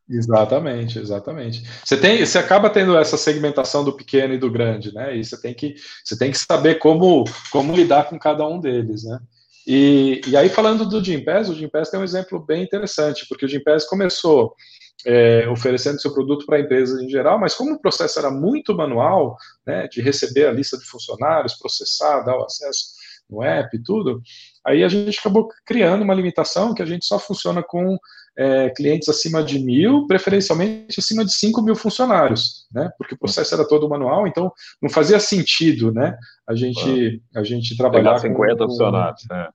Exatamente, 0.08 1.00
exatamente. 1.00 1.64
Você 1.84 1.98
tem, 1.98 2.24
você 2.24 2.38
acaba 2.38 2.70
tendo 2.70 2.96
essa 2.96 3.18
segmentação 3.18 3.84
do 3.84 3.94
pequeno 3.94 4.36
e 4.36 4.38
do 4.38 4.52
grande, 4.52 4.94
né? 4.94 5.18
E 5.18 5.24
você 5.24 5.42
tem 5.42 5.56
que, 5.56 5.76
você 6.04 6.16
tem 6.16 6.30
que 6.30 6.38
saber 6.38 6.76
como, 6.76 7.24
como 7.52 7.76
lidar 7.76 8.08
com 8.08 8.20
cada 8.20 8.48
um 8.48 8.60
deles, 8.60 9.04
né? 9.04 9.20
E, 9.68 10.22
e 10.28 10.38
aí 10.38 10.48
falando 10.48 10.88
do 10.88 11.04
Gimpass, 11.04 11.50
o 11.50 11.56
Gimpass 11.56 11.90
tem 11.90 12.00
um 12.00 12.04
exemplo 12.04 12.40
bem 12.40 12.62
interessante, 12.62 13.26
porque 13.28 13.46
o 13.46 13.50
Gimpass 13.50 13.86
começou 13.86 14.54
é, 15.06 15.48
oferecendo 15.50 16.02
seu 16.02 16.14
produto 16.14 16.46
para 16.46 16.58
a 16.58 16.62
empresa 16.62 17.04
em 17.04 17.10
geral, 17.10 17.40
mas 17.40 17.54
como 17.54 17.74
o 17.74 17.80
processo 17.80 18.20
era 18.20 18.32
muito 18.32 18.76
manual, 18.76 19.38
né, 19.66 19.88
de 19.88 20.02
receber 20.02 20.48
a 20.48 20.52
lista 20.52 20.78
de 20.78 20.86
funcionários, 20.86 21.56
processar, 21.56 22.22
dar 22.22 22.38
o 22.38 22.44
acesso 22.44 22.96
no 23.30 23.42
app 23.42 23.76
e 23.76 23.82
tudo, 23.82 24.22
aí 24.66 24.84
a 24.84 24.88
gente 24.88 25.20
acabou 25.20 25.48
criando 25.66 26.04
uma 26.04 26.14
limitação 26.14 26.74
que 26.74 26.82
a 26.82 26.86
gente 26.86 27.06
só 27.06 27.18
funciona 27.18 27.64
com 27.64 27.98
é, 28.38 28.70
clientes 28.70 29.10
acima 29.10 29.44
de 29.44 29.60
mil, 29.60 30.06
preferencialmente 30.08 31.00
acima 31.00 31.24
de 31.24 31.34
5 31.34 31.62
mil 31.62 31.76
funcionários, 31.76 32.68
né? 32.72 32.92
Porque 32.98 33.16
o 33.16 33.18
processo 33.18 33.54
era 33.56 33.68
todo 33.68 33.90
manual, 33.90 34.28
então 34.28 34.52
não 34.82 34.90
fazia 34.90 35.20
sentido, 35.20 35.92
né? 35.92 36.18
A 36.48 36.54
gente, 36.54 37.24
a 37.34 37.44
gente 37.44 37.78
trabalhar 37.78 38.16
Pegar 38.16 38.20
50 38.20 38.58
com, 38.58 38.70
funcionários, 38.70 39.24
né? 39.30 39.50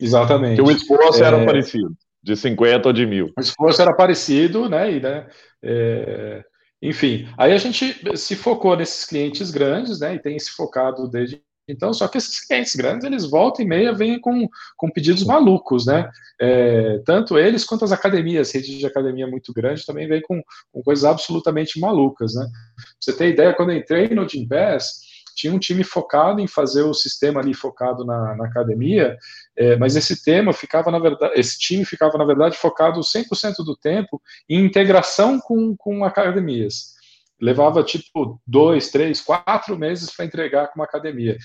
Exatamente. 0.00 0.56
Que 0.56 0.62
o 0.62 0.70
esforço 0.70 1.22
é, 1.22 1.26
era 1.26 1.44
parecido 1.44 1.94
de 2.26 2.36
50 2.36 2.88
ou 2.88 2.92
de 2.92 3.06
mil. 3.06 3.32
O 3.38 3.40
esforço 3.40 3.80
era 3.80 3.94
parecido, 3.94 4.68
né? 4.68 4.92
E, 4.92 5.00
né 5.00 5.28
é, 5.62 6.44
enfim, 6.82 7.28
aí 7.38 7.52
a 7.52 7.56
gente 7.56 8.16
se 8.16 8.34
focou 8.34 8.76
nesses 8.76 9.04
clientes 9.04 9.52
grandes, 9.52 10.00
né? 10.00 10.16
E 10.16 10.18
tem 10.18 10.36
se 10.36 10.50
focado 10.50 11.08
desde 11.08 11.40
então, 11.68 11.92
só 11.92 12.06
que 12.06 12.16
esses 12.16 12.46
clientes 12.46 12.76
grandes, 12.76 13.04
eles 13.04 13.28
voltam 13.28 13.64
e 13.64 13.68
meia 13.68 13.92
vêm 13.92 14.20
com, 14.20 14.48
com 14.76 14.88
pedidos 14.88 15.24
malucos, 15.24 15.84
né? 15.84 16.08
É, 16.40 16.98
tanto 17.04 17.36
eles 17.36 17.64
quanto 17.64 17.84
as 17.84 17.90
academias, 17.90 18.52
rede 18.52 18.78
de 18.78 18.86
academia 18.86 19.26
muito 19.26 19.52
grande, 19.52 19.84
também 19.84 20.06
vem 20.06 20.22
com, 20.22 20.40
com 20.70 20.82
coisas 20.82 21.04
absolutamente 21.04 21.80
malucas, 21.80 22.36
né? 22.36 22.46
Pra 22.76 22.84
você 23.00 23.12
ter 23.16 23.30
ideia, 23.30 23.52
quando 23.52 23.72
eu 23.72 23.78
entrei 23.78 24.08
no 24.10 24.28
Gympass, 24.28 25.00
tinha 25.36 25.52
um 25.52 25.58
time 25.58 25.84
focado 25.84 26.40
em 26.40 26.48
fazer 26.48 26.82
o 26.82 26.94
sistema 26.94 27.40
ali 27.40 27.52
focado 27.52 28.04
na, 28.04 28.34
na 28.34 28.46
academia, 28.46 29.16
é, 29.54 29.76
mas 29.76 29.94
esse 29.94 30.24
tema 30.24 30.52
ficava, 30.52 30.90
na 30.90 30.98
verdade, 30.98 31.34
esse 31.38 31.58
time 31.58 31.84
ficava, 31.84 32.16
na 32.16 32.24
verdade, 32.24 32.56
focado 32.56 33.00
100% 33.00 33.56
do 33.58 33.76
tempo 33.76 34.20
em 34.48 34.64
integração 34.64 35.38
com, 35.38 35.76
com 35.76 36.04
academias. 36.04 36.96
Levava, 37.38 37.84
tipo, 37.84 38.40
dois, 38.46 38.90
três, 38.90 39.20
quatro 39.20 39.78
meses 39.78 40.10
para 40.10 40.24
entregar 40.24 40.68
com 40.68 40.80
uma 40.80 40.86
academia 40.86 41.36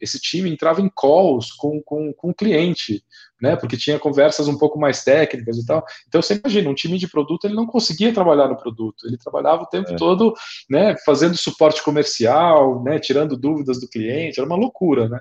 esse 0.00 0.20
time 0.20 0.50
entrava 0.50 0.80
em 0.80 0.90
calls 0.90 1.52
com, 1.52 1.80
com, 1.82 2.12
com 2.12 2.30
o 2.30 2.34
cliente, 2.34 3.02
né? 3.40 3.56
Porque 3.56 3.76
tinha 3.76 3.98
conversas 3.98 4.48
um 4.48 4.58
pouco 4.58 4.78
mais 4.78 5.04
técnicas 5.04 5.58
e 5.58 5.66
tal. 5.66 5.84
Então 6.08 6.22
você 6.22 6.34
imagina, 6.34 6.70
um 6.70 6.74
time 6.74 6.98
de 6.98 7.08
produto 7.08 7.44
ele 7.44 7.54
não 7.54 7.66
conseguia 7.66 8.12
trabalhar 8.12 8.48
no 8.48 8.56
produto, 8.56 9.06
ele 9.06 9.18
trabalhava 9.18 9.62
o 9.62 9.66
tempo 9.66 9.92
é. 9.92 9.96
todo, 9.96 10.34
né? 10.68 10.96
Fazendo 11.04 11.36
suporte 11.36 11.82
comercial, 11.82 12.82
né? 12.82 12.98
Tirando 12.98 13.36
dúvidas 13.36 13.80
do 13.80 13.88
cliente, 13.88 14.38
era 14.38 14.48
uma 14.48 14.56
loucura, 14.56 15.08
né? 15.08 15.20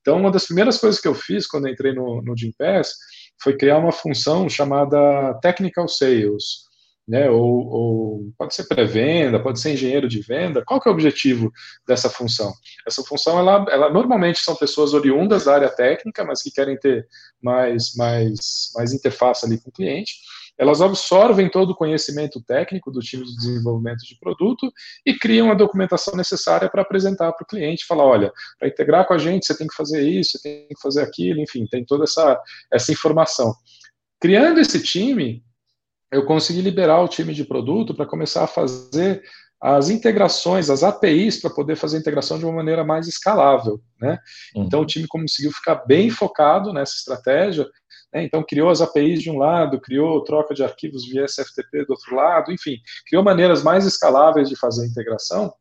Então 0.00 0.18
uma 0.18 0.30
das 0.30 0.46
primeiras 0.46 0.78
coisas 0.78 1.00
que 1.00 1.08
eu 1.08 1.14
fiz 1.14 1.46
quando 1.46 1.68
entrei 1.68 1.94
no, 1.94 2.20
no 2.22 2.36
Gympass 2.36 2.92
foi 3.42 3.56
criar 3.56 3.78
uma 3.78 3.92
função 3.92 4.48
chamada 4.48 5.34
Technical 5.40 5.88
Sales 5.88 6.63
né? 7.06 7.28
Ou, 7.30 7.66
ou 7.66 8.32
pode 8.38 8.54
ser 8.54 8.64
pré-venda, 8.64 9.42
pode 9.42 9.60
ser 9.60 9.72
engenheiro 9.72 10.08
de 10.08 10.20
venda. 10.20 10.64
Qual 10.64 10.80
que 10.80 10.88
é 10.88 10.90
o 10.90 10.94
objetivo 10.94 11.52
dessa 11.86 12.08
função? 12.08 12.52
Essa 12.86 13.02
função, 13.02 13.38
ela, 13.38 13.66
ela 13.68 13.90
normalmente 13.90 14.38
são 14.38 14.56
pessoas 14.56 14.94
oriundas 14.94 15.44
da 15.44 15.54
área 15.54 15.68
técnica, 15.68 16.24
mas 16.24 16.42
que 16.42 16.50
querem 16.50 16.78
ter 16.78 17.06
mais, 17.42 17.94
mais, 17.94 18.70
mais 18.74 18.92
interface 18.92 19.44
ali 19.44 19.60
com 19.60 19.68
o 19.68 19.72
cliente. 19.72 20.14
Elas 20.56 20.80
absorvem 20.80 21.50
todo 21.50 21.70
o 21.70 21.74
conhecimento 21.74 22.40
técnico 22.40 22.90
do 22.90 23.00
time 23.00 23.24
de 23.24 23.36
desenvolvimento 23.36 24.06
de 24.06 24.16
produto 24.20 24.72
e 25.04 25.12
criam 25.12 25.50
a 25.50 25.54
documentação 25.54 26.14
necessária 26.16 26.70
para 26.70 26.82
apresentar 26.82 27.32
para 27.32 27.42
o 27.42 27.46
cliente, 27.46 27.84
falar, 27.84 28.04
olha, 28.04 28.32
para 28.58 28.68
integrar 28.68 29.06
com 29.06 29.14
a 29.14 29.18
gente 29.18 29.46
você 29.46 29.56
tem 29.56 29.66
que 29.66 29.74
fazer 29.74 30.08
isso, 30.08 30.38
você 30.38 30.42
tem 30.42 30.68
que 30.68 30.80
fazer 30.80 31.02
aquilo, 31.02 31.40
enfim, 31.40 31.66
tem 31.66 31.84
toda 31.84 32.04
essa, 32.04 32.40
essa 32.72 32.92
informação. 32.92 33.52
Criando 34.20 34.60
esse 34.60 34.80
time, 34.80 35.42
eu 36.14 36.24
consegui 36.24 36.60
liberar 36.60 37.00
o 37.00 37.08
time 37.08 37.34
de 37.34 37.44
produto 37.44 37.94
para 37.94 38.06
começar 38.06 38.44
a 38.44 38.48
fazer 38.48 39.22
as 39.60 39.88
integrações, 39.88 40.70
as 40.70 40.82
APIs, 40.84 41.40
para 41.40 41.50
poder 41.50 41.74
fazer 41.74 41.96
a 41.96 42.00
integração 42.00 42.38
de 42.38 42.44
uma 42.44 42.52
maneira 42.52 42.84
mais 42.84 43.08
escalável. 43.08 43.80
Né? 44.00 44.18
Uhum. 44.54 44.64
Então, 44.64 44.82
o 44.82 44.86
time 44.86 45.08
conseguiu 45.08 45.50
ficar 45.50 45.86
bem 45.86 46.10
focado 46.10 46.72
nessa 46.72 46.94
estratégia. 46.94 47.66
Né? 48.12 48.22
Então, 48.22 48.44
criou 48.46 48.70
as 48.70 48.80
APIs 48.80 49.22
de 49.22 49.30
um 49.30 49.38
lado, 49.38 49.80
criou 49.80 50.22
troca 50.22 50.54
de 50.54 50.62
arquivos 50.62 51.08
via 51.08 51.24
SFTP 51.26 51.84
do 51.86 51.92
outro 51.92 52.14
lado, 52.14 52.52
enfim, 52.52 52.76
criou 53.08 53.24
maneiras 53.24 53.62
mais 53.62 53.86
escaláveis 53.86 54.48
de 54.48 54.56
fazer 54.56 54.84
a 54.84 54.86
integração. 54.86 55.52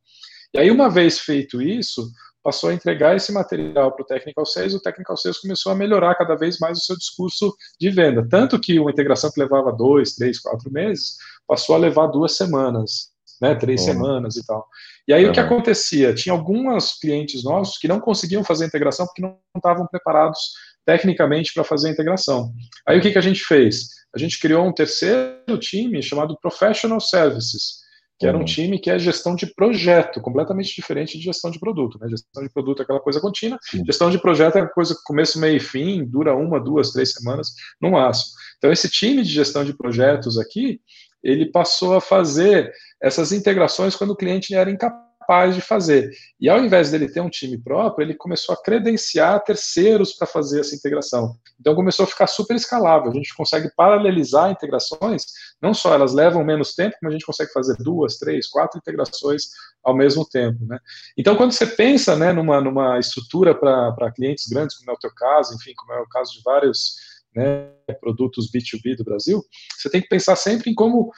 E 0.53 0.59
aí, 0.59 0.69
uma 0.69 0.89
vez 0.89 1.19
feito 1.19 1.61
isso, 1.61 2.11
passou 2.43 2.69
a 2.69 2.73
entregar 2.73 3.15
esse 3.15 3.31
material 3.31 3.91
para 3.93 4.03
o 4.03 4.05
Technical 4.05 4.45
Sales, 4.45 4.73
o 4.73 4.81
Technical 4.81 5.15
Sales 5.15 5.39
começou 5.39 5.71
a 5.71 5.75
melhorar 5.75 6.15
cada 6.15 6.35
vez 6.35 6.59
mais 6.59 6.77
o 6.77 6.81
seu 6.81 6.97
discurso 6.97 7.55
de 7.79 7.89
venda. 7.89 8.27
Tanto 8.29 8.59
que 8.59 8.79
uma 8.79 8.91
integração 8.91 9.31
que 9.31 9.39
levava 9.39 9.71
dois, 9.71 10.13
três, 10.13 10.39
quatro 10.39 10.71
meses, 10.71 11.15
passou 11.47 11.75
a 11.75 11.79
levar 11.79 12.07
duas 12.07 12.35
semanas, 12.35 13.11
né, 13.41 13.55
três 13.55 13.81
uhum. 13.81 13.87
semanas 13.87 14.35
e 14.35 14.45
tal. 14.45 14.67
E 15.07 15.13
aí 15.13 15.23
uhum. 15.23 15.31
o 15.31 15.33
que 15.33 15.39
acontecia? 15.39 16.13
Tinha 16.13 16.33
alguns 16.33 16.99
clientes 16.99 17.43
nossos 17.43 17.77
que 17.77 17.87
não 17.87 17.99
conseguiam 17.99 18.43
fazer 18.43 18.65
a 18.65 18.67
integração 18.67 19.05
porque 19.05 19.21
não 19.21 19.37
estavam 19.55 19.87
preparados 19.87 20.39
tecnicamente 20.85 21.53
para 21.53 21.63
fazer 21.63 21.87
a 21.87 21.91
integração. 21.91 22.53
Aí 22.85 22.99
o 22.99 23.01
que, 23.01 23.11
que 23.11 23.17
a 23.17 23.21
gente 23.21 23.41
fez? 23.41 23.87
A 24.13 24.19
gente 24.19 24.39
criou 24.39 24.65
um 24.65 24.73
terceiro 24.73 25.57
time 25.57 26.01
chamado 26.03 26.37
Professional 26.41 26.99
Services, 26.99 27.82
que 28.19 28.27
era 28.27 28.37
um 28.37 28.41
uhum. 28.41 28.45
time 28.45 28.79
que 28.79 28.89
é 28.89 28.99
gestão 28.99 29.35
de 29.35 29.47
projeto, 29.53 30.21
completamente 30.21 30.73
diferente 30.75 31.17
de 31.17 31.23
gestão 31.23 31.49
de 31.51 31.59
produto. 31.59 31.97
Né? 31.99 32.09
Gestão 32.09 32.43
de 32.43 32.49
produto 32.49 32.79
é 32.79 32.83
aquela 32.83 32.99
coisa 32.99 33.19
contínua, 33.19 33.57
Sim. 33.61 33.83
gestão 33.85 34.09
de 34.09 34.19
projeto 34.19 34.55
é 34.55 34.59
aquela 34.59 34.73
coisa 34.73 34.95
começo, 35.05 35.39
meio 35.39 35.57
e 35.57 35.59
fim, 35.59 36.05
dura 36.05 36.35
uma, 36.35 36.59
duas, 36.59 36.91
três 36.91 37.13
semanas 37.13 37.49
no 37.81 37.91
máximo. 37.91 38.31
Então, 38.57 38.71
esse 38.71 38.89
time 38.89 39.23
de 39.23 39.29
gestão 39.29 39.65
de 39.65 39.75
projetos 39.75 40.37
aqui, 40.37 40.79
ele 41.23 41.51
passou 41.51 41.95
a 41.95 42.01
fazer 42.01 42.71
essas 43.01 43.31
integrações 43.31 43.95
quando 43.95 44.11
o 44.11 44.15
cliente 44.15 44.53
era 44.53 44.69
incapaz 44.69 45.12
capaz 45.23 45.55
de 45.55 45.61
fazer. 45.61 46.11
E 46.39 46.49
ao 46.49 46.59
invés 46.59 46.91
dele 46.91 47.09
ter 47.09 47.21
um 47.21 47.29
time 47.29 47.57
próprio, 47.57 48.05
ele 48.05 48.13
começou 48.13 48.53
a 48.53 48.61
credenciar 48.61 49.41
terceiros 49.43 50.13
para 50.13 50.27
fazer 50.27 50.59
essa 50.59 50.75
integração. 50.75 51.37
Então 51.59 51.73
começou 51.73 52.03
a 52.03 52.07
ficar 52.07 52.27
super 52.27 52.55
escalável. 52.55 53.09
A 53.09 53.15
gente 53.15 53.33
consegue 53.35 53.71
paralelizar 53.75 54.51
integrações, 54.51 55.25
não 55.61 55.73
só 55.73 55.93
elas 55.93 56.13
levam 56.13 56.43
menos 56.43 56.75
tempo, 56.75 56.95
como 56.99 57.09
a 57.09 57.13
gente 57.13 57.25
consegue 57.25 57.51
fazer 57.53 57.75
duas, 57.79 58.17
três, 58.17 58.47
quatro 58.47 58.77
integrações 58.77 59.43
ao 59.83 59.95
mesmo 59.95 60.27
tempo. 60.27 60.65
Né? 60.65 60.77
Então, 61.17 61.35
quando 61.35 61.53
você 61.53 61.65
pensa 61.65 62.15
né, 62.15 62.33
numa, 62.33 62.59
numa 62.59 62.99
estrutura 62.99 63.55
para 63.55 64.11
clientes 64.13 64.47
grandes, 64.47 64.77
como 64.77 64.91
é 64.91 64.93
o 64.93 64.99
teu 64.99 65.11
caso, 65.15 65.55
enfim, 65.55 65.73
como 65.75 65.93
é 65.93 66.01
o 66.01 66.07
caso 66.07 66.33
de 66.33 66.41
vários 66.43 66.95
né, 67.35 67.67
produtos 67.99 68.49
B2B 68.51 68.95
do 68.97 69.03
Brasil, 69.03 69.43
você 69.77 69.89
tem 69.89 70.01
que 70.01 70.07
pensar 70.07 70.35
sempre 70.35 70.69
em 70.69 70.75
como 70.75 71.11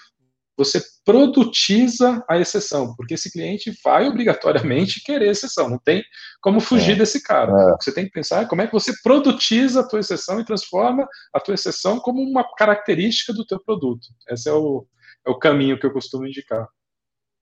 você 0.58 0.82
produtiza 1.04 2.24
a 2.30 2.38
exceção, 2.38 2.96
porque 2.96 3.14
esse 3.14 3.32
cliente 3.32 3.74
vai 3.84 4.08
obrigatoriamente 4.08 5.04
querer 5.04 5.30
exceção, 5.30 5.70
não 5.70 5.80
tem 5.80 6.04
como 6.42 6.60
fugir 6.60 6.94
é, 6.94 6.96
desse 6.96 7.22
cara. 7.22 7.52
É. 7.52 7.76
Você 7.82 7.94
tem 7.94 8.06
que 8.06 8.12
pensar 8.12 8.48
como 8.48 8.62
é 8.62 8.68
que 8.68 8.74
você 8.74 8.94
produtiza 9.04 9.82
a 9.82 9.88
tua 9.88 10.00
exceção 10.00 10.40
e 10.40 10.46
transforma 10.46 11.08
a 11.34 11.40
tua 11.40 11.54
exceção 11.54 12.00
como 12.00 12.22
uma 12.22 12.46
característica 12.56 13.34
do 13.34 13.46
teu 13.46 13.60
produto. 13.60 14.08
Esse 14.30 14.50
é 14.50 14.54
o, 14.54 14.86
é 15.28 15.30
o 15.30 15.38
caminho 15.38 15.80
que 15.80 15.86
eu 15.86 15.92
costumo 15.92 16.26
indicar. 16.26 16.68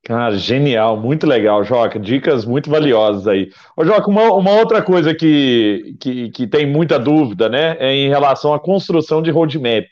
Cara, 0.06 0.38
genial, 0.38 0.98
muito 0.98 1.26
legal, 1.26 1.64
Joca. 1.64 1.98
Dicas 1.98 2.44
muito 2.44 2.70
valiosas 2.70 3.26
aí. 3.26 3.50
Ô, 3.78 3.86
Joca, 3.86 4.10
uma, 4.10 4.34
uma 4.34 4.52
outra 4.52 4.82
coisa 4.82 5.16
que, 5.16 5.96
que, 5.98 6.30
que 6.30 6.46
tem 6.46 6.66
muita 6.66 7.00
dúvida, 7.00 7.48
né, 7.48 7.78
é 7.80 7.94
em 7.96 8.10
relação 8.10 8.54
à 8.54 8.60
construção 8.60 9.22
de 9.22 9.32
roadmap. 9.32 9.88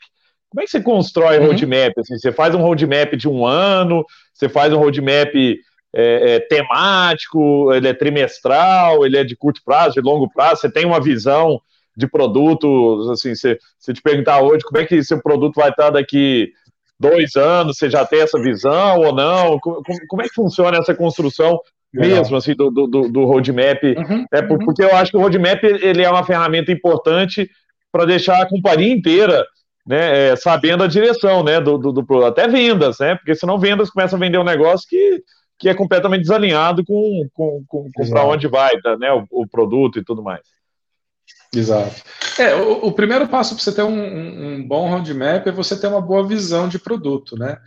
Como 0.52 0.60
é 0.60 0.64
que 0.64 0.70
você 0.70 0.82
constrói 0.82 1.38
uhum. 1.38 1.46
roadmap? 1.46 1.94
Assim, 1.98 2.18
você 2.18 2.30
faz 2.30 2.54
um 2.54 2.60
roadmap 2.60 3.16
de 3.16 3.26
um 3.26 3.46
ano, 3.46 4.04
você 4.34 4.50
faz 4.50 4.70
um 4.70 4.76
roadmap 4.76 5.34
é, 5.34 6.34
é, 6.34 6.40
temático, 6.40 7.72
ele 7.72 7.88
é 7.88 7.94
trimestral, 7.94 9.06
ele 9.06 9.16
é 9.16 9.24
de 9.24 9.34
curto 9.34 9.62
prazo, 9.64 9.94
de 9.94 10.02
longo 10.02 10.30
prazo, 10.30 10.60
você 10.60 10.70
tem 10.70 10.84
uma 10.84 11.00
visão 11.00 11.58
de 11.96 12.06
produto, 12.06 13.10
assim, 13.10 13.34
se, 13.34 13.58
se 13.78 13.94
te 13.94 14.02
perguntar 14.02 14.42
hoje 14.42 14.62
como 14.62 14.78
é 14.78 14.86
que 14.86 15.02
seu 15.02 15.22
produto 15.22 15.54
vai 15.56 15.70
estar 15.70 15.88
daqui 15.88 16.52
dois 17.00 17.34
anos, 17.34 17.78
você 17.78 17.88
já 17.88 18.04
tem 18.04 18.20
essa 18.20 18.40
visão 18.40 18.98
ou 18.98 19.14
não? 19.14 19.58
Como, 19.58 19.82
como 20.06 20.22
é 20.22 20.28
que 20.28 20.34
funciona 20.34 20.76
essa 20.76 20.94
construção 20.94 21.58
mesmo, 21.92 22.36
assim, 22.36 22.54
do, 22.54 22.70
do, 22.70 22.86
do 22.86 23.24
roadmap? 23.24 23.82
Uhum, 23.82 24.26
é, 24.30 24.40
uhum. 24.40 24.58
Porque 24.58 24.82
eu 24.82 24.94
acho 24.94 25.10
que 25.10 25.16
o 25.16 25.20
roadmap 25.20 25.64
ele 25.64 26.02
é 26.02 26.10
uma 26.10 26.24
ferramenta 26.24 26.70
importante 26.70 27.50
para 27.90 28.04
deixar 28.04 28.40
a 28.40 28.48
companhia 28.48 28.92
inteira 28.92 29.46
né, 29.86 30.28
é, 30.28 30.36
sabendo 30.36 30.84
a 30.84 30.86
direção, 30.86 31.42
né, 31.42 31.60
do, 31.60 31.76
do, 31.76 31.92
do, 31.92 32.24
até 32.24 32.46
vendas, 32.46 32.98
né, 33.00 33.14
porque 33.16 33.34
senão 33.34 33.58
vendas 33.58 33.90
começam 33.90 34.16
a 34.16 34.20
vender 34.20 34.38
um 34.38 34.44
negócio 34.44 34.88
que, 34.88 35.22
que 35.58 35.68
é 35.68 35.74
completamente 35.74 36.22
desalinhado 36.22 36.84
com, 36.84 37.28
com, 37.32 37.64
com, 37.66 37.90
com 37.92 38.10
para 38.10 38.24
onde 38.24 38.46
vai, 38.46 38.80
tá, 38.80 38.96
né, 38.96 39.12
o, 39.12 39.26
o, 39.30 39.46
produto 39.46 39.98
e 39.98 40.04
tudo 40.04 40.22
mais. 40.22 40.40
Exato. 41.54 42.02
É, 42.38 42.54
o, 42.54 42.86
o 42.86 42.92
primeiro 42.92 43.28
passo 43.28 43.54
para 43.54 43.62
você 43.62 43.74
ter 43.74 43.82
um, 43.82 43.90
um, 43.90 44.46
um, 44.46 44.66
bom 44.66 44.88
roadmap 44.88 45.46
é 45.46 45.52
você 45.52 45.78
ter 45.78 45.86
uma 45.86 46.00
boa 46.00 46.26
visão 46.26 46.66
de 46.66 46.78
produto, 46.78 47.36
né? 47.36 47.58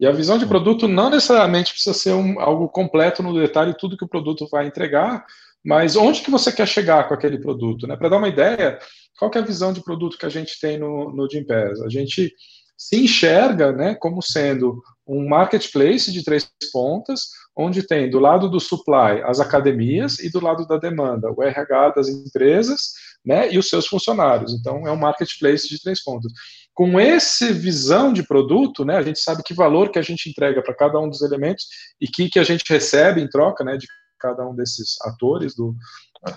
E 0.00 0.06
a 0.06 0.12
visão 0.12 0.38
de 0.38 0.46
produto 0.46 0.88
não 0.88 1.10
necessariamente 1.10 1.72
precisa 1.72 1.94
ser 1.94 2.12
um, 2.12 2.40
algo 2.40 2.68
completo 2.68 3.22
no 3.22 3.38
detalhe 3.38 3.76
tudo 3.78 3.98
que 3.98 4.04
o 4.04 4.08
produto 4.08 4.48
vai 4.50 4.66
entregar, 4.66 5.26
mas 5.62 5.94
onde 5.94 6.22
que 6.22 6.30
você 6.30 6.50
quer 6.50 6.66
chegar 6.66 7.06
com 7.06 7.12
aquele 7.12 7.38
produto, 7.38 7.86
né? 7.86 7.96
Para 7.96 8.08
dar 8.08 8.16
uma 8.16 8.28
ideia, 8.28 8.78
qual 9.18 9.30
é 9.34 9.38
a 9.38 9.44
visão 9.44 9.72
de 9.72 9.82
produto 9.82 10.18
que 10.18 10.26
a 10.26 10.30
gente 10.30 10.58
tem 10.60 10.78
no, 10.78 11.10
no 11.14 11.28
Gimpass? 11.30 11.80
A 11.82 11.88
gente 11.88 12.32
se 12.76 12.96
enxerga 12.96 13.72
né, 13.72 13.94
como 13.94 14.20
sendo 14.20 14.82
um 15.06 15.28
marketplace 15.28 16.12
de 16.12 16.24
três 16.24 16.50
pontas, 16.72 17.28
onde 17.56 17.86
tem 17.86 18.10
do 18.10 18.18
lado 18.18 18.48
do 18.48 18.58
supply 18.58 19.22
as 19.24 19.38
academias 19.38 20.18
e 20.18 20.30
do 20.30 20.40
lado 20.40 20.66
da 20.66 20.76
demanda 20.76 21.30
o 21.30 21.42
RH 21.42 21.90
das 21.90 22.08
empresas 22.08 22.92
né, 23.24 23.52
e 23.52 23.58
os 23.58 23.68
seus 23.68 23.86
funcionários. 23.86 24.52
Então, 24.52 24.86
é 24.86 24.92
um 24.92 24.96
marketplace 24.96 25.68
de 25.68 25.80
três 25.80 26.02
pontas. 26.02 26.32
Com 26.74 26.98
essa 26.98 27.52
visão 27.52 28.12
de 28.12 28.26
produto, 28.26 28.84
né, 28.84 28.96
a 28.96 29.02
gente 29.02 29.20
sabe 29.20 29.42
que 29.44 29.54
valor 29.54 29.90
que 29.90 29.98
a 29.98 30.02
gente 30.02 30.28
entrega 30.28 30.62
para 30.62 30.74
cada 30.74 30.98
um 30.98 31.08
dos 31.08 31.22
elementos 31.22 31.64
e 32.00 32.08
que, 32.08 32.28
que 32.28 32.38
a 32.38 32.44
gente 32.44 32.64
recebe 32.68 33.20
em 33.20 33.28
troca 33.28 33.62
né, 33.62 33.76
de 33.76 33.86
cada 34.18 34.46
um 34.46 34.54
desses 34.54 35.00
atores 35.02 35.54
do, 35.54 35.74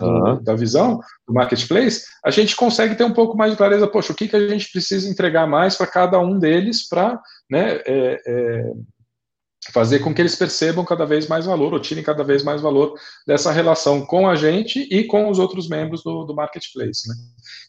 uhum. 0.02 0.44
da 0.44 0.56
visão 0.56 1.00
do 1.28 1.34
marketplace, 1.34 2.04
a 2.26 2.30
gente 2.30 2.56
consegue 2.56 2.96
ter 2.96 3.04
um 3.04 3.14
pouco 3.14 3.38
mais 3.38 3.52
de 3.52 3.58
clareza, 3.58 3.88
poxa, 3.88 4.12
o 4.12 4.16
que, 4.16 4.28
que 4.28 4.36
a 4.36 4.48
gente 4.48 4.72
precisa 4.72 5.10
entregar 5.10 5.48
mais 5.48 5.76
para 5.76 5.88
cada 5.88 6.20
um 6.20 6.38
deles 6.38 6.88
para 6.88 7.20
né, 7.50 7.80
é, 7.86 8.22
é, 8.26 8.72
fazer 9.72 10.00
com 10.00 10.14
que 10.14 10.22
eles 10.22 10.36
percebam 10.36 10.86
cada 10.86 11.06
vez 11.06 11.28
mais 11.28 11.46
valor, 11.46 11.74
ou 11.74 11.80
tirem 11.80 12.04
cada 12.04 12.24
vez 12.24 12.44
mais 12.44 12.62
valor 12.62 12.98
dessa 13.26 13.52
relação 13.52 14.06
com 14.06 14.28
a 14.28 14.36
gente 14.36 14.88
e 14.92 15.04
com 15.04 15.30
os 15.30 15.40
outros 15.40 15.68
membros 15.68 16.04
do, 16.04 16.24
do 16.24 16.36
marketplace. 16.36 17.08
Né? 17.08 17.16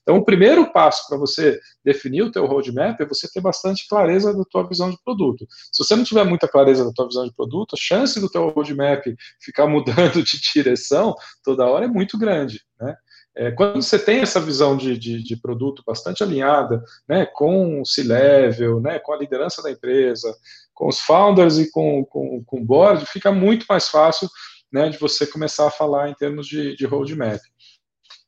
Então, 0.03 0.17
o 0.17 0.25
primeiro 0.25 0.73
passo 0.73 1.07
para 1.09 1.19
você 1.19 1.59
definir 1.85 2.23
o 2.23 2.33
teu 2.33 2.47
roadmap 2.47 3.01
é 3.01 3.07
você 3.07 3.29
ter 3.33 3.41
bastante 3.41 3.87
clareza 3.89 4.37
da 4.37 4.45
tua 4.45 4.67
visão 4.67 4.91
de 4.91 4.99
produto. 5.05 5.47
Se 5.73 5.85
você 5.85 5.97
não 5.97 6.05
tiver 6.05 6.25
muita 6.25 6.49
clareza 6.49 6.85
da 6.85 6.93
tua 6.93 7.07
visão 7.07 7.25
de 7.25 7.35
produto, 7.35 7.75
a 7.75 7.79
chance 7.81 8.21
do 8.21 8.29
teu 8.29 8.49
roadmap 8.49 9.05
ficar 9.41 9.67
mudando 9.67 10.23
de 10.23 10.41
direção 10.53 11.15
toda 11.43 11.67
hora 11.67 11.87
é 11.87 11.89
muito 11.89 12.19
grande, 12.19 12.61
né? 12.81 12.97
É, 13.39 13.53
quando 13.53 13.81
você 13.81 13.97
tem 13.97 14.19
essa 14.19 14.41
visão 14.41 14.77
de, 14.77 14.99
de, 14.99 15.23
de 15.23 15.37
produto 15.37 15.81
bastante 15.87 16.25
alinhada, 16.25 16.83
né, 17.09 17.25
com 17.25 17.81
o 17.81 17.87
C-Level, 17.87 18.81
né, 18.81 18.99
com 18.99 19.13
a 19.13 19.17
liderança 19.17 19.63
da 19.63 19.71
empresa, 19.71 20.35
com 20.79 20.87
os 20.87 21.01
founders 21.01 21.59
e 21.59 21.69
com, 21.73 22.05
com, 22.05 22.43
com 22.45 22.61
o 22.61 22.65
board, 22.65 23.05
fica 23.05 23.33
muito 23.33 23.67
mais 23.69 23.89
fácil 23.89 24.29
né, 24.73 24.89
de 24.89 24.97
você 24.97 25.27
começar 25.27 25.67
a 25.67 25.73
falar 25.73 26.09
em 26.09 26.15
termos 26.15 26.47
de, 26.47 26.77
de 26.77 26.87
roadmap. 26.87 27.41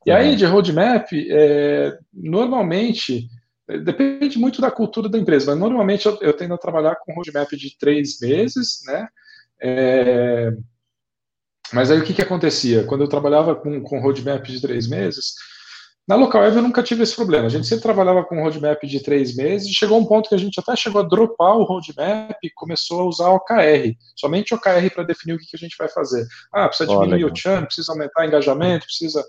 E 0.05 0.11
aí, 0.11 0.35
de 0.35 0.45
roadmap, 0.45 1.07
é, 1.13 1.97
normalmente, 2.11 3.29
depende 3.85 4.37
muito 4.37 4.59
da 4.59 4.69
cultura 4.69 5.07
da 5.07 5.17
empresa, 5.17 5.51
mas 5.51 5.59
normalmente 5.59 6.05
eu, 6.05 6.17
eu 6.21 6.33
tendo 6.33 6.53
a 6.53 6.57
trabalhar 6.57 6.97
com 6.97 7.13
roadmap 7.13 7.49
de 7.51 7.77
três 7.77 8.19
meses, 8.19 8.81
né, 8.85 9.07
é, 9.61 10.51
mas 11.71 11.89
aí 11.89 11.99
o 11.99 12.03
que, 12.03 12.13
que 12.13 12.21
acontecia? 12.21 12.83
Quando 12.83 13.01
eu 13.01 13.07
trabalhava 13.07 13.55
com, 13.55 13.81
com 13.81 14.01
roadmap 14.01 14.43
de 14.45 14.59
três 14.59 14.89
meses, 14.89 15.35
na 16.07 16.15
local 16.15 16.41
web 16.41 16.55
eu 16.55 16.61
nunca 16.61 16.83
tive 16.83 17.03
esse 17.03 17.15
problema. 17.15 17.45
A 17.45 17.49
gente 17.49 17.67
sempre 17.67 17.83
trabalhava 17.83 18.23
com 18.23 18.41
roadmap 18.41 18.83
de 18.83 19.01
três 19.01 19.35
meses 19.35 19.67
e 19.67 19.73
chegou 19.73 19.99
um 19.99 20.05
ponto 20.05 20.27
que 20.27 20.35
a 20.35 20.37
gente 20.37 20.59
até 20.59 20.75
chegou 20.75 21.01
a 21.01 21.07
dropar 21.07 21.57
o 21.57 21.63
roadmap 21.63 22.37
e 22.43 22.49
começou 22.49 23.01
a 23.01 23.05
usar 23.05 23.29
OKR, 23.29 23.95
somente 24.15 24.53
OKR 24.53 24.89
para 24.93 25.03
definir 25.03 25.35
o 25.35 25.37
que, 25.37 25.45
que, 25.45 25.55
a 25.55 25.59
gente 25.59 25.75
vai 25.77 25.87
fazer. 25.87 26.25
Ah, 26.53 26.67
precisa 26.67 26.89
diminuir 26.89 27.25
o 27.25 27.35
churn, 27.35 27.65
precisa 27.65 27.91
aumentar 27.91 28.23
o 28.23 28.25
engajamento, 28.25 28.85
precisa. 28.85 29.23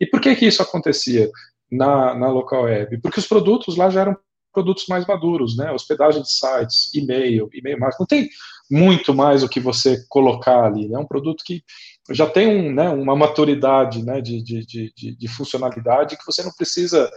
E 0.00 0.06
por 0.06 0.20
que 0.20 0.34
que 0.34 0.46
isso 0.46 0.62
acontecia 0.62 1.30
na, 1.70 2.14
na 2.14 2.28
local 2.28 2.64
web? 2.64 3.00
Porque 3.00 3.20
os 3.20 3.26
produtos 3.26 3.76
lá 3.76 3.88
já 3.88 4.02
eram 4.02 4.16
produtos 4.52 4.86
mais 4.88 5.06
maduros, 5.06 5.56
né? 5.56 5.70
Hospedagem 5.70 6.22
de 6.22 6.32
sites, 6.32 6.92
e-mail, 6.94 7.48
e-mail 7.52 7.78
marketing. 7.78 8.00
Não 8.00 8.06
tem 8.06 8.28
muito 8.70 9.14
mais 9.14 9.42
o 9.42 9.48
que 9.48 9.60
você 9.60 10.02
colocar 10.08 10.64
ali. 10.64 10.92
É 10.92 10.98
um 10.98 11.06
produto 11.06 11.44
que 11.44 11.62
já 12.10 12.26
tem 12.26 12.46
um, 12.46 12.72
né, 12.72 12.88
uma 12.88 13.16
maturidade 13.16 14.04
né, 14.04 14.20
de, 14.20 14.42
de, 14.42 14.64
de, 14.64 15.16
de, 15.16 15.28
funcionalidade 15.28 16.16
que 16.16 16.26
você 16.26 16.42
não 16.42 16.52
precisa 16.52 17.10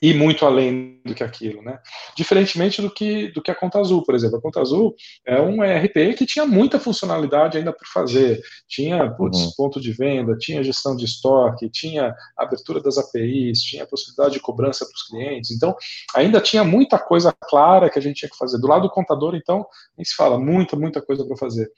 ir 0.00 0.14
muito 0.14 0.46
além 0.46 1.00
do 1.04 1.14
que 1.14 1.24
aquilo, 1.24 1.60
né? 1.60 1.80
Diferentemente 2.16 2.80
do 2.80 2.88
que, 2.88 3.32
do 3.32 3.42
que 3.42 3.50
a 3.50 3.54
Conta 3.54 3.80
Azul, 3.80 4.04
por 4.04 4.14
exemplo. 4.14 4.38
A 4.38 4.40
Conta 4.40 4.60
Azul 4.60 4.94
é 5.26 5.40
um 5.40 5.62
ERP 5.62 6.14
que 6.16 6.24
tinha 6.24 6.46
muita 6.46 6.78
funcionalidade 6.78 7.58
ainda 7.58 7.72
por 7.72 7.86
fazer. 7.88 8.40
Tinha 8.68 9.10
putz, 9.10 9.38
uhum. 9.38 9.50
ponto 9.56 9.80
de 9.80 9.92
venda, 9.92 10.36
tinha 10.38 10.62
gestão 10.62 10.94
de 10.94 11.04
estoque, 11.04 11.68
tinha 11.68 12.14
abertura 12.36 12.80
das 12.80 12.96
APIs, 12.96 13.60
tinha 13.60 13.86
possibilidade 13.86 14.34
de 14.34 14.40
cobrança 14.40 14.84
para 14.84 14.94
os 14.94 15.02
clientes. 15.02 15.50
Então, 15.50 15.74
ainda 16.14 16.40
tinha 16.40 16.62
muita 16.62 16.96
coisa 16.96 17.32
clara 17.32 17.90
que 17.90 17.98
a 17.98 18.02
gente 18.02 18.18
tinha 18.18 18.30
que 18.30 18.38
fazer. 18.38 18.58
Do 18.58 18.68
lado 18.68 18.82
do 18.82 18.90
contador, 18.90 19.34
então, 19.34 19.66
nem 19.96 20.04
se 20.04 20.14
fala, 20.14 20.38
muita, 20.38 20.76
muita 20.76 21.02
coisa 21.02 21.26
para 21.26 21.36
fazer. 21.36 21.68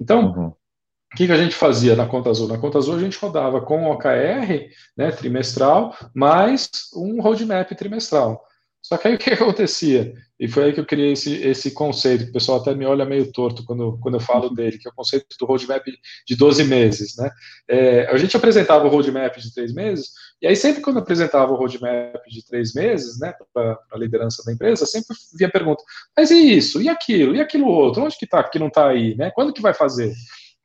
Então, 0.00 0.32
uhum. 0.32 0.52
O 1.12 1.16
que, 1.16 1.26
que, 1.26 1.32
a 1.32 1.36
gente 1.36 1.54
fazia 1.54 1.96
na 1.96 2.06
Conta 2.06 2.30
Azul? 2.30 2.48
Na 2.48 2.58
Conta 2.58 2.78
Azul 2.78 2.96
a 2.96 3.00
gente 3.00 3.18
rodava 3.18 3.62
com 3.62 3.90
OKR 3.90 4.68
né, 4.96 5.10
trimestral, 5.10 5.96
mais 6.14 6.68
um 6.94 7.20
roadmap 7.20 7.70
trimestral. 7.74 8.44
Só 8.82 8.96
que 8.96 9.08
aí 9.08 9.14
o 9.16 9.18
que 9.18 9.30
acontecia? 9.30 10.14
E 10.38 10.46
foi 10.46 10.64
aí 10.64 10.72
que 10.72 10.78
eu 10.78 10.86
criei 10.86 11.12
esse, 11.12 11.34
esse 11.42 11.72
conceito, 11.72 12.24
que 12.24 12.30
o 12.30 12.32
pessoal 12.32 12.60
até 12.60 12.74
me 12.74 12.86
olha 12.86 13.04
meio 13.04 13.32
torto 13.32 13.64
quando, 13.64 13.98
quando 14.00 14.14
eu 14.14 14.20
falo 14.20 14.50
dele, 14.50 14.78
que 14.78 14.86
é 14.86 14.90
o 14.90 14.94
conceito 14.94 15.26
do 15.38 15.46
roadmap 15.46 15.84
de 16.26 16.36
12 16.36 16.64
meses. 16.64 17.16
Né? 17.16 17.30
É, 17.68 18.06
a 18.06 18.16
gente 18.16 18.36
apresentava 18.36 18.86
o 18.86 18.88
roadmap 18.88 19.36
de 19.36 19.52
três 19.52 19.74
meses, 19.74 20.10
e 20.40 20.46
aí 20.46 20.54
sempre 20.54 20.80
quando 20.80 21.00
apresentava 21.00 21.52
o 21.52 21.56
roadmap 21.56 22.22
de 22.28 22.46
três 22.46 22.72
meses 22.72 23.18
né, 23.18 23.34
para 23.52 23.78
a 23.90 23.98
liderança 23.98 24.42
da 24.44 24.52
empresa, 24.52 24.86
sempre 24.86 25.16
vinha 25.36 25.48
a 25.48 25.52
pergunta, 25.52 25.82
mas 26.16 26.30
e 26.30 26.56
isso? 26.56 26.80
E 26.80 26.88
aquilo? 26.88 27.34
E 27.34 27.40
aquilo 27.40 27.66
outro? 27.66 28.04
Onde 28.04 28.16
que 28.16 28.26
está 28.26 28.44
que 28.44 28.60
não 28.60 28.68
está 28.68 28.88
aí? 28.88 29.16
Né? 29.16 29.32
Quando 29.32 29.52
que 29.52 29.60
vai 29.60 29.74
fazer? 29.74 30.14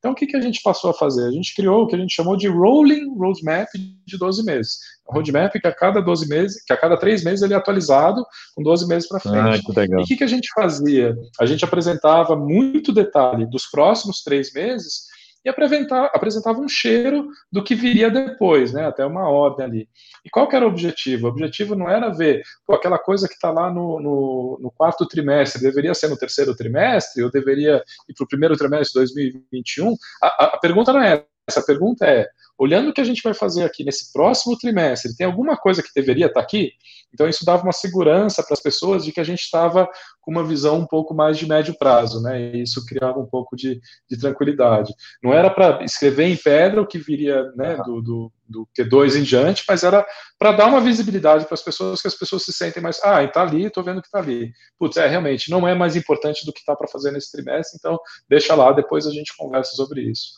Então, 0.03 0.11
o 0.11 0.15
que, 0.15 0.27
que 0.27 0.35
a 0.35 0.41
gente 0.41 0.61
passou 0.61 0.89
a 0.89 0.93
fazer? 0.93 1.25
A 1.25 1.31
gente 1.31 1.55
criou 1.55 1.83
o 1.83 1.87
que 1.87 1.95
a 1.95 1.97
gente 1.97 2.13
chamou 2.13 2.35
de 2.35 2.49
Rolling 2.49 3.17
Roadmap 3.17 3.69
de 4.05 4.17
12 4.17 4.43
meses. 4.43 4.79
Um 5.09 5.13
roadmap 5.13 5.53
que 5.53 5.65
a 5.65 5.73
cada 5.73 6.01
12 6.01 6.27
meses, 6.27 6.61
que 6.65 6.73
a 6.73 6.77
cada 6.77 6.97
3 6.97 7.23
meses 7.23 7.41
ele 7.41 7.53
é 7.53 7.55
atualizado 7.55 8.21
com 8.53 8.61
12 8.61 8.85
meses 8.85 9.07
para 9.07 9.21
frente. 9.21 9.37
Ah, 9.37 9.85
e 9.85 10.01
o 10.01 10.03
que, 10.03 10.17
que 10.17 10.23
a 10.25 10.27
gente 10.27 10.49
fazia? 10.53 11.15
A 11.39 11.45
gente 11.45 11.63
apresentava 11.63 12.35
muito 12.35 12.91
detalhe 12.91 13.45
dos 13.45 13.65
próximos 13.67 14.21
três 14.21 14.51
meses 14.51 15.03
e 15.43 15.49
apresentava, 15.49 16.59
um 16.59 16.67
cheiro 16.67 17.27
do 17.51 17.63
que 17.63 17.75
viria 17.75 18.09
depois, 18.09 18.71
né, 18.71 18.85
até 18.85 19.05
uma 19.05 19.29
ordem 19.29 19.65
ali. 19.65 19.89
E 20.23 20.29
qual 20.29 20.47
que 20.47 20.55
era 20.55 20.65
o 20.65 20.69
objetivo? 20.69 21.27
O 21.27 21.29
objetivo 21.29 21.75
não 21.75 21.89
era 21.89 22.09
ver 22.09 22.43
pô, 22.65 22.73
aquela 22.73 22.97
coisa 22.97 23.27
que 23.27 23.33
está 23.33 23.51
lá 23.51 23.71
no, 23.71 23.99
no, 23.99 24.59
no, 24.61 24.71
quarto 24.71 25.07
trimestre, 25.07 25.61
deveria 25.61 25.93
ser 25.93 26.07
no 26.07 26.17
terceiro 26.17 26.55
trimestre, 26.55 27.23
ou 27.23 27.31
deveria 27.31 27.83
ir 28.07 28.13
para 28.13 28.23
o 28.23 28.27
primeiro 28.27 28.55
trimestre 28.55 28.93
de 28.93 29.13
2021. 29.13 29.95
A, 30.21 30.27
a, 30.27 30.45
a 30.55 30.57
pergunta 30.57 30.93
não 30.93 31.01
é 31.01 31.25
essa, 31.47 31.59
a 31.59 31.65
pergunta 31.65 32.05
é, 32.05 32.27
olhando 32.57 32.89
o 32.89 32.93
que 32.93 33.01
a 33.01 33.05
gente 33.05 33.21
vai 33.23 33.33
fazer 33.33 33.63
aqui 33.63 33.83
nesse 33.83 34.11
próximo 34.11 34.57
trimestre, 34.57 35.15
tem 35.15 35.25
alguma 35.25 35.57
coisa 35.57 35.81
que 35.81 35.89
deveria 35.95 36.27
estar 36.27 36.39
tá 36.39 36.45
aqui? 36.45 36.71
Então, 37.13 37.29
isso 37.29 37.45
dava 37.45 37.61
uma 37.61 37.71
segurança 37.71 38.41
para 38.41 38.53
as 38.53 38.59
pessoas 38.59 39.05
de 39.05 39.11
que 39.11 39.19
a 39.19 39.23
gente 39.23 39.41
estava 39.41 39.87
com 40.19 40.31
uma 40.31 40.43
visão 40.43 40.79
um 40.79 40.87
pouco 40.87 41.13
mais 41.13 41.37
de 41.37 41.47
médio 41.47 41.75
prazo, 41.77 42.21
né? 42.21 42.41
E 42.41 42.63
isso 42.63 42.83
criava 42.85 43.19
um 43.19 43.25
pouco 43.25 43.55
de, 43.55 43.79
de 44.09 44.17
tranquilidade. 44.17 44.91
Não 45.21 45.31
era 45.31 45.49
para 45.49 45.83
escrever 45.83 46.25
em 46.25 46.35
pedra 46.35 46.81
o 46.81 46.87
que 46.87 46.97
viria 46.97 47.51
né, 47.55 47.77
do, 47.85 48.01
do, 48.01 48.31
do 48.47 48.67
Q2 48.75 49.19
em 49.19 49.23
diante, 49.23 49.63
mas 49.67 49.83
era 49.83 50.03
para 50.39 50.53
dar 50.53 50.67
uma 50.67 50.81
visibilidade 50.81 51.45
para 51.45 51.53
as 51.53 51.61
pessoas, 51.61 52.01
que 52.01 52.07
as 52.07 52.15
pessoas 52.15 52.43
se 52.43 52.51
sentem 52.51 52.81
mais, 52.81 52.99
ah, 53.03 53.23
está 53.23 53.43
ali, 53.43 53.65
estou 53.65 53.83
vendo 53.83 54.01
que 54.01 54.07
está 54.07 54.19
ali. 54.19 54.51
Putz, 54.79 54.97
é, 54.97 55.07
realmente, 55.07 55.51
não 55.51 55.67
é 55.67 55.75
mais 55.75 55.95
importante 55.95 56.45
do 56.45 56.53
que 56.53 56.59
está 56.59 56.75
para 56.75 56.87
fazer 56.87 57.11
nesse 57.11 57.31
trimestre, 57.31 57.77
então 57.79 57.99
deixa 58.27 58.55
lá, 58.55 58.71
depois 58.71 59.05
a 59.05 59.11
gente 59.11 59.35
conversa 59.37 59.75
sobre 59.75 60.01
isso. 60.01 60.31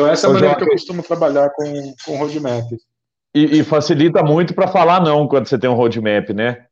Então, 0.00 0.12
essa 0.12 0.26
é 0.26 0.30
a 0.30 0.32
maneira 0.32 0.56
que 0.56 0.64
eu 0.64 0.68
costumo 0.68 1.02
trabalhar 1.02 1.50
com, 1.50 1.94
com 2.04 2.16
roadmap. 2.16 2.64
E, 3.34 3.60
e 3.60 3.64
facilita 3.64 4.22
muito 4.22 4.54
para 4.54 4.66
falar 4.66 5.00
não 5.02 5.28
quando 5.28 5.46
você 5.46 5.58
tem 5.58 5.68
um 5.68 5.74
roadmap, 5.74 6.30
né? 6.30 6.64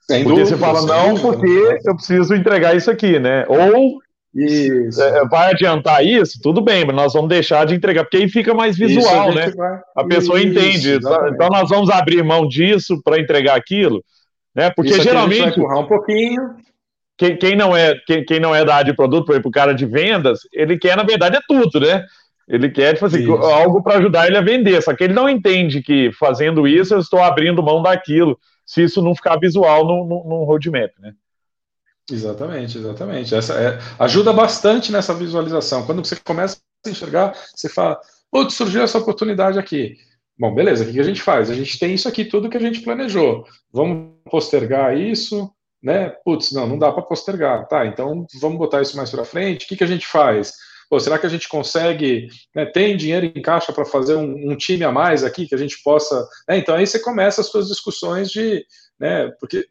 Sem 0.00 0.24
porque 0.24 0.40
dúvida, 0.40 0.56
você 0.56 0.60
fala 0.60 0.82
não, 0.82 1.14
dúvida. 1.14 1.28
porque 1.28 1.88
eu 1.88 1.94
preciso 1.94 2.34
entregar 2.34 2.74
isso 2.74 2.90
aqui, 2.90 3.18
né? 3.18 3.44
Ou 3.48 4.00
isso. 4.34 5.02
É, 5.02 5.26
vai 5.28 5.52
adiantar 5.52 6.04
isso, 6.04 6.38
tudo 6.42 6.60
bem, 6.60 6.84
mas 6.84 6.96
nós 6.96 7.12
vamos 7.12 7.28
deixar 7.28 7.64
de 7.66 7.74
entregar, 7.74 8.04
porque 8.04 8.16
aí 8.16 8.28
fica 8.28 8.54
mais 8.54 8.76
visual, 8.76 9.30
a 9.30 9.34
né? 9.34 9.50
Vai... 9.50 9.80
A 9.96 10.04
pessoa 10.04 10.38
isso, 10.40 10.48
entende. 10.48 10.92
Exatamente. 10.92 11.34
Então 11.34 11.48
nós 11.48 11.68
vamos 11.68 11.90
abrir 11.90 12.22
mão 12.22 12.46
disso 12.46 13.00
para 13.04 13.20
entregar 13.20 13.56
aquilo, 13.56 14.02
né? 14.54 14.70
Porque 14.70 14.92
isso 14.92 15.02
geralmente. 15.02 15.40
Vai 15.40 15.50
empurrar 15.50 15.78
um 15.78 15.86
pouquinho. 15.86 16.56
Quem, 17.18 17.36
quem, 17.36 17.54
não 17.54 17.76
é, 17.76 17.94
quem, 18.06 18.24
quem 18.24 18.40
não 18.40 18.54
é 18.54 18.64
da 18.64 18.76
área 18.76 18.90
de 18.90 18.96
produto, 18.96 19.26
por 19.26 19.32
exemplo, 19.32 19.50
o 19.50 19.52
cara 19.52 19.74
de 19.74 19.84
vendas, 19.84 20.40
ele 20.52 20.78
quer, 20.78 20.96
na 20.96 21.02
verdade, 21.02 21.36
é 21.36 21.40
tudo, 21.46 21.78
né? 21.78 22.06
Ele 22.50 22.68
quer, 22.68 22.94
tipo 22.94 23.06
assim, 23.06 23.22
isso. 23.22 23.32
algo 23.32 23.80
para 23.80 23.98
ajudar 23.98 24.26
ele 24.26 24.36
a 24.36 24.40
vender. 24.40 24.82
Só 24.82 24.92
que 24.92 25.04
ele 25.04 25.14
não 25.14 25.28
entende 25.28 25.80
que 25.80 26.10
fazendo 26.12 26.66
isso 26.66 26.92
eu 26.92 26.98
estou 26.98 27.22
abrindo 27.22 27.62
mão 27.62 27.80
daquilo, 27.80 28.36
se 28.66 28.82
isso 28.82 29.00
não 29.00 29.14
ficar 29.14 29.38
visual 29.38 29.86
no, 29.86 30.04
no, 30.04 30.28
no 30.28 30.44
roadmap, 30.44 30.90
né? 30.98 31.14
Exatamente, 32.10 32.76
exatamente. 32.76 33.32
Essa 33.36 33.54
é, 33.54 33.78
ajuda 34.00 34.32
bastante 34.32 34.90
nessa 34.90 35.14
visualização. 35.14 35.86
Quando 35.86 36.04
você 36.04 36.16
começa 36.16 36.58
a 36.84 36.90
enxergar, 36.90 37.34
você 37.54 37.68
fala, 37.68 38.00
putz, 38.32 38.54
surgiu 38.54 38.82
essa 38.82 38.98
oportunidade 38.98 39.56
aqui. 39.56 39.96
Bom, 40.36 40.52
beleza, 40.52 40.82
o 40.84 40.90
que 40.90 40.98
a 40.98 41.04
gente 41.04 41.22
faz? 41.22 41.50
A 41.50 41.54
gente 41.54 41.78
tem 41.78 41.94
isso 41.94 42.08
aqui, 42.08 42.24
tudo 42.24 42.50
que 42.50 42.56
a 42.56 42.60
gente 42.60 42.80
planejou. 42.80 43.44
Vamos 43.72 44.14
postergar 44.28 44.96
isso, 44.96 45.48
né? 45.80 46.10
Putz, 46.24 46.50
não, 46.50 46.66
não 46.66 46.78
dá 46.78 46.90
para 46.90 47.02
postergar. 47.02 47.68
Tá, 47.68 47.86
então 47.86 48.26
vamos 48.40 48.58
botar 48.58 48.82
isso 48.82 48.96
mais 48.96 49.10
para 49.10 49.24
frente. 49.24 49.66
O 49.66 49.68
que, 49.68 49.76
que 49.76 49.84
a 49.84 49.86
gente 49.86 50.06
faz? 50.06 50.52
Pô, 50.90 50.98
será 50.98 51.18
que 51.20 51.26
a 51.26 51.30
gente 51.30 51.48
consegue, 51.48 52.28
né, 52.52 52.66
tem 52.66 52.96
dinheiro 52.96 53.24
em 53.24 53.40
caixa 53.40 53.72
para 53.72 53.84
fazer 53.84 54.16
um, 54.16 54.50
um, 54.50 54.56
time 54.56 54.82
a 54.82 54.90
mais 54.90 55.22
aqui 55.22 55.46
que 55.46 55.54
a 55.54 55.58
gente 55.58 55.80
possa. 55.84 56.28
Né, 56.48 56.58
então 56.58 56.74
aí 56.74 56.84
você 56.84 56.98
começa 56.98 57.40
as 57.40 57.46
suas 57.46 57.68
discussões 57.68 58.28
de 58.28 58.66
né? 59.00 59.30
Porque 59.40 59.66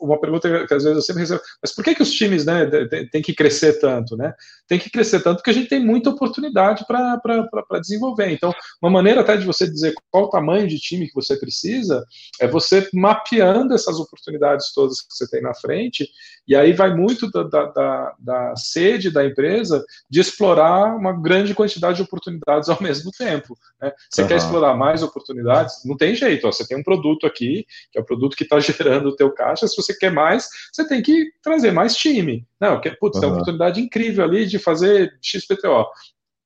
uma 0.00 0.20
pergunta 0.20 0.66
que 0.66 0.74
às 0.74 0.82
vezes 0.82 0.96
eu 0.96 1.02
sempre 1.02 1.20
recebo, 1.20 1.40
mas 1.62 1.72
por 1.72 1.84
que, 1.84 1.94
que 1.94 2.02
os 2.02 2.10
times 2.10 2.44
né, 2.44 2.68
têm 3.12 3.22
que 3.22 3.32
crescer 3.32 3.78
tanto? 3.78 4.16
Né? 4.16 4.34
Tem 4.66 4.76
que 4.76 4.90
crescer 4.90 5.22
tanto 5.22 5.36
porque 5.36 5.50
a 5.50 5.54
gente 5.54 5.68
tem 5.68 5.78
muita 5.78 6.10
oportunidade 6.10 6.84
para 6.84 7.78
desenvolver. 7.80 8.32
Então, 8.32 8.52
uma 8.82 8.90
maneira 8.90 9.20
até 9.20 9.36
de 9.36 9.46
você 9.46 9.70
dizer 9.70 9.94
qual 10.10 10.24
o 10.24 10.30
tamanho 10.30 10.66
de 10.66 10.80
time 10.80 11.06
que 11.06 11.14
você 11.14 11.36
precisa 11.36 12.04
é 12.40 12.48
você 12.48 12.88
mapeando 12.92 13.72
essas 13.72 14.00
oportunidades 14.00 14.72
todas 14.74 15.00
que 15.00 15.14
você 15.14 15.30
tem 15.30 15.40
na 15.40 15.54
frente, 15.54 16.08
e 16.46 16.56
aí 16.56 16.72
vai 16.72 16.94
muito 16.94 17.30
da, 17.30 17.44
da, 17.44 18.14
da 18.18 18.56
sede 18.56 19.10
da 19.10 19.24
empresa 19.24 19.84
de 20.10 20.20
explorar 20.20 20.96
uma 20.96 21.12
grande 21.12 21.54
quantidade 21.54 21.96
de 21.96 22.02
oportunidades 22.02 22.68
ao 22.68 22.80
mesmo 22.82 23.10
tempo. 23.12 23.56
Né? 23.80 23.92
Você 24.10 24.22
uhum. 24.22 24.28
quer 24.28 24.36
explorar 24.36 24.74
mais 24.76 25.02
oportunidades? 25.02 25.84
Não 25.84 25.96
tem 25.96 26.14
jeito, 26.14 26.46
ó, 26.46 26.52
você 26.52 26.66
tem 26.66 26.76
um 26.76 26.82
produto 26.82 27.26
aqui, 27.26 27.66
que 27.90 27.98
é 27.98 28.00
o 28.00 28.04
produto 28.04 28.36
que 28.36 28.42
está 28.44 28.58
gerando 28.60 29.08
o 29.08 29.16
teu 29.16 29.30
caixa, 29.32 29.66
se 29.66 29.76
você 29.76 29.96
quer 29.96 30.10
mais, 30.10 30.48
você 30.72 30.86
tem 30.86 31.02
que 31.02 31.30
trazer 31.42 31.70
mais 31.70 31.94
time. 31.96 32.46
Não, 32.60 32.80
que, 32.80 32.90
putz, 32.92 33.16
uhum. 33.16 33.20
tem 33.20 33.28
uma 33.28 33.36
oportunidade 33.36 33.80
incrível 33.80 34.24
ali 34.24 34.46
de 34.46 34.58
fazer 34.58 35.16
XPTO. 35.22 35.86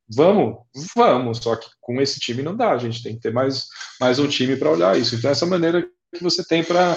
Vamos, 0.08 0.58
vamos, 0.94 1.38
só 1.38 1.56
que 1.56 1.66
com 1.80 2.00
esse 2.00 2.20
time 2.20 2.42
não 2.42 2.56
dá, 2.56 2.70
a 2.70 2.78
gente 2.78 3.02
tem 3.02 3.16
que 3.16 3.22
ter 3.22 3.32
mais, 3.32 3.66
mais 4.00 4.20
um 4.20 4.28
time 4.28 4.54
para 4.56 4.70
olhar 4.70 4.96
isso. 4.96 5.16
Então, 5.16 5.30
essa 5.30 5.44
é 5.44 5.48
maneira 5.48 5.82
que 6.14 6.22
você 6.22 6.44
tem 6.44 6.62
para 6.62 6.96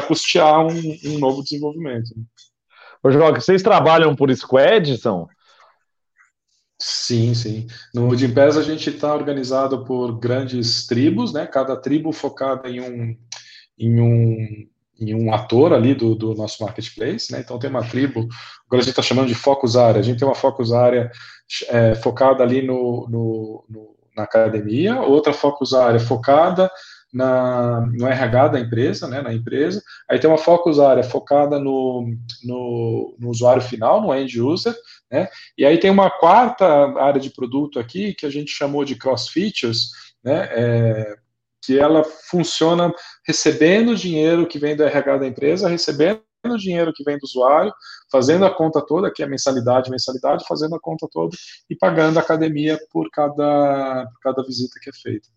custear 0.00 0.66
um, 0.66 0.98
um, 1.04 1.18
novo 1.18 1.42
desenvolvimento. 1.42 2.10
Ô, 3.02 3.10
Joga, 3.10 3.40
vocês 3.40 3.62
trabalham 3.62 4.14
por 4.14 4.34
squad, 4.34 4.96
são? 4.98 5.28
Sim, 6.78 7.34
sim. 7.34 7.66
No 7.94 8.16
Gimpass 8.16 8.56
a 8.56 8.62
gente 8.62 8.88
está 8.88 9.12
organizado 9.14 9.84
por 9.84 10.18
grandes 10.18 10.86
tribos, 10.86 11.32
né? 11.32 11.46
Cada 11.46 11.76
tribo 11.76 12.12
focada 12.12 12.70
em 12.70 12.80
um, 12.80 13.16
em 13.78 14.00
um, 14.00 14.68
em 14.98 15.14
um 15.14 15.32
ator 15.32 15.74
ali 15.74 15.94
do, 15.94 16.14
do 16.14 16.34
nosso 16.34 16.62
marketplace, 16.62 17.32
né? 17.32 17.40
Então 17.40 17.58
tem 17.58 17.68
uma 17.68 17.86
tribo, 17.86 18.20
agora 18.66 18.80
a 18.80 18.84
gente 18.84 18.90
está 18.90 19.02
chamando 19.02 19.28
de 19.28 19.34
focus 19.34 19.76
área, 19.76 20.00
a 20.00 20.02
gente 20.02 20.18
tem 20.18 20.28
uma 20.28 20.34
focus 20.34 20.72
área 20.72 21.10
é, 21.68 21.94
focada 21.96 22.42
ali 22.42 22.62
no, 22.62 23.06
no, 23.10 23.64
no, 23.68 23.96
na 24.16 24.22
academia, 24.22 25.00
outra 25.00 25.34
focus 25.34 25.74
área 25.74 26.00
focada 26.00 26.70
na, 27.12 27.80
no 27.92 28.06
RH 28.06 28.48
da 28.48 28.60
empresa, 28.60 29.08
né, 29.08 29.20
na 29.20 29.32
empresa, 29.32 29.82
aí 30.08 30.18
tem 30.18 30.30
uma 30.30 30.38
focus 30.38 30.78
área 30.78 31.02
focada 31.02 31.58
no, 31.58 32.14
no, 32.44 33.16
no 33.18 33.30
usuário 33.30 33.62
final, 33.62 34.00
no 34.00 34.14
end 34.14 34.40
user, 34.40 34.74
né, 35.10 35.28
e 35.58 35.64
aí 35.64 35.78
tem 35.78 35.90
uma 35.90 36.10
quarta 36.10 36.66
área 37.00 37.20
de 37.20 37.30
produto 37.30 37.78
aqui, 37.78 38.14
que 38.14 38.26
a 38.26 38.30
gente 38.30 38.52
chamou 38.52 38.84
de 38.84 38.96
cross 38.96 39.28
features, 39.28 39.90
né, 40.22 40.48
é, 40.52 41.16
que 41.62 41.78
ela 41.78 42.04
funciona 42.04 42.92
recebendo 43.26 43.96
dinheiro 43.96 44.46
que 44.46 44.58
vem 44.58 44.76
do 44.76 44.84
RH 44.84 45.18
da 45.18 45.26
empresa, 45.26 45.68
recebendo 45.68 46.22
o 46.46 46.56
dinheiro 46.56 46.92
que 46.92 47.04
vem 47.04 47.18
do 47.18 47.24
usuário, 47.24 47.72
fazendo 48.10 48.46
a 48.46 48.54
conta 48.54 48.80
toda, 48.80 49.12
que 49.12 49.22
é 49.22 49.26
mensalidade, 49.26 49.90
mensalidade, 49.90 50.44
fazendo 50.48 50.74
a 50.74 50.80
conta 50.80 51.06
toda 51.10 51.36
e 51.68 51.76
pagando 51.76 52.18
a 52.18 52.22
academia 52.22 52.78
por 52.90 53.10
cada, 53.10 54.06
por 54.06 54.20
cada 54.22 54.42
visita 54.42 54.80
que 54.80 54.88
é 54.88 54.92
feita. 54.92 55.28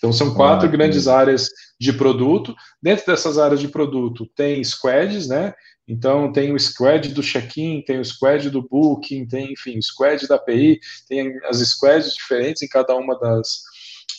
Então, 0.00 0.14
são 0.14 0.32
quatro 0.32 0.66
ah, 0.66 0.70
grandes 0.70 1.06
é. 1.06 1.10
áreas 1.10 1.50
de 1.78 1.92
produto. 1.92 2.56
Dentro 2.82 3.04
dessas 3.04 3.36
áreas 3.36 3.60
de 3.60 3.68
produto, 3.68 4.26
tem 4.34 4.64
squads, 4.64 5.28
né? 5.28 5.52
Então, 5.86 6.32
tem 6.32 6.54
o 6.54 6.58
squad 6.58 7.12
do 7.12 7.22
check-in, 7.22 7.82
tem 7.82 8.00
o 8.00 8.04
squad 8.04 8.48
do 8.48 8.66
booking, 8.66 9.26
tem, 9.26 9.52
enfim, 9.52 9.76
o 9.76 9.82
squad 9.82 10.26
da 10.26 10.36
API, 10.36 10.80
tem 11.06 11.38
as 11.44 11.58
squads 11.58 12.14
diferentes 12.14 12.62
em 12.62 12.68
cada 12.68 12.96
uma 12.96 13.18
das, 13.18 13.62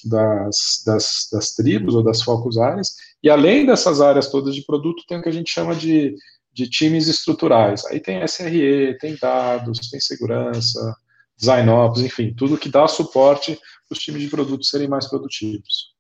das, 0.06 0.84
das, 0.86 1.30
das 1.32 1.56
tribos 1.56 1.96
ou 1.96 2.04
das 2.04 2.22
focus 2.22 2.58
áreas, 2.58 2.96
E 3.24 3.30
além 3.30 3.66
dessas 3.66 4.02
áreas 4.02 4.30
todas 4.30 4.54
de 4.54 4.64
produto, 4.64 5.04
tem 5.08 5.18
o 5.18 5.24
que 5.24 5.30
a 5.30 5.34
gente 5.34 5.52
chama 5.52 5.74
de, 5.74 6.16
de 6.54 6.70
times 6.70 7.08
estruturais. 7.08 7.86
Aí 7.86 8.00
tem 8.00 8.22
SRE, 8.24 8.98
tem 9.00 9.18
dados, 9.20 9.90
tem 9.90 10.00
segurança, 10.00 10.96
design 11.42 11.70
enfim, 11.98 12.34
tudo 12.34 12.58
que 12.58 12.70
dá 12.70 12.88
suporte 12.88 13.56
para 13.90 13.96
os 13.96 14.00
times 14.00 14.22
de 14.22 14.30
produto 14.30 14.64
serem 14.64 14.88
mais 14.88 15.10
produtivos. 15.10 15.92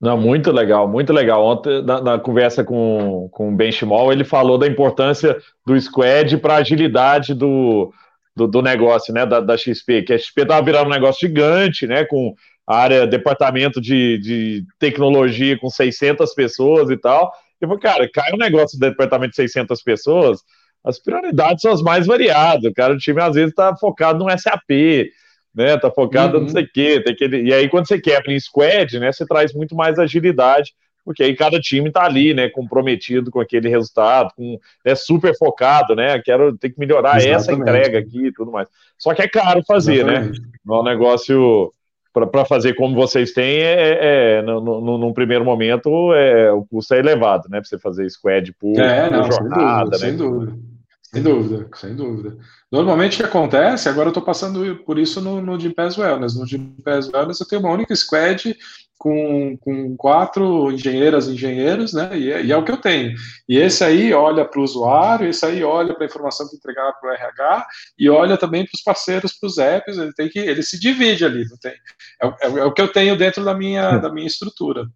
Não, 0.00 0.16
muito 0.18 0.52
legal, 0.52 0.88
muito 0.88 1.12
legal. 1.12 1.44
Ontem, 1.44 1.82
na, 1.82 2.00
na 2.00 2.18
conversa 2.18 2.62
com, 2.62 3.28
com 3.32 3.52
o 3.52 3.56
Ben 3.56 3.70
ele 4.12 4.24
falou 4.24 4.58
da 4.58 4.66
importância 4.66 5.36
do 5.66 5.80
squad 5.80 6.36
para 6.38 6.54
a 6.54 6.58
agilidade 6.58 7.34
do, 7.34 7.92
do, 8.36 8.46
do, 8.46 8.62
negócio, 8.62 9.12
né, 9.12 9.24
da, 9.24 9.40
da 9.40 9.56
XP, 9.56 10.02
que 10.02 10.12
a 10.12 10.18
XP 10.18 10.42
estava 10.42 10.64
virando 10.64 10.86
um 10.86 10.92
negócio 10.94 11.26
gigante, 11.26 11.86
né, 11.86 12.04
com 12.04 12.34
área, 12.66 13.06
departamento 13.06 13.80
de, 13.80 14.18
de 14.18 14.64
tecnologia 14.78 15.58
com 15.58 15.68
600 15.68 16.32
pessoas 16.34 16.90
e 16.90 16.96
tal. 16.96 17.32
Eu 17.60 17.68
falei, 17.68 17.82
cara, 17.82 18.10
cai 18.12 18.32
um 18.32 18.38
negócio 18.38 18.78
do 18.78 18.86
departamento 18.86 19.30
de 19.30 19.36
600 19.36 19.82
pessoas, 19.82 20.40
as 20.84 20.98
prioridades 20.98 21.62
são 21.62 21.72
as 21.72 21.80
mais 21.80 22.06
variadas. 22.06 22.70
O 22.70 22.74
cara, 22.74 22.92
o 22.92 22.98
time 22.98 23.20
às 23.20 23.34
vezes 23.34 23.50
está 23.50 23.74
focado 23.74 24.22
no 24.22 24.38
SAP, 24.38 25.10
né? 25.54 25.78
Tá 25.78 25.90
focado 25.90 26.36
uhum. 26.36 26.42
não 26.42 26.48
sei 26.48 26.64
o 26.64 26.68
quê. 26.70 27.02
Tem 27.04 27.16
que, 27.16 27.24
e 27.26 27.54
aí, 27.54 27.68
quando 27.68 27.88
você 27.88 27.98
quebra 27.98 28.32
em 28.32 28.38
squad, 28.38 28.98
né? 28.98 29.10
Você 29.10 29.24
traz 29.24 29.54
muito 29.54 29.74
mais 29.74 29.98
agilidade, 29.98 30.74
porque 31.02 31.22
aí 31.22 31.34
cada 31.34 31.58
time 31.58 31.90
tá 31.90 32.04
ali, 32.04 32.34
né? 32.34 32.50
Comprometido 32.50 33.30
com 33.30 33.40
aquele 33.40 33.68
resultado, 33.68 34.30
com, 34.36 34.58
é 34.84 34.94
super 34.94 35.34
focado, 35.36 35.96
né? 35.96 36.20
Quero 36.20 36.56
ter 36.58 36.70
que 36.70 36.78
melhorar 36.78 37.16
Exatamente. 37.16 37.36
essa 37.36 37.52
entrega 37.52 37.98
aqui 37.98 38.26
e 38.26 38.32
tudo 38.32 38.52
mais. 38.52 38.68
Só 38.98 39.14
que 39.14 39.22
é 39.22 39.28
caro 39.28 39.62
fazer, 39.66 40.04
né? 40.04 40.12
Exatamente. 40.14 40.40
né? 40.40 40.48
É 40.68 40.72
um 40.72 40.84
negócio 40.84 41.72
para 42.12 42.44
fazer 42.44 42.74
como 42.74 42.94
vocês 42.94 43.32
têm, 43.32 43.58
é, 43.58 43.72
é, 43.72 44.32
é 44.38 44.42
no, 44.42 44.60
no, 44.60 44.98
num 44.98 45.12
primeiro 45.12 45.44
momento, 45.44 46.14
é, 46.14 46.52
o 46.52 46.64
custo 46.64 46.94
é 46.94 47.00
elevado, 47.00 47.48
né? 47.48 47.58
Para 47.58 47.68
você 47.68 47.78
fazer 47.78 48.08
squad 48.08 48.52
por, 48.52 48.78
é, 48.78 49.10
não, 49.10 49.24
jornada, 49.24 49.98
sem 49.98 50.16
dúvida, 50.16 50.52
né? 50.52 50.52
Sem 50.52 50.56
dúvida, 50.56 50.73
sem 51.14 51.22
dúvida, 51.22 51.68
sem 51.76 51.94
dúvida. 51.94 52.36
Normalmente 52.70 53.14
o 53.14 53.16
que 53.18 53.24
acontece, 53.24 53.88
agora 53.88 54.08
eu 54.08 54.10
estou 54.10 54.22
passando 54.22 54.76
por 54.84 54.98
isso 54.98 55.20
no, 55.20 55.40
no 55.40 55.58
Gympass 55.58 55.96
Wellness. 55.96 56.36
No 56.36 56.44
Gympass 56.44 57.08
Wellness 57.08 57.40
eu 57.40 57.46
tenho 57.46 57.62
uma 57.62 57.70
única 57.70 57.94
squad 57.94 58.56
com, 58.98 59.56
com 59.58 59.96
quatro 59.96 60.72
engenheiras 60.72 61.28
e 61.28 61.34
engenheiros, 61.34 61.92
né? 61.92 62.18
E 62.18 62.32
é, 62.32 62.44
e 62.44 62.52
é, 62.52 62.56
o 62.56 62.64
que 62.64 62.72
eu 62.72 62.76
tenho. 62.76 63.14
E 63.48 63.58
esse 63.58 63.84
aí 63.84 64.12
olha 64.12 64.44
para 64.44 64.60
o 64.60 64.64
usuário, 64.64 65.28
esse 65.28 65.44
aí 65.44 65.62
olha 65.62 65.94
para 65.94 66.04
a 66.04 66.08
informação 66.08 66.48
que 66.48 66.56
entregar 66.56 66.92
para 66.94 67.10
o 67.10 67.12
RH 67.12 67.66
e 67.98 68.08
olha 68.08 68.36
também 68.36 68.64
para 68.64 68.74
os 68.74 68.82
parceiros, 68.82 69.32
para 69.38 69.46
os 69.46 69.58
apps. 69.58 69.98
Ele 69.98 70.12
tem 70.14 70.28
que, 70.28 70.38
ele 70.38 70.62
se 70.62 70.80
divide 70.80 71.24
ali, 71.24 71.44
não 71.48 71.58
tem? 71.58 71.74
É, 72.22 72.26
é, 72.26 72.58
é, 72.60 72.64
o 72.64 72.72
que 72.72 72.82
eu 72.82 72.88
tenho 72.88 73.16
dentro 73.16 73.44
da 73.44 73.54
minha, 73.54 73.98
da 73.98 74.12
minha 74.12 74.26
estrutura. 74.26 74.86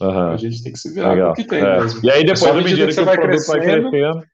Uhum. 0.00 0.30
A 0.32 0.36
gente 0.36 0.62
tem 0.62 0.72
que 0.72 0.78
se 0.78 0.92
virar 0.92 1.12
Legal. 1.12 1.28
com 1.28 1.32
o 1.32 1.36
que 1.36 1.48
tem 1.48 1.60
é. 1.60 1.80
mesmo. 1.80 2.00
E 2.02 2.10
aí 2.10 2.24
depois, 2.24 2.44
à 2.44 2.54
medida 2.54 2.76
que, 2.76 2.86
que 2.86 2.92
você 2.92 3.04
vai 3.04 3.16
crescendo, 3.16 3.56
vai 3.56 3.90
crescendo 3.90 4.24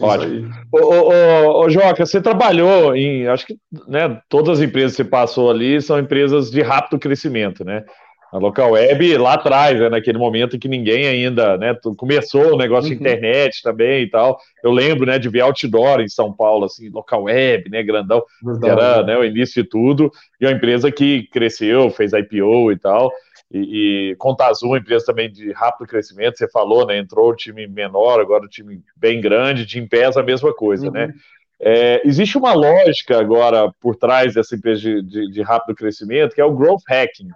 Ótimo. 0.00 0.50
Ô, 0.72 0.78
ô, 0.78 1.64
ô, 1.64 1.70
Joca, 1.70 2.04
você 2.04 2.20
trabalhou 2.20 2.96
em, 2.96 3.26
acho 3.28 3.46
que 3.46 3.56
né, 3.86 4.20
todas 4.28 4.58
as 4.58 4.64
empresas 4.64 4.92
que 4.92 5.02
você 5.02 5.08
passou 5.08 5.50
ali 5.50 5.80
são 5.80 5.98
empresas 5.98 6.50
de 6.50 6.62
rápido 6.62 6.98
crescimento, 6.98 7.64
né? 7.64 7.84
A 8.32 8.38
Local 8.38 8.72
Web 8.72 9.16
lá 9.16 9.34
atrás, 9.34 9.78
né, 9.78 9.88
naquele 9.88 10.18
momento 10.18 10.58
que 10.58 10.66
ninguém 10.66 11.06
ainda, 11.06 11.56
né, 11.56 11.76
começou 11.96 12.54
o 12.54 12.56
negócio 12.56 12.90
uhum. 12.90 12.96
de 12.96 13.00
internet 13.00 13.62
também 13.62 14.02
e 14.02 14.10
tal. 14.10 14.36
Eu 14.64 14.72
lembro, 14.72 15.06
né, 15.06 15.20
de 15.20 15.28
ver 15.28 15.42
outdoor 15.42 16.00
em 16.00 16.08
São 16.08 16.32
Paulo, 16.32 16.64
assim, 16.64 16.88
Local 16.88 17.22
Web, 17.22 17.70
né, 17.70 17.84
grandão, 17.84 18.24
Verdade. 18.42 18.64
que 18.64 18.68
era 18.68 19.02
né, 19.04 19.16
o 19.16 19.24
início 19.24 19.62
de 19.62 19.68
tudo, 19.68 20.10
e 20.40 20.46
uma 20.46 20.52
empresa 20.52 20.90
que 20.90 21.28
cresceu, 21.30 21.88
fez 21.90 22.12
IPO 22.12 22.72
e 22.72 22.76
tal 22.76 23.12
e, 23.54 24.10
e 24.10 24.16
Contazul, 24.16 24.70
uma 24.70 24.78
empresa 24.78 25.06
também 25.06 25.30
de 25.30 25.52
rápido 25.52 25.86
crescimento, 25.86 26.36
você 26.36 26.48
falou, 26.50 26.84
né? 26.84 26.98
Entrou 26.98 27.30
o 27.30 27.36
time 27.36 27.68
menor, 27.68 28.20
agora 28.20 28.44
o 28.44 28.48
time 28.48 28.82
bem 28.96 29.20
grande, 29.20 29.64
de 29.64 29.78
Impesa 29.78 30.20
a 30.20 30.24
mesma 30.24 30.52
coisa, 30.52 30.90
né? 30.90 31.02
uhum. 31.02 31.06
né? 31.06 31.14
É, 31.60 32.02
existe 32.04 32.36
uma 32.36 32.52
lógica 32.52 33.18
agora 33.18 33.72
por 33.80 33.94
trás 33.94 34.34
dessa 34.34 34.56
empresa 34.56 34.80
de, 34.80 35.02
de, 35.02 35.30
de, 35.30 35.42
rápido 35.42 35.76
crescimento, 35.76 36.34
que 36.34 36.40
é 36.40 36.44
o 36.44 36.52
growth 36.54 36.82
hacking, 36.88 37.28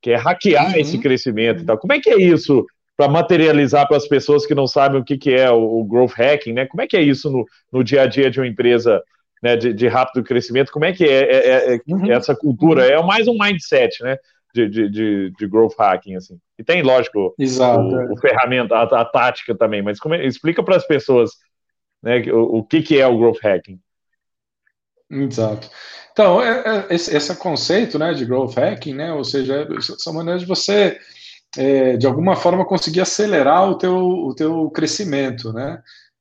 que 0.00 0.12
é 0.12 0.16
hackear 0.16 0.70
uhum. 0.70 0.76
esse 0.76 0.96
crescimento 0.98 1.62
e 1.62 1.66
tal. 1.66 1.76
Como 1.76 1.92
é 1.92 1.98
que 1.98 2.08
é 2.08 2.16
isso 2.16 2.64
para 2.96 3.08
materializar 3.08 3.88
para 3.88 3.96
as 3.96 4.06
pessoas 4.06 4.46
que 4.46 4.54
não 4.54 4.66
sabem 4.66 5.00
o 5.00 5.04
que, 5.04 5.18
que 5.18 5.34
é 5.34 5.50
o, 5.50 5.80
o, 5.80 5.84
growth 5.84 6.12
hacking, 6.12 6.52
né? 6.52 6.66
Como 6.66 6.82
é 6.82 6.86
que 6.86 6.96
é 6.96 7.02
isso 7.02 7.30
no, 7.30 7.44
no 7.72 7.82
dia 7.82 8.02
a 8.02 8.06
dia 8.06 8.30
de 8.30 8.38
uma 8.38 8.46
empresa 8.46 9.02
né, 9.42 9.56
de, 9.56 9.74
de 9.74 9.88
rápido 9.88 10.22
crescimento? 10.22 10.70
Como 10.70 10.84
é 10.84 10.92
que 10.92 11.04
é, 11.04 11.18
é, 11.18 11.48
é, 11.48 11.74
é 11.74 11.80
uhum. 11.88 12.12
essa 12.12 12.34
cultura? 12.34 12.86
É 12.86 13.02
mais 13.02 13.26
um 13.26 13.36
mindset, 13.36 14.02
né? 14.04 14.16
De, 14.58 14.68
de, 14.68 14.88
de, 14.88 15.30
de 15.30 15.46
growth 15.46 15.74
hacking, 15.78 16.16
assim. 16.16 16.38
E 16.58 16.64
tem, 16.64 16.82
lógico, 16.82 17.34
Exato, 17.38 17.80
o, 17.80 18.00
é. 18.00 18.12
o 18.12 18.16
ferramenta, 18.16 18.74
a, 18.74 19.00
a, 19.00 19.04
tática 19.04 19.54
também, 19.56 19.82
mas 19.82 20.00
como, 20.00 20.14
é, 20.14 20.26
explica 20.26 20.62
para 20.62 20.76
as 20.76 20.86
pessoas 20.86 21.30
né, 22.02 22.20
o, 22.32 22.58
o 22.58 22.64
que, 22.64 22.82
que 22.82 22.98
é 22.98 23.06
o 23.06 23.16
growth 23.16 23.38
hacking. 23.42 23.78
Exato. 25.10 25.70
Então, 26.12 26.42
é, 26.42 26.86
é, 26.90 26.94
esse, 26.94 27.16
esse, 27.16 27.36
conceito 27.36 27.98
né, 27.98 28.12
de 28.12 28.24
growth 28.24 28.54
hacking, 28.56 28.94
né, 28.94 29.12
ou 29.12 29.24
seja, 29.24 29.68
são 29.98 30.12
maneiras 30.12 30.42
de 30.42 30.48
você, 30.48 30.98
é, 31.56 31.96
de 31.96 32.06
alguma 32.06 32.34
forma, 32.34 32.66
conseguir 32.66 33.00
acelerar 33.00 33.70
o 33.70 33.78
teu, 33.78 33.96
o 33.96 34.34
teu 34.34 34.70
crescimento, 34.70 35.52
né? 35.52 35.80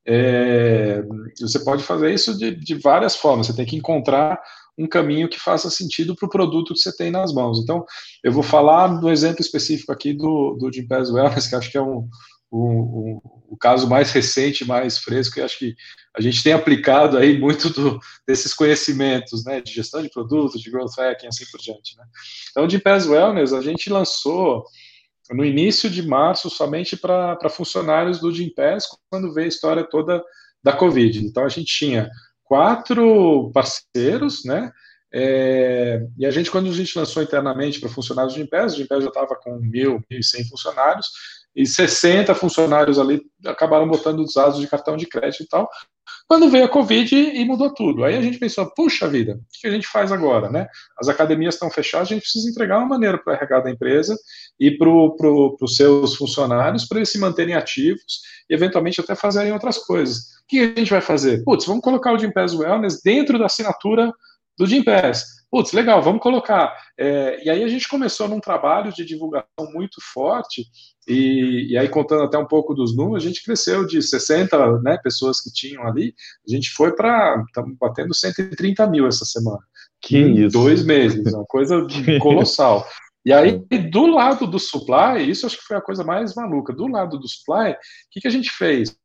É, 0.10 1.04
você 1.38 1.60
pode 1.66 1.84
fazer 1.84 2.14
isso 2.14 2.38
de, 2.38 2.56
de 2.56 2.76
várias 2.76 3.18
formas. 3.18 3.48
Você 3.48 3.56
tem 3.56 3.66
que 3.66 3.76
encontrar 3.76 4.42
um 4.78 4.88
caminho 4.88 5.28
que 5.28 5.40
faça 5.40 5.70
sentido 5.70 6.16
para 6.16 6.28
o 6.28 6.30
produto 6.30 6.74
que 6.74 6.80
você 6.80 6.96
tem 6.96 7.10
nas 7.10 7.34
mãos. 7.34 7.60
Então, 7.60 7.84
eu 8.24 8.32
vou 8.32 8.44
falar 8.44 8.88
do 9.00 9.10
exemplo 9.10 9.42
específico 9.42 9.92
aqui 9.92 10.14
do, 10.14 10.56
do 10.60 10.72
Jim 10.72 10.88
Pass 10.88 11.10
Wellness, 11.10 11.48
que 11.48 11.56
acho 11.56 11.72
que 11.72 11.78
é 11.78 11.82
um, 11.82 12.08
o 12.52 13.58
caso 13.60 13.88
mais 13.88 14.12
recente, 14.12 14.66
mais 14.66 14.98
fresco, 14.98 15.40
e 15.40 15.42
acho 15.42 15.58
que 15.58 15.76
a 16.16 16.22
gente 16.22 16.42
tem 16.42 16.54
aplicado 16.54 17.18
aí 17.18 17.38
muito 17.38 17.70
do, 17.70 18.00
desses 18.28 18.54
conhecimentos, 18.54 19.44
né, 19.44 19.62
de 19.62 19.72
gestão 19.72 20.02
de 20.02 20.10
produtos, 20.10 20.62
de 20.62 20.72
growth 20.72 20.98
hacking, 20.98 21.28
assim 21.28 21.46
por 21.52 21.60
diante, 21.60 21.98
né. 21.98 22.04
Então, 22.52 22.66
o 22.66 22.70
Gympass 22.70 23.06
Wellness, 23.08 23.54
a 23.54 23.62
gente 23.62 23.90
lançou 23.90 24.64
no 25.32 25.44
início 25.44 25.90
de 25.90 26.02
março 26.02 26.50
somente 26.50 26.96
para 26.96 27.50
funcionários 27.50 28.20
do 28.20 28.32
Gympass, 28.32 28.88
quando 29.10 29.34
veio 29.34 29.46
a 29.46 29.50
história 29.50 29.84
toda 29.84 30.24
da 30.64 30.74
Covid. 30.74 31.26
Então, 31.26 31.44
a 31.44 31.50
gente 31.50 31.68
tinha 31.68 32.10
quatro 32.48 33.52
parceiros, 33.54 34.44
né? 34.46 34.72
É, 35.14 36.06
e 36.18 36.26
a 36.26 36.32
gente, 36.32 36.52
quando 36.52 36.70
a 36.70 36.74
gente 36.74 36.98
lançou 36.98 37.24
internamente 37.24 37.80
para 37.80 37.90
funcionários 37.90 38.34
de 38.34 38.42
Gimpass, 38.42 38.74
o 38.74 38.78
Gimpass 38.78 39.04
já 39.04 39.10
estava 39.10 39.36
com 39.36 39.58
mil, 39.58 40.04
mil 40.10 40.20
e 40.20 40.24
cem 40.24 40.48
funcionários, 40.48 41.08
e 41.58 41.66
60 41.66 42.36
funcionários 42.36 43.00
ali 43.00 43.20
acabaram 43.44 43.88
botando 43.88 44.20
os 44.20 44.36
dados 44.36 44.60
de 44.60 44.68
cartão 44.68 44.96
de 44.96 45.08
crédito 45.08 45.42
e 45.42 45.48
tal. 45.48 45.68
Quando 46.28 46.50
veio 46.50 46.66
a 46.66 46.70
Covid 46.70 47.16
e 47.16 47.44
mudou 47.46 47.74
tudo. 47.74 48.04
Aí 48.04 48.16
a 48.16 48.22
gente 48.22 48.38
pensou, 48.38 48.72
puxa 48.76 49.08
vida, 49.08 49.34
o 49.34 49.60
que 49.60 49.68
a 49.68 49.72
gente 49.72 49.88
faz 49.88 50.12
agora, 50.12 50.52
né? 50.52 50.68
As 51.00 51.08
academias 51.08 51.56
estão 51.56 51.72
fechadas, 51.72 52.10
a 52.10 52.14
gente 52.14 52.22
precisa 52.22 52.48
entregar 52.48 52.78
uma 52.78 52.88
maneira 52.88 53.18
para 53.18 53.34
o 53.34 53.36
RH 53.36 53.60
da 53.62 53.72
empresa 53.72 54.16
e 54.60 54.70
para 54.70 54.88
pro, 55.18 55.58
os 55.60 55.76
seus 55.76 56.16
funcionários 56.16 56.86
para 56.86 57.00
eles 57.00 57.10
se 57.10 57.18
manterem 57.18 57.56
ativos 57.56 58.22
e 58.48 58.54
eventualmente 58.54 59.02
até 59.02 59.16
fazerem 59.16 59.52
outras 59.52 59.80
coisas. 59.80 60.18
O 60.18 60.48
que 60.48 60.60
a 60.60 60.66
gente 60.68 60.92
vai 60.92 61.02
fazer? 61.02 61.44
Putz, 61.44 61.66
vamos 61.66 61.82
colocar 61.82 62.14
o 62.14 62.20
Gympass 62.20 62.54
Wellness 62.54 63.02
dentro 63.04 63.40
da 63.40 63.48
assinatura 63.48 64.14
do 64.60 64.68
Gympass 64.68 65.37
putz, 65.52 65.72
legal, 65.72 66.02
vamos 66.02 66.22
colocar. 66.22 66.76
É, 66.98 67.44
e 67.44 67.50
aí 67.50 67.64
a 67.64 67.68
gente 67.68 67.88
começou 67.88 68.28
num 68.28 68.40
trabalho 68.40 68.92
de 68.92 69.06
divulgação 69.06 69.72
muito 69.74 70.02
forte, 70.14 70.66
e, 71.08 71.68
e 71.72 71.78
aí 71.78 71.88
contando 71.88 72.24
até 72.24 72.38
um 72.38 72.46
pouco 72.46 72.74
dos 72.74 72.96
números, 72.96 73.24
a 73.24 73.28
gente 73.28 73.44
cresceu 73.44 73.86
de 73.86 74.02
60 74.02 74.82
né, 74.82 74.98
pessoas 74.98 75.40
que 75.42 75.52
tinham 75.52 75.88
ali, 75.88 76.14
a 76.48 76.52
gente 76.52 76.70
foi 76.72 76.96
para, 76.96 77.44
estamos 77.48 77.78
batendo 77.80 78.14
130 78.14 78.86
mil 78.88 79.08
essa 79.08 79.26
semana. 79.26 79.62
Que 80.02 80.18
em 80.18 80.46
isso. 80.46 80.54
Dois 80.58 80.84
meses, 80.84 81.34
uma 81.34 81.46
coisa 81.46 81.86
colossal. 82.22 82.86
E 83.26 83.34
aí, 83.34 83.60
do 83.92 84.06
lado 84.06 84.48
do 84.48 84.58
supply, 84.58 85.30
isso 85.30 85.46
acho 85.46 85.58
que 85.58 85.66
foi 85.66 85.76
a 85.76 85.82
coisa 85.82 86.02
mais 86.02 86.34
maluca. 86.34 86.72
Do 86.72 86.88
lado 86.88 87.20
do 87.20 87.28
supply, 87.28 87.72
o 87.72 87.76
que, 88.10 88.22
que 88.22 88.28
a 88.28 88.32
gente 88.32 88.50
fez? 88.50 88.98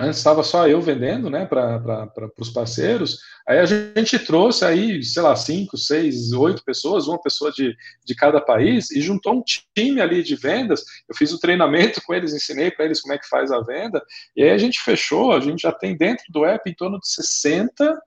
Antes 0.00 0.16
estava 0.16 0.42
só 0.42 0.66
eu 0.66 0.80
vendendo, 0.80 1.28
né, 1.28 1.44
para 1.44 2.10
os 2.38 2.48
parceiros. 2.48 3.18
Aí 3.46 3.58
a 3.58 3.66
gente 3.66 4.18
trouxe 4.18 4.64
aí, 4.64 5.02
sei 5.02 5.22
lá, 5.22 5.36
cinco, 5.36 5.76
seis, 5.76 6.32
oito 6.32 6.64
pessoas, 6.64 7.06
uma 7.06 7.20
pessoa 7.20 7.52
de, 7.52 7.76
de 8.02 8.14
cada 8.14 8.40
país, 8.40 8.90
e 8.90 9.02
juntou 9.02 9.34
um 9.34 9.42
time 9.76 10.00
ali 10.00 10.22
de 10.22 10.34
vendas. 10.36 10.82
Eu 11.06 11.14
fiz 11.14 11.32
o 11.32 11.38
treinamento 11.38 12.00
com 12.06 12.14
eles, 12.14 12.32
ensinei 12.32 12.70
para 12.70 12.86
eles 12.86 13.02
como 13.02 13.12
é 13.12 13.18
que 13.18 13.28
faz 13.28 13.52
a 13.52 13.60
venda. 13.60 14.02
E 14.34 14.42
aí 14.42 14.50
a 14.50 14.58
gente 14.58 14.80
fechou, 14.80 15.32
a 15.32 15.40
gente 15.40 15.60
já 15.60 15.72
tem 15.72 15.94
dentro 15.94 16.24
do 16.30 16.46
app 16.46 16.68
em 16.68 16.74
torno 16.74 16.98
de 16.98 17.06
60 17.06 18.00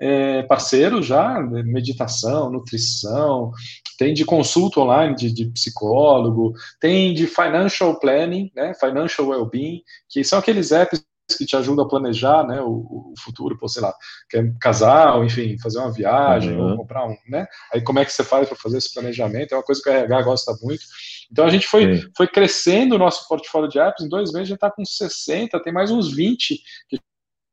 é, 0.00 0.42
parceiros 0.42 1.06
já, 1.06 1.40
né, 1.42 1.62
meditação, 1.62 2.50
nutrição, 2.50 3.50
tem 3.98 4.12
de 4.12 4.24
consulta 4.24 4.80
online 4.80 5.14
de, 5.16 5.32
de, 5.32 5.46
psicólogo, 5.46 6.52
tem 6.78 7.12
de 7.14 7.26
financial 7.26 7.98
planning, 7.98 8.50
né, 8.54 8.74
financial 8.74 9.28
well-being, 9.28 9.82
que 10.08 10.22
são 10.22 10.38
aqueles 10.38 10.70
apps 10.72 11.02
que 11.36 11.44
te 11.44 11.56
ajudam 11.56 11.84
a 11.84 11.88
planejar, 11.88 12.46
né, 12.46 12.60
o, 12.60 13.12
o 13.12 13.14
futuro, 13.18 13.58
pô, 13.58 13.68
sei 13.68 13.82
lá, 13.82 13.94
quer 14.30 14.52
casar, 14.60 15.16
ou 15.16 15.24
enfim, 15.24 15.58
fazer 15.58 15.78
uma 15.78 15.92
viagem, 15.92 16.56
uhum. 16.56 16.70
ou 16.70 16.76
comprar 16.76 17.06
um, 17.06 17.16
né? 17.28 17.46
Aí 17.72 17.82
como 17.82 17.98
é 17.98 18.04
que 18.04 18.12
você 18.12 18.24
faz 18.24 18.48
para 18.48 18.56
fazer 18.56 18.78
esse 18.78 18.92
planejamento? 18.92 19.52
É 19.52 19.56
uma 19.56 19.62
coisa 19.62 19.82
que 19.82 19.88
o 19.88 19.92
RH 19.92 20.22
gosta 20.22 20.56
muito. 20.62 20.82
Então 21.30 21.44
a 21.44 21.50
gente 21.50 21.66
foi, 21.66 22.02
foi 22.16 22.26
crescendo 22.26 22.94
o 22.94 22.98
nosso 22.98 23.28
portfólio 23.28 23.68
de 23.68 23.78
apps, 23.78 24.04
em 24.04 24.08
dois 24.08 24.32
meses 24.32 24.48
já 24.48 24.54
está 24.54 24.70
com 24.70 24.84
60, 24.84 25.62
tem 25.62 25.72
mais 25.72 25.90
uns 25.90 26.12
20 26.14 26.60
que 26.88 26.98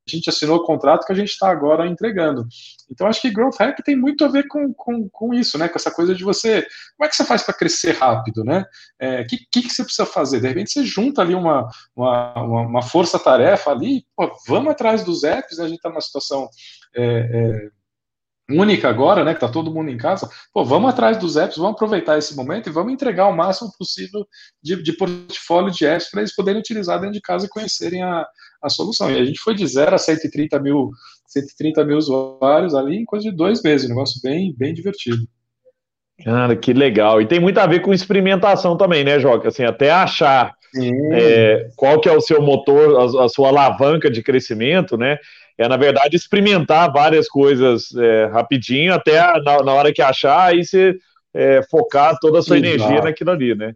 a 0.08 0.16
gente 0.16 0.30
assinou 0.30 0.58
o 0.58 0.64
contrato 0.64 1.06
que 1.06 1.12
a 1.12 1.16
gente 1.16 1.30
está 1.30 1.49
agora 1.49 1.88
entregando. 1.88 2.45
Então, 2.89 3.08
acho 3.08 3.22
que 3.22 3.32
Growth 3.32 3.58
Hack 3.60 3.82
tem 3.84 3.95
muito 3.95 4.24
a 4.24 4.28
ver 4.28 4.47
com, 4.47 4.72
com, 4.74 5.10
com 5.10 5.34
isso, 5.34 5.58
né? 5.58 5.68
Com 5.68 5.78
essa 5.78 5.89
coisa 5.89 6.14
de 6.14 6.24
você. 6.24 6.62
Como 6.95 7.06
é 7.06 7.10
que 7.10 7.16
você 7.16 7.26
faz 7.26 7.41
para 7.41 7.56
crescer 7.56 7.93
rápido, 7.93 8.43
né? 8.43 8.62
O 8.62 8.64
é, 8.99 9.24
que, 9.24 9.38
que, 9.51 9.70
você 9.70 9.84
precisa 9.84 10.06
fazer? 10.06 10.39
De 10.39 10.47
repente, 10.47 10.72
você 10.72 10.86
junta 10.86 11.22
ali 11.22 11.34
uma, 11.34 11.68
uma, 11.95 12.41
uma 12.41 12.82
força-tarefa 12.84 13.72
ali, 13.72 14.06
pô, 14.16 14.32
vamos 14.47 14.72
atrás 14.72 15.03
dos 15.03 15.24
apps, 15.24 15.58
né? 15.58 15.66
A 15.66 15.68
gente 15.68 15.78
está 15.78 15.89
numa 15.89 16.01
situação. 16.01 16.47
É, 16.95 17.03
é, 17.03 17.70
única 18.50 18.89
agora, 18.89 19.24
né, 19.24 19.34
que 19.34 19.39
tá 19.39 19.48
todo 19.48 19.74
mundo 19.74 19.89
em 19.89 19.98
casa, 19.98 20.30
pô, 20.54 20.64
vamos 20.64 20.89
atrás 20.89 21.18
dos 21.18 21.36
apps, 21.36 21.58
vamos 21.58 21.74
aproveitar 21.74 22.18
esse 22.18 22.36
momento 22.36 22.70
e 22.70 22.72
vamos 22.72 22.93
entregar 22.93 23.28
o 23.28 23.36
máximo 23.36 23.72
possível 23.78 24.26
de, 24.62 24.82
de 24.82 24.93
portfólio 24.93 25.72
de 25.72 25.86
apps 25.86 26.12
para 26.12 26.22
eles 26.22 26.36
poderem 26.36 26.60
utilizar 26.60 27.00
dentro 27.00 27.14
de 27.14 27.22
casa 27.22 27.46
e 27.46 27.50
conhecerem 27.50 28.04
a, 28.04 28.26
a 28.62 28.70
solução. 28.70 29.10
E 29.10 29.20
a 29.20 29.26
gente 29.26 29.39
foi 29.39 29.56
de 29.56 29.66
0 29.66 29.96
a 29.96 29.98
130 29.98 30.60
mil, 30.60 30.91
130 31.28 31.84
mil 31.86 31.98
usuários 31.98 32.76
ali 32.76 32.98
em 32.98 33.06
coisa 33.06 33.30
de 33.30 33.36
dois 33.36 33.62
meses, 33.64 33.88
um 33.88 33.89
negócio 33.89 34.22
bem, 34.22 34.54
bem 34.56 34.74
divertido. 34.74 35.26
Cara, 36.24 36.56
que 36.56 36.72
legal. 36.72 37.22
E 37.22 37.28
tem 37.28 37.39
muito 37.39 37.58
a 37.58 37.68
ver 37.68 37.82
com 37.82 37.93
experimentação 37.93 38.78
também, 38.78 39.04
né, 39.04 39.20
Joca? 39.20 39.50
Assim, 39.50 39.64
até 39.64 39.91
achar 39.91 40.54
é, 41.14 41.70
qual 41.76 42.00
que 42.00 42.08
é 42.08 42.12
o 42.12 42.22
seu 42.22 42.41
motor, 42.41 43.00
a, 43.00 43.26
a 43.26 43.30
sua 43.30 43.50
alavanca 43.50 44.10
de 44.10 44.24
crescimento, 44.24 44.98
né? 44.98 45.18
É, 45.58 45.68
na 45.68 45.78
verdade, 45.78 46.16
experimentar 46.16 46.91
várias 46.91 47.28
coisas 47.28 47.93
é, 47.95 48.26
rapidinho, 48.26 48.93
até 48.93 49.20
na, 49.41 49.64
na, 49.64 49.74
hora 49.74 49.93
que 49.93 50.01
achar, 50.01 50.47
aí 50.47 50.66
você 50.66 50.97
é, 51.34 51.62
focar 51.70 52.18
toda 52.20 52.39
a 52.39 52.41
sua 52.41 52.58
Exato. 52.58 52.74
energia 52.74 53.01
naquilo 53.01 53.32
ali, 53.32 53.56
né? 53.56 53.74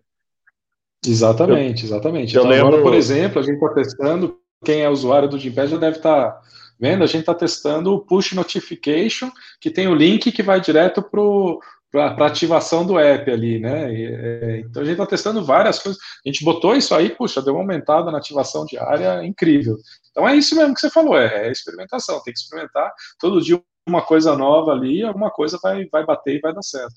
Exatamente, 1.05 1.85
exatamente. 1.85 2.35
Eu 2.35 2.41
então, 2.41 2.51
lembro... 2.51 2.67
agora, 2.67 2.81
por 2.83 2.93
exemplo, 2.93 3.39
a 3.39 3.43
gente 3.43 3.55
está 3.55 3.73
testando, 3.73 4.37
quem 4.65 4.81
é 4.81 4.89
usuário 4.89 5.29
do 5.29 5.39
Gimpass 5.39 5.69
já 5.69 5.77
deve 5.77 5.97
estar 5.97 6.31
tá 6.31 6.41
vendo, 6.79 7.03
a 7.03 7.07
gente 7.07 7.21
está 7.21 7.33
testando 7.33 7.93
o 7.93 7.99
push 7.99 8.33
notification, 8.33 9.29
que 9.61 9.69
tem 9.69 9.87
o 9.87 9.95
link 9.95 10.31
que 10.31 10.43
vai 10.43 10.59
direto 10.59 11.01
para 11.01 11.21
para 11.91 12.27
ativação 12.27 12.85
do 12.85 12.99
app 12.99 13.29
ali, 13.31 13.59
né? 13.59 13.91
E, 13.93 14.05
é, 14.05 14.59
então 14.59 14.81
a 14.81 14.85
gente 14.85 14.93
está 14.93 15.05
testando 15.05 15.43
várias 15.43 15.79
coisas. 15.79 15.99
A 16.25 16.29
gente 16.29 16.43
botou 16.43 16.75
isso 16.75 16.93
aí, 16.93 17.09
puxa, 17.09 17.41
deu 17.41 17.53
uma 17.53 17.61
aumentada 17.61 18.11
na 18.11 18.19
ativação 18.19 18.65
diária 18.65 19.25
incrível. 19.25 19.77
Então 20.11 20.27
é 20.27 20.35
isso 20.35 20.55
mesmo 20.55 20.73
que 20.73 20.81
você 20.81 20.89
falou, 20.89 21.17
é, 21.17 21.47
é 21.47 21.51
experimentação, 21.51 22.21
tem 22.23 22.33
que 22.33 22.39
experimentar 22.39 22.91
todo 23.19 23.41
dia 23.41 23.59
uma 23.87 24.01
coisa 24.03 24.35
nova 24.35 24.71
ali, 24.71 25.03
alguma 25.03 25.31
coisa 25.31 25.57
vai, 25.61 25.85
vai 25.91 26.05
bater 26.05 26.35
e 26.35 26.39
vai 26.39 26.53
dar 26.53 26.61
certo. 26.61 26.93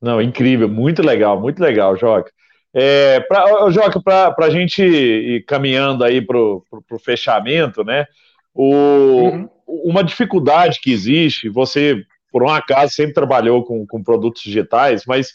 Não, 0.00 0.22
incrível, 0.22 0.68
muito 0.68 1.02
legal, 1.02 1.40
muito 1.40 1.60
legal, 1.60 1.96
Joca. 1.96 2.30
É, 2.72 3.20
pra, 3.20 3.70
Joca, 3.70 4.00
para 4.00 4.46
a 4.46 4.50
gente 4.50 4.82
ir 4.82 5.44
caminhando 5.46 6.04
aí 6.04 6.20
para 6.20 6.38
o 6.38 6.64
fechamento, 7.02 7.82
né? 7.82 8.06
O, 8.52 8.72
uhum. 8.72 9.48
Uma 9.66 10.04
dificuldade 10.04 10.78
que 10.80 10.92
existe, 10.92 11.48
você 11.48 12.04
por 12.34 12.42
um 12.42 12.48
acaso, 12.48 12.92
sempre 12.92 13.14
trabalhou 13.14 13.62
com, 13.62 13.86
com 13.86 14.02
produtos 14.02 14.42
digitais, 14.42 15.04
mas 15.06 15.34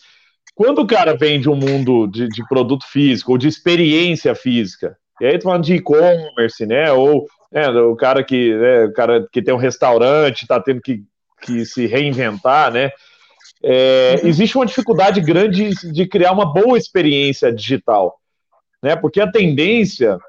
quando 0.54 0.80
o 0.80 0.86
cara 0.86 1.16
vem 1.16 1.40
de 1.40 1.50
um 1.50 1.56
mundo 1.56 2.06
de, 2.08 2.28
de 2.28 2.46
produto 2.50 2.86
físico 2.86 3.32
ou 3.32 3.38
de 3.38 3.48
experiência 3.48 4.36
física, 4.36 4.98
e 5.22 5.26
aí 5.26 5.42
falando 5.42 5.64
de 5.64 5.76
e-commerce, 5.76 6.66
né, 6.66 6.92
ou 6.92 7.26
né, 7.50 7.70
o 7.70 7.96
cara 7.96 8.22
que 8.22 8.54
né, 8.54 8.84
o 8.84 8.92
cara 8.92 9.26
que 9.32 9.42
tem 9.42 9.54
um 9.54 9.58
restaurante 9.58 10.42
está 10.42 10.60
tendo 10.60 10.82
que, 10.82 11.02
que 11.42 11.66
se 11.66 11.86
reinventar, 11.86 12.70
né, 12.70 12.92
é, 13.64 14.20
existe 14.26 14.58
uma 14.58 14.66
dificuldade 14.66 15.22
grande 15.22 15.70
de 15.70 16.06
criar 16.06 16.34
uma 16.34 16.52
boa 16.52 16.78
experiência 16.78 17.50
digital, 17.50 18.20
né, 18.84 18.98
porque 18.98 19.22
a 19.22 19.32
tendência 19.32 20.20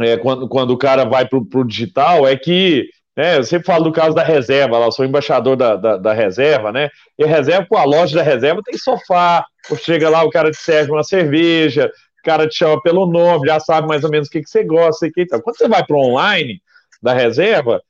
é, 0.00 0.16
quando, 0.16 0.48
quando 0.48 0.72
o 0.72 0.78
cara 0.78 1.04
vai 1.04 1.28
para 1.28 1.38
o 1.38 1.64
digital 1.64 2.26
é 2.26 2.36
que 2.36 2.90
é, 3.16 3.38
eu 3.38 3.44
sempre 3.44 3.66
falo 3.66 3.84
do 3.84 3.92
caso 3.92 4.14
da 4.14 4.22
reserva, 4.22 4.78
lá, 4.78 4.86
eu 4.86 4.92
sou 4.92 5.04
embaixador 5.04 5.56
da, 5.56 5.74
da, 5.74 5.96
da, 5.96 6.12
reserva, 6.12 6.70
né? 6.70 6.90
E 7.18 7.24
a 7.24 7.26
reserva, 7.26 7.66
pô, 7.66 7.78
a 7.78 7.84
loja 7.84 8.14
da 8.14 8.22
reserva 8.22 8.60
tem 8.62 8.76
sofá, 8.76 9.42
chega 9.78 10.10
lá, 10.10 10.22
o 10.22 10.30
cara 10.30 10.50
te 10.50 10.58
serve 10.58 10.92
uma 10.92 11.02
cerveja, 11.02 11.90
o 12.20 12.22
cara 12.22 12.46
te 12.46 12.58
chama 12.58 12.80
pelo 12.82 13.06
nome, 13.06 13.46
já 13.48 13.58
sabe 13.58 13.88
mais 13.88 14.04
ou 14.04 14.10
menos 14.10 14.28
o 14.28 14.30
que, 14.30 14.42
que 14.42 14.50
você 14.50 14.62
gosta. 14.62 15.10
Que, 15.10 15.22
então. 15.22 15.40
Quando 15.40 15.56
você 15.56 15.66
vai 15.66 15.82
para 15.82 15.96
o 15.96 16.00
online 16.00 16.60
da 17.02 17.14
reserva, 17.14 17.80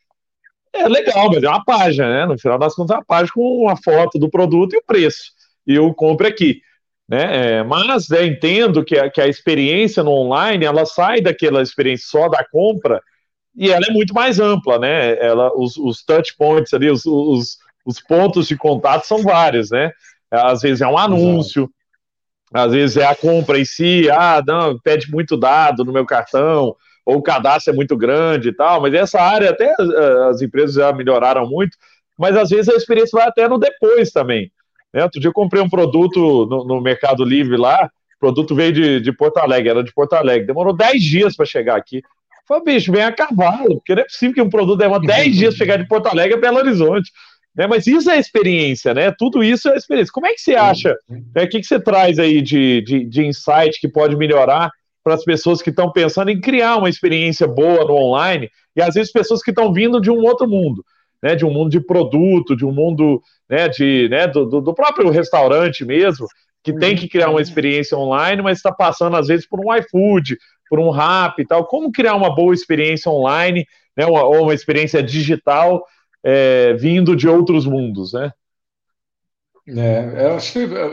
é 0.72 0.86
legal, 0.86 1.28
mas 1.28 1.42
é 1.42 1.48
uma 1.48 1.64
página, 1.64 2.08
né? 2.08 2.26
No 2.26 2.38
final 2.38 2.58
das 2.58 2.74
contas, 2.76 2.94
é 2.94 2.98
uma 2.98 3.04
página 3.04 3.32
com 3.34 3.64
uma 3.64 3.76
foto 3.76 4.20
do 4.20 4.30
produto 4.30 4.74
e 4.74 4.78
o 4.78 4.84
preço. 4.86 5.32
E 5.66 5.74
eu 5.74 5.92
compro 5.92 6.28
aqui. 6.28 6.60
Né? 7.08 7.58
É, 7.58 7.62
mas 7.64 8.10
é, 8.12 8.24
entendo 8.26 8.84
que 8.84 8.96
a, 8.96 9.10
que 9.10 9.20
a 9.20 9.26
experiência 9.26 10.04
no 10.04 10.10
online 10.10 10.64
ela 10.64 10.84
sai 10.86 11.20
daquela 11.20 11.62
experiência 11.62 12.06
só 12.08 12.28
da 12.28 12.44
compra 12.44 13.00
e 13.56 13.70
ela 13.70 13.86
é 13.88 13.92
muito 13.92 14.12
mais 14.12 14.38
ampla, 14.38 14.78
né? 14.78 15.16
Ela, 15.18 15.50
os, 15.56 15.76
os 15.76 16.04
touch 16.04 16.36
points 16.36 16.74
ali, 16.74 16.90
os, 16.90 17.06
os, 17.06 17.58
os, 17.84 18.00
pontos 18.00 18.46
de 18.46 18.56
contato 18.56 19.04
são 19.04 19.22
vários, 19.22 19.70
né? 19.70 19.90
Às 20.30 20.60
vezes 20.60 20.82
é 20.82 20.86
um 20.86 20.98
anúncio, 20.98 21.62
Exato. 21.62 22.68
às 22.68 22.72
vezes 22.72 22.96
é 22.98 23.06
a 23.06 23.14
compra 23.14 23.58
em 23.58 23.64
si, 23.64 24.10
ah, 24.10 24.42
não, 24.46 24.78
pede 24.78 25.10
muito 25.10 25.36
dado 25.36 25.84
no 25.84 25.92
meu 25.92 26.04
cartão, 26.04 26.76
ou 27.06 27.16
o 27.16 27.22
cadastro 27.22 27.72
é 27.72 27.76
muito 27.76 27.96
grande 27.96 28.48
e 28.48 28.52
tal, 28.52 28.82
mas 28.82 28.92
essa 28.92 29.20
área 29.20 29.50
até 29.50 29.72
eh, 29.78 30.28
as 30.28 30.42
empresas 30.42 30.74
já 30.74 30.92
melhoraram 30.92 31.48
muito, 31.48 31.78
mas 32.18 32.36
às 32.36 32.50
vezes 32.50 32.68
a 32.68 32.74
experiência 32.74 33.16
vai 33.18 33.28
até 33.28 33.48
no 33.48 33.58
depois 33.58 34.10
também. 34.10 34.50
Né? 34.92 35.04
Outro 35.04 35.20
dia 35.20 35.28
eu 35.28 35.32
comprei 35.32 35.62
um 35.62 35.68
produto 35.68 36.46
no, 36.46 36.64
no 36.64 36.80
Mercado 36.80 37.24
Livre 37.24 37.56
lá, 37.56 37.88
o 38.16 38.18
produto 38.18 38.54
veio 38.54 38.72
de, 38.72 39.00
de 39.00 39.12
Porto 39.12 39.38
Alegre, 39.38 39.70
era 39.70 39.84
de 39.84 39.92
Porto 39.92 40.14
Alegre, 40.14 40.48
demorou 40.48 40.74
10 40.74 41.02
dias 41.02 41.36
para 41.36 41.46
chegar 41.46 41.76
aqui. 41.76 42.02
Falei, 42.46 42.64
bicho, 42.64 42.92
vem 42.92 43.02
a 43.02 43.12
cavalo, 43.12 43.76
porque 43.76 43.94
não 43.94 44.02
é 44.02 44.04
possível 44.04 44.34
que 44.34 44.42
um 44.42 44.50
produto 44.50 44.78
demore 44.78 45.06
10 45.06 45.36
dias 45.36 45.54
para 45.54 45.58
chegar 45.64 45.76
de 45.78 45.88
Porto 45.88 46.06
Alegre 46.06 46.34
a 46.36 46.40
Belo 46.40 46.58
Horizonte. 46.58 47.10
Né? 47.54 47.66
Mas 47.66 47.86
isso 47.86 48.10
é 48.10 48.18
experiência, 48.18 48.92
né? 48.92 49.10
Tudo 49.10 49.42
isso 49.42 49.68
é 49.68 49.76
experiência. 49.76 50.12
Como 50.12 50.26
é 50.26 50.34
que 50.34 50.40
você 50.40 50.54
acha? 50.54 50.94
Né? 51.08 51.44
O 51.44 51.48
que, 51.48 51.60
que 51.60 51.66
você 51.66 51.80
traz 51.80 52.18
aí 52.18 52.42
de, 52.42 52.82
de, 52.82 53.04
de 53.04 53.26
insight 53.26 53.80
que 53.80 53.88
pode 53.88 54.16
melhorar 54.16 54.70
para 55.02 55.14
as 55.14 55.24
pessoas 55.24 55.62
que 55.62 55.70
estão 55.70 55.90
pensando 55.90 56.30
em 56.30 56.40
criar 56.40 56.76
uma 56.76 56.88
experiência 56.88 57.46
boa 57.46 57.84
no 57.84 57.94
online 57.94 58.50
e 58.74 58.82
às 58.82 58.94
vezes 58.94 59.12
pessoas 59.12 59.42
que 59.42 59.50
estão 59.50 59.72
vindo 59.72 60.00
de 60.00 60.10
um 60.10 60.22
outro 60.22 60.46
mundo, 60.46 60.84
né? 61.22 61.34
De 61.34 61.44
um 61.44 61.50
mundo 61.50 61.70
de 61.70 61.80
produto, 61.80 62.54
de 62.54 62.64
um 62.64 62.72
mundo 62.72 63.22
né, 63.48 63.68
de, 63.68 64.08
né, 64.08 64.26
do, 64.26 64.60
do 64.60 64.74
próprio 64.74 65.10
restaurante 65.10 65.84
mesmo, 65.84 66.26
que 66.62 66.72
tem 66.72 66.96
que 66.96 67.08
criar 67.08 67.30
uma 67.30 67.40
experiência 67.40 67.96
online, 67.96 68.42
mas 68.42 68.58
está 68.58 68.72
passando 68.72 69.16
às 69.16 69.28
vezes 69.28 69.46
por 69.46 69.60
um 69.60 69.74
iFood, 69.76 70.36
por 70.68 70.78
um 70.78 70.90
rap 70.90 71.38
e 71.38 71.46
tal. 71.46 71.66
Como 71.66 71.92
criar 71.92 72.14
uma 72.14 72.34
boa 72.34 72.54
experiência 72.54 73.10
online, 73.10 73.66
né, 73.96 74.06
uma, 74.06 74.24
ou 74.24 74.44
uma 74.44 74.54
experiência 74.54 75.02
digital 75.02 75.84
é, 76.22 76.74
vindo 76.74 77.14
de 77.14 77.28
outros 77.28 77.66
mundos, 77.66 78.12
né? 78.12 78.32
É, 79.68 80.26
eu 80.26 80.36
acho 80.36 80.52
que 80.52 80.58
é, 80.60 80.88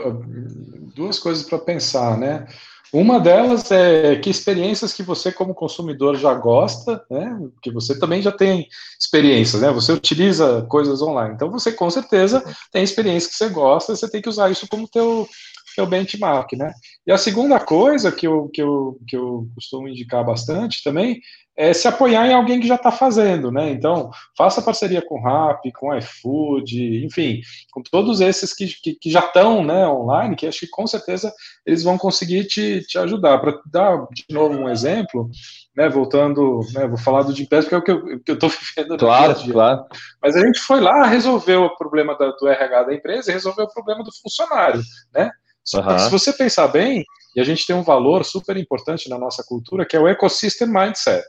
duas 0.94 1.18
coisas 1.18 1.44
para 1.44 1.58
pensar, 1.58 2.18
né? 2.18 2.46
Uma 2.92 3.18
delas 3.18 3.72
é 3.72 4.14
que 4.14 4.30
experiências 4.30 4.92
que 4.92 5.02
você, 5.02 5.32
como 5.32 5.52
consumidor, 5.52 6.16
já 6.16 6.32
gosta, 6.32 7.04
né? 7.10 7.36
Que 7.60 7.72
você 7.72 7.98
também 7.98 8.22
já 8.22 8.30
tem 8.30 8.68
experiências, 8.98 9.62
né? 9.62 9.72
Você 9.72 9.90
utiliza 9.92 10.62
coisas 10.68 11.02
online. 11.02 11.34
Então, 11.34 11.50
você 11.50 11.72
com 11.72 11.90
certeza 11.90 12.44
tem 12.70 12.84
experiência 12.84 13.28
que 13.28 13.34
você 13.34 13.48
gosta, 13.48 13.96
você 13.96 14.08
tem 14.08 14.22
que 14.22 14.28
usar 14.28 14.48
isso 14.48 14.68
como 14.68 14.86
teu, 14.86 15.28
teu 15.74 15.86
benchmark, 15.86 16.52
né? 16.52 16.72
E 17.06 17.12
a 17.12 17.18
segunda 17.18 17.58
coisa 17.60 18.12
que 18.12 18.26
eu, 18.26 18.48
que 18.48 18.62
eu, 18.62 18.98
que 19.06 19.16
eu 19.16 19.48
costumo 19.54 19.88
indicar 19.88 20.24
bastante 20.24 20.82
também 20.82 21.20
é 21.56 21.72
se 21.72 21.86
apoiar 21.86 22.26
em 22.26 22.34
alguém 22.34 22.60
que 22.60 22.66
já 22.66 22.74
está 22.74 22.90
fazendo, 22.90 23.50
né? 23.50 23.70
Então, 23.70 24.10
faça 24.36 24.60
parceria 24.60 25.00
com 25.00 25.20
o 25.20 25.22
Rap, 25.22 25.70
com 25.72 25.88
o 25.88 25.96
iFood, 25.96 27.04
enfim, 27.04 27.40
com 27.70 27.80
todos 27.80 28.20
esses 28.20 28.52
que, 28.52 28.66
que, 28.66 28.94
que 28.96 29.10
já 29.10 29.20
estão 29.20 29.62
né, 29.64 29.86
online, 29.86 30.34
que 30.34 30.48
acho 30.48 30.60
que 30.60 30.68
com 30.68 30.86
certeza 30.86 31.32
eles 31.64 31.84
vão 31.84 31.96
conseguir 31.96 32.44
te, 32.44 32.80
te 32.86 32.98
ajudar. 32.98 33.38
Para 33.38 33.60
dar 33.70 34.04
de 34.12 34.24
novo 34.30 34.58
um 34.58 34.68
exemplo, 34.68 35.30
né, 35.76 35.88
voltando, 35.88 36.60
né, 36.72 36.88
vou 36.88 36.98
falar 36.98 37.22
do 37.22 37.34
Gimpass, 37.34 37.66
porque 37.66 37.90
é 37.90 37.94
o 37.94 38.20
que 38.20 38.32
eu 38.32 38.34
estou 38.34 38.50
vivendo. 38.76 38.98
Claro, 38.98 39.34
claro. 39.52 39.84
Mas 40.20 40.34
a 40.34 40.44
gente 40.44 40.58
foi 40.58 40.80
lá, 40.80 41.06
resolveu 41.06 41.62
o 41.62 41.76
problema 41.76 42.18
da, 42.18 42.30
do 42.32 42.48
RH 42.48 42.82
da 42.82 42.94
empresa 42.94 43.30
e 43.30 43.34
resolveu 43.34 43.66
o 43.66 43.72
problema 43.72 44.02
do 44.02 44.10
funcionário, 44.20 44.80
né? 45.14 45.30
Uhum. 45.74 45.98
Se 45.98 46.10
você 46.10 46.32
pensar 46.32 46.68
bem, 46.68 47.04
e 47.34 47.40
a 47.40 47.44
gente 47.44 47.66
tem 47.66 47.74
um 47.74 47.82
valor 47.82 48.24
super 48.24 48.56
importante 48.56 49.08
na 49.08 49.18
nossa 49.18 49.42
cultura, 49.42 49.86
que 49.86 49.96
é 49.96 50.00
o 50.00 50.08
ecosystem 50.08 50.68
mindset, 50.68 51.24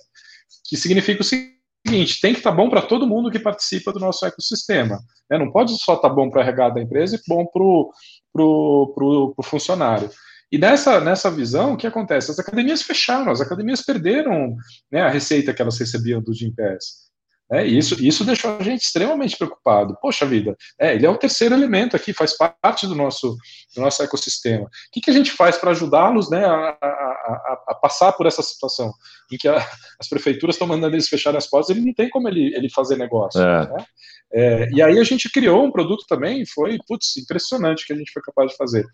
que 0.67 0.77
significa 0.77 1.21
o 1.21 1.25
seguinte: 1.25 2.19
tem 2.21 2.33
que 2.33 2.39
estar 2.39 2.51
tá 2.51 2.55
bom 2.55 2.69
para 2.69 2.81
todo 2.81 3.07
mundo 3.07 3.31
que 3.31 3.39
participa 3.39 3.91
do 3.91 3.99
nosso 3.99 4.25
ecossistema. 4.25 4.99
Né? 5.29 5.37
Não 5.37 5.51
pode 5.51 5.71
só 5.77 5.95
estar 5.95 6.09
tá 6.09 6.15
bom 6.15 6.29
para 6.29 6.41
a 6.41 6.45
RH 6.45 6.69
da 6.69 6.81
empresa 6.81 7.15
e 7.15 7.21
bom 7.27 7.45
para 7.45 8.43
o 8.43 9.43
funcionário. 9.43 10.09
E 10.51 10.57
nessa, 10.57 11.01
nessa 11.01 11.31
visão, 11.31 11.73
o 11.73 11.77
que 11.77 11.87
acontece? 11.87 12.29
As 12.31 12.39
academias 12.39 12.83
fecharam, 12.83 13.31
as 13.31 13.41
academias 13.41 13.81
perderam 13.81 14.55
né, 14.91 15.01
a 15.01 15.09
receita 15.09 15.53
que 15.53 15.61
elas 15.61 15.77
recebiam 15.79 16.21
do 16.21 16.33
Gympass. 16.33 17.04
É, 17.51 17.63
isso, 17.63 17.95
isso 18.03 18.25
deixou 18.25 18.57
a 18.57 18.63
gente 18.63 18.81
extremamente 18.81 19.37
preocupado. 19.37 19.95
Poxa 20.01 20.25
vida, 20.25 20.55
é, 20.79 20.95
ele 20.95 21.05
é 21.05 21.09
o 21.09 21.17
terceiro 21.17 21.53
elemento 21.53 21.95
aqui, 21.95 22.11
faz 22.11 22.35
parte 22.35 22.87
do 22.87 22.95
nosso, 22.95 23.37
do 23.75 23.81
nosso 23.81 24.01
ecossistema. 24.01 24.65
O 24.65 24.69
que, 24.91 25.01
que 25.01 25.11
a 25.11 25.13
gente 25.13 25.31
faz 25.31 25.57
para 25.57 25.71
ajudá-los 25.71 26.29
né, 26.29 26.43
a, 26.43 26.77
a, 26.81 27.63
a, 27.69 27.75
passar 27.75 28.13
por 28.13 28.25
essa 28.25 28.41
situação 28.41 28.91
em 29.31 29.37
que 29.37 29.47
a, 29.47 29.57
as 29.99 30.09
prefeituras 30.09 30.55
estão 30.55 30.67
mandando 30.67 30.95
eles 30.95 31.07
fecharem 31.07 31.37
as 31.37 31.47
portas, 31.47 31.69
ele 31.69 31.85
não 31.85 31.93
tem 31.93 32.09
como 32.09 32.27
ele, 32.27 32.55
ele 32.55 32.69
fazer 32.69 32.97
negócio. 32.97 33.39
É. 33.39 33.67
Né? 33.67 33.85
É, 34.33 34.69
e 34.71 34.81
aí 34.81 34.99
a 34.99 35.03
gente 35.03 35.31
criou 35.31 35.63
um 35.63 35.71
produto 35.71 36.03
também, 36.09 36.45
foi 36.45 36.77
putz, 36.87 37.15
impressionante 37.17 37.85
que 37.85 37.93
a 37.93 37.95
gente 37.95 38.11
foi 38.11 38.21
capaz 38.23 38.51
de 38.51 38.57
fazer. 38.57 38.85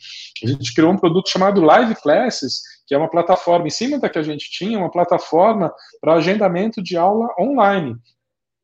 A 0.44 0.48
gente 0.48 0.74
criou 0.74 0.92
um 0.92 0.98
produto 0.98 1.30
chamado 1.30 1.62
Live 1.62 1.96
Classes, 1.96 2.62
que 2.86 2.94
é 2.94 2.98
uma 2.98 3.10
plataforma 3.10 3.66
em 3.66 3.72
cima 3.72 3.98
da 3.98 4.10
que 4.10 4.20
a 4.20 4.24
gente 4.24 4.52
tinha, 4.52 4.78
uma 4.78 4.92
plataforma 4.92 5.74
para 6.02 6.16
agendamento 6.16 6.84
de 6.84 6.98
aula 6.98 7.28
online. 7.40 7.96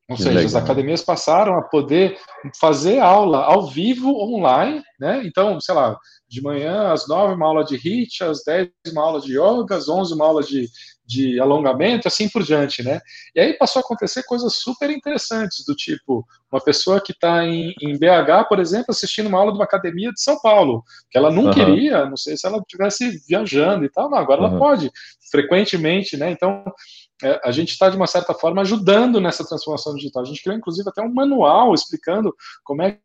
Ou 0.08 0.16
que 0.16 0.22
seja, 0.22 0.36
legal. 0.36 0.46
as 0.46 0.54
academias 0.54 1.02
passaram 1.02 1.58
a 1.58 1.62
poder 1.62 2.18
fazer 2.58 2.98
aula 2.98 3.44
ao 3.44 3.66
vivo 3.66 4.08
online, 4.08 4.82
né? 4.98 5.22
Então, 5.24 5.60
sei 5.60 5.74
lá, 5.74 5.98
de 6.26 6.42
manhã 6.42 6.92
às 6.92 7.06
nove 7.06 7.34
uma 7.34 7.46
aula 7.46 7.64
de 7.64 7.76
HIIT, 7.76 8.24
às 8.24 8.42
dez 8.42 8.70
uma 8.90 9.02
aula 9.02 9.20
de 9.20 9.38
yoga, 9.38 9.76
às 9.76 9.86
onze 9.86 10.14
uma 10.14 10.24
aula 10.24 10.42
de, 10.42 10.66
de 11.04 11.38
alongamento, 11.38 12.08
assim 12.08 12.28
por 12.28 12.42
diante, 12.42 12.82
né? 12.82 13.00
E 13.34 13.40
aí 13.40 13.52
passou 13.52 13.80
a 13.80 13.82
acontecer 13.82 14.22
coisas 14.24 14.56
super 14.56 14.90
interessantes, 14.90 15.64
do 15.66 15.74
tipo, 15.74 16.24
uma 16.50 16.60
pessoa 16.60 17.00
que 17.00 17.12
está 17.12 17.44
em, 17.44 17.74
em, 17.82 17.98
BH, 17.98 18.48
por 18.48 18.58
exemplo, 18.60 18.86
assistindo 18.90 19.26
uma 19.26 19.38
aula 19.38 19.52
de 19.52 19.58
uma 19.58 19.64
academia 19.64 20.10
de 20.12 20.22
São 20.22 20.38
Paulo, 20.40 20.82
que 21.10 21.18
ela 21.18 21.30
não 21.30 21.44
uhum. 21.44 21.50
queria, 21.50 22.06
não 22.06 22.16
sei 22.16 22.36
se 22.36 22.46
ela 22.46 22.58
estivesse 22.58 23.22
viajando 23.26 23.84
e 23.84 23.90
tal, 23.90 24.10
não, 24.10 24.18
agora 24.18 24.40
uhum. 24.40 24.46
ela 24.48 24.58
pode, 24.58 24.90
frequentemente, 25.30 26.16
né? 26.16 26.30
Então, 26.30 26.64
a 27.44 27.50
gente 27.50 27.70
está, 27.70 27.88
de 27.88 27.96
uma 27.96 28.06
certa 28.06 28.32
forma, 28.32 28.62
ajudando 28.62 29.20
nessa 29.20 29.46
transformação 29.46 29.94
digital. 29.94 30.22
A 30.22 30.26
gente 30.26 30.42
criou, 30.42 30.56
inclusive, 30.56 30.88
até 30.88 31.02
um 31.02 31.12
manual 31.12 31.74
explicando 31.74 32.34
como 32.64 32.82
é 32.82 32.98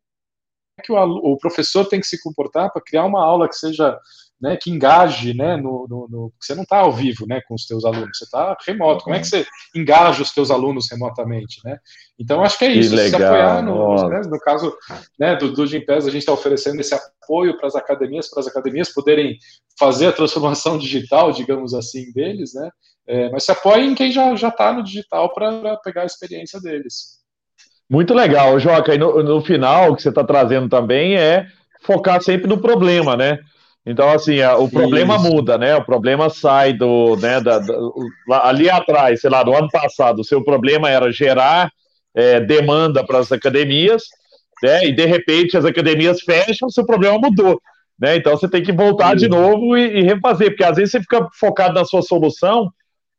que 0.82 0.92
o, 0.92 0.96
o 0.96 1.38
professor 1.38 1.84
tem 1.86 2.00
que 2.00 2.06
se 2.06 2.22
comportar 2.22 2.72
para 2.72 2.82
criar 2.82 3.04
uma 3.04 3.24
aula 3.24 3.48
que 3.48 3.56
seja 3.56 3.98
né, 4.44 4.58
que 4.60 4.70
engaje, 4.70 5.32
né, 5.32 5.56
no, 5.56 5.86
no, 5.88 6.06
no 6.06 6.32
você 6.38 6.54
não 6.54 6.64
está 6.64 6.80
ao 6.80 6.92
vivo, 6.92 7.26
né, 7.26 7.40
com 7.48 7.54
os 7.54 7.64
teus 7.66 7.82
alunos, 7.82 8.18
você 8.18 8.24
está 8.24 8.54
remoto. 8.66 9.02
Como 9.02 9.16
é 9.16 9.18
que 9.18 9.26
você 9.26 9.46
engaja 9.74 10.22
os 10.22 10.32
teus 10.32 10.50
alunos 10.50 10.90
remotamente, 10.90 11.62
né? 11.64 11.78
Então 12.18 12.42
acho 12.42 12.58
que 12.58 12.66
é 12.66 12.72
isso. 12.72 12.94
Que 12.94 13.08
se 13.08 13.16
apoiar 13.16 13.62
no, 13.62 14.06
né, 14.10 14.20
no 14.26 14.38
caso, 14.38 14.76
né, 15.18 15.34
do, 15.34 15.50
do 15.50 15.66
Gimpass, 15.66 16.06
a 16.06 16.10
gente 16.10 16.20
está 16.20 16.32
oferecendo 16.32 16.78
esse 16.78 16.94
apoio 16.94 17.56
para 17.56 17.68
as 17.68 17.74
academias, 17.74 18.28
para 18.28 18.40
as 18.40 18.46
academias 18.46 18.92
poderem 18.92 19.38
fazer 19.78 20.08
a 20.08 20.12
transformação 20.12 20.76
digital, 20.78 21.32
digamos 21.32 21.72
assim, 21.72 22.12
deles, 22.12 22.52
né? 22.52 22.68
É, 23.08 23.30
mas 23.30 23.44
se 23.44 23.50
apoia 23.50 23.82
em 23.82 23.94
quem 23.94 24.12
já 24.12 24.36
já 24.36 24.48
está 24.48 24.74
no 24.74 24.84
digital 24.84 25.32
para 25.32 25.78
pegar 25.78 26.02
a 26.02 26.06
experiência 26.06 26.60
deles. 26.60 27.18
Muito 27.88 28.12
legal, 28.12 28.60
Joca. 28.60 28.94
E 28.94 28.98
no, 28.98 29.22
no 29.22 29.40
final, 29.40 29.92
o 29.92 29.96
que 29.96 30.02
você 30.02 30.10
está 30.10 30.22
trazendo 30.22 30.68
também 30.68 31.16
é 31.16 31.46
focar 31.80 32.22
sempre 32.22 32.46
no 32.46 32.60
problema, 32.60 33.16
né? 33.16 33.38
Então, 33.86 34.08
assim, 34.10 34.40
o 34.42 34.68
problema 34.68 35.16
Isso. 35.16 35.24
muda, 35.24 35.58
né? 35.58 35.76
O 35.76 35.84
problema 35.84 36.30
sai 36.30 36.72
do, 36.72 37.16
né, 37.16 37.40
da, 37.40 37.58
da, 37.58 37.74
ali 38.42 38.70
atrás, 38.70 39.20
sei 39.20 39.28
lá, 39.28 39.42
do 39.42 39.54
ano 39.54 39.68
passado, 39.70 40.20
o 40.20 40.24
seu 40.24 40.42
problema 40.42 40.88
era 40.88 41.12
gerar 41.12 41.70
é, 42.14 42.40
demanda 42.40 43.04
para 43.04 43.18
as 43.18 43.30
academias, 43.30 44.04
né? 44.62 44.86
E 44.86 44.92
de 44.92 45.04
repente 45.04 45.56
as 45.56 45.66
academias 45.66 46.22
fecham, 46.22 46.68
o 46.68 46.72
seu 46.72 46.86
problema 46.86 47.18
mudou, 47.18 47.60
né? 48.00 48.16
Então 48.16 48.36
você 48.36 48.48
tem 48.48 48.62
que 48.62 48.72
voltar 48.72 49.14
de 49.14 49.28
novo 49.28 49.76
e, 49.76 49.98
e, 49.98 50.02
refazer, 50.02 50.50
porque 50.50 50.64
às 50.64 50.76
vezes 50.76 50.92
você 50.92 51.00
fica 51.00 51.28
focado 51.38 51.74
na 51.74 51.84
sua 51.84 52.00
solução, 52.00 52.70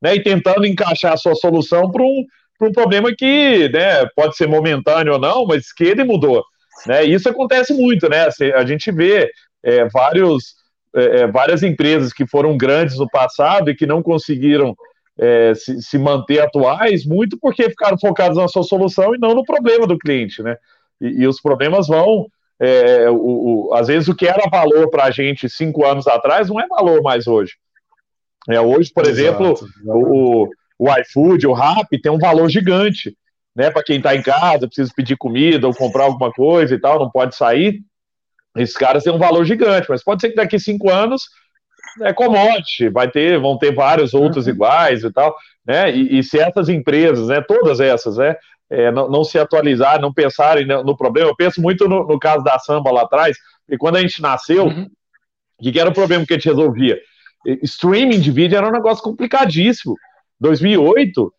né? 0.02 0.16
E 0.16 0.24
tentando 0.24 0.66
encaixar 0.66 1.14
a 1.14 1.18
sua 1.18 1.36
solução 1.36 1.92
para 1.92 2.02
um, 2.02 2.26
um 2.64 2.72
problema 2.72 3.14
que, 3.16 3.70
né? 3.70 4.04
Pode 4.16 4.36
ser 4.36 4.48
momentâneo 4.48 5.14
ou 5.14 5.20
não, 5.20 5.46
mas 5.46 5.72
que 5.72 5.84
ele 5.84 6.04
mudou. 6.04 6.44
Né? 6.86 7.06
Isso 7.06 7.30
acontece 7.30 7.74
muito, 7.74 8.10
né? 8.10 8.28
A 8.56 8.66
gente 8.66 8.92
vê 8.92 9.30
é, 9.66 9.90
vários, 9.90 10.56
é, 10.96 11.22
é, 11.22 11.28
várias 11.28 11.64
empresas 11.64 12.14
que 12.14 12.28
foram 12.28 12.56
grandes 12.56 12.98
no 12.98 13.10
passado 13.10 13.72
e 13.72 13.76
que 13.76 13.88
não 13.88 14.04
conseguiram 14.04 14.76
é, 15.18 15.56
se, 15.56 15.82
se, 15.82 15.98
manter 15.98 16.40
atuais, 16.40 17.06
muito 17.06 17.38
porque 17.40 17.64
ficaram 17.70 17.98
focados 17.98 18.38
na 18.38 18.48
sua 18.48 18.64
solução 18.64 19.16
e 19.16 19.18
não 19.18 19.34
no 19.34 19.44
problema 19.44 19.88
do 19.88 19.98
cliente, 19.98 20.44
né? 20.44 20.56
E, 21.02 21.24
e 21.24 21.28
os 21.28 21.42
problemas 21.42 21.88
vão. 21.88 22.28
É, 22.58 23.10
o, 23.10 23.16
o, 23.70 23.74
às 23.74 23.88
vezes 23.88 24.08
o 24.08 24.16
que 24.16 24.28
era 24.28 24.50
valor 24.50 24.90
para 24.90 25.06
a 25.06 25.12
gente 25.12 25.50
cinco 25.50 25.86
anos 25.86 26.08
atrás 26.08 26.48
não 26.48 26.60
é 26.60 26.68
valor 26.68 27.02
mais 27.02 27.28
hoje. 27.28 27.54
É, 28.48 28.62
hoje, 28.62 28.92
por 28.94 29.06
Exato. 29.06 29.20
exemplo, 29.20 29.70
o, 29.86 30.48
o 30.78 31.00
iFood, 31.00 31.48
o 31.48 31.54
Rap 31.54 31.88
tem 32.02 32.12
um 32.12 32.20
valor 32.20 32.48
gigante, 32.48 33.18
né? 33.56 33.72
Para 33.72 33.84
quem 33.84 33.98
está 33.98 34.16
em 34.16 34.22
casa, 34.22 34.68
precisa 34.68 34.92
pedir 34.96 35.18
comida 35.18 35.66
ou 35.66 35.74
comprar 35.74 36.04
alguma 36.04 36.32
coisa 36.32 36.76
e 36.76 36.80
tal, 36.80 37.00
não 37.00 37.10
pode 37.10 37.36
sair. 37.36 37.82
Esses 38.56 38.76
caras 38.76 39.04
têm 39.04 39.14
um 39.14 39.20
valor 39.20 39.44
gigante, 39.46 39.88
mas 39.90 40.04
pode 40.04 40.22
ser 40.22 40.30
que 40.30 40.36
daqui 40.36 40.58
cinco 40.58 40.90
anos 40.90 41.24
é 42.02 42.14
commodity, 42.14 42.90
vai 42.90 43.10
ter, 43.10 43.40
vão 43.40 43.58
ter 43.58 43.74
vários 43.74 44.14
outros 44.14 44.48
uhum. 44.48 44.54
iguais 44.54 45.04
e 45.04 45.12
tal, 45.12 45.36
né? 45.66 45.92
E, 45.96 46.20
e, 46.20 46.24
se 46.24 46.40
essas 46.40 46.70
empresas, 46.70 47.28
né, 47.28 47.42
todas 47.42 47.80
essas, 47.80 48.18
né, 48.18 48.36
é, 48.70 48.92
não, 48.92 49.10
não, 49.10 49.24
se 49.24 49.38
atualizarem, 49.38 50.02
não 50.02 50.14
pensarem 50.14 50.66
no, 50.66 50.84
no, 50.84 50.98
problema, 50.98 51.30
eu 51.30 51.36
penso 51.36 51.62
muito 51.62 51.88
no, 51.88 52.06
no, 52.06 52.20
caso 52.20 52.44
da 52.44 52.58
samba 52.60 52.92
lá 52.92 53.04
atrás, 53.04 53.38
e 53.70 53.78
quando 53.78 53.98
a 53.98 54.02
gente 54.02 54.22
nasceu, 54.22 54.66
uhum. 54.66 54.90
o 55.60 55.72
que 55.72 55.80
era 55.80 55.90
o 55.90 55.94
problema 55.94 56.26
que 56.26 56.34
a 56.34 56.38
gente 56.38 56.50
resolvia? 56.50 57.00
Streaming 57.64 58.20
de 58.20 58.32
vídeo 58.32 58.58
era 58.58 58.68
um 58.68 58.72
negócio 58.72 59.04
complicadíssimo. 59.04 59.96
2008, 60.40 61.32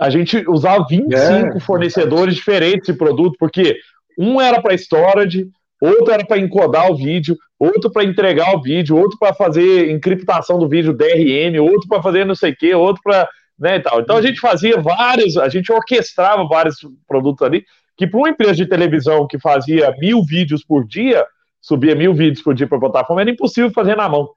a 0.00 0.08
gente 0.08 0.48
usava 0.48 0.86
25 0.88 1.16
é, 1.16 1.60
fornecedores 1.60 2.36
diferentes 2.36 2.86
de 2.86 2.98
produto, 2.98 3.36
porque 3.38 3.78
um 4.16 4.40
era 4.40 4.62
para 4.62 4.74
storage, 4.74 5.48
outro 5.80 6.12
era 6.12 6.24
para 6.24 6.38
encodar 6.38 6.90
o 6.90 6.96
vídeo, 6.96 7.36
outro 7.58 7.90
para 7.90 8.04
entregar 8.04 8.54
o 8.54 8.60
vídeo, 8.60 8.96
outro 8.96 9.18
para 9.18 9.34
fazer 9.34 9.90
encriptação 9.90 10.58
do 10.58 10.68
vídeo 10.68 10.92
DRM, 10.92 11.58
outro 11.60 11.88
para 11.88 12.02
fazer 12.02 12.24
não 12.26 12.34
sei 12.34 12.52
o 12.52 12.56
que, 12.56 12.74
outro 12.74 13.02
para. 13.02 13.28
Né, 13.58 13.78
tal. 13.78 14.00
Então 14.00 14.16
a 14.16 14.22
gente 14.22 14.40
fazia 14.40 14.80
vários, 14.80 15.36
a 15.36 15.48
gente 15.50 15.70
orquestrava 15.70 16.48
vários 16.48 16.76
produtos 17.06 17.46
ali, 17.46 17.62
que 17.94 18.06
para 18.06 18.18
uma 18.18 18.30
empresa 18.30 18.54
de 18.54 18.64
televisão 18.64 19.26
que 19.26 19.38
fazia 19.38 19.94
mil 19.98 20.24
vídeos 20.24 20.64
por 20.64 20.86
dia, 20.86 21.26
subia 21.60 21.94
mil 21.94 22.14
vídeos 22.14 22.42
por 22.42 22.54
dia 22.54 22.66
para 22.66 22.78
a 22.78 22.80
plataforma, 22.80 23.20
era 23.20 23.30
impossível 23.30 23.70
fazer 23.70 23.94
na 23.96 24.08
mão. 24.08 24.30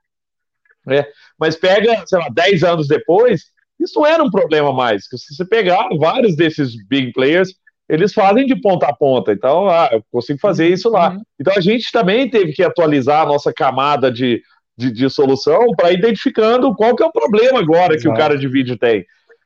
Né? 0.85 1.05
Mas 1.39 1.55
pega, 1.55 2.03
sei 2.05 2.19
lá, 2.19 2.27
10 2.29 2.63
anos 2.65 2.87
depois, 2.89 3.53
isso 3.79 3.99
não 3.99 4.05
era 4.05 4.21
um 4.21 4.29
problema 4.29 4.73
mais. 4.73 5.05
Se 5.05 5.33
você 5.33 5.45
pegar 5.45 5.87
vários 5.97 6.35
desses 6.35 6.75
big 6.87 7.13
players, 7.13 7.53
eles 7.87 8.13
fazem 8.13 8.45
de 8.45 8.55
ponta 8.59 8.87
a 8.87 8.93
ponta. 8.93 9.31
Então, 9.31 9.67
ah, 9.67 9.89
eu 9.91 10.03
consigo 10.11 10.39
fazer 10.39 10.67
isso 10.67 10.89
lá. 10.89 11.11
Uhum. 11.11 11.21
Então, 11.39 11.53
a 11.55 11.61
gente 11.61 11.91
também 11.91 12.29
teve 12.29 12.53
que 12.53 12.63
atualizar 12.63 13.21
a 13.21 13.25
nossa 13.25 13.53
camada 13.53 14.11
de, 14.11 14.41
de, 14.77 14.91
de 14.91 15.09
solução 15.09 15.67
para 15.75 15.91
identificando 15.91 16.73
qual 16.75 16.95
que 16.95 17.03
é 17.03 17.05
o 17.05 17.11
problema 17.11 17.59
agora 17.59 17.93
Exato. 17.93 18.01
que 18.01 18.07
o 18.09 18.13
cara 18.13 18.37
de 18.37 18.47
vídeo 18.47 18.77
tem. 18.77 19.05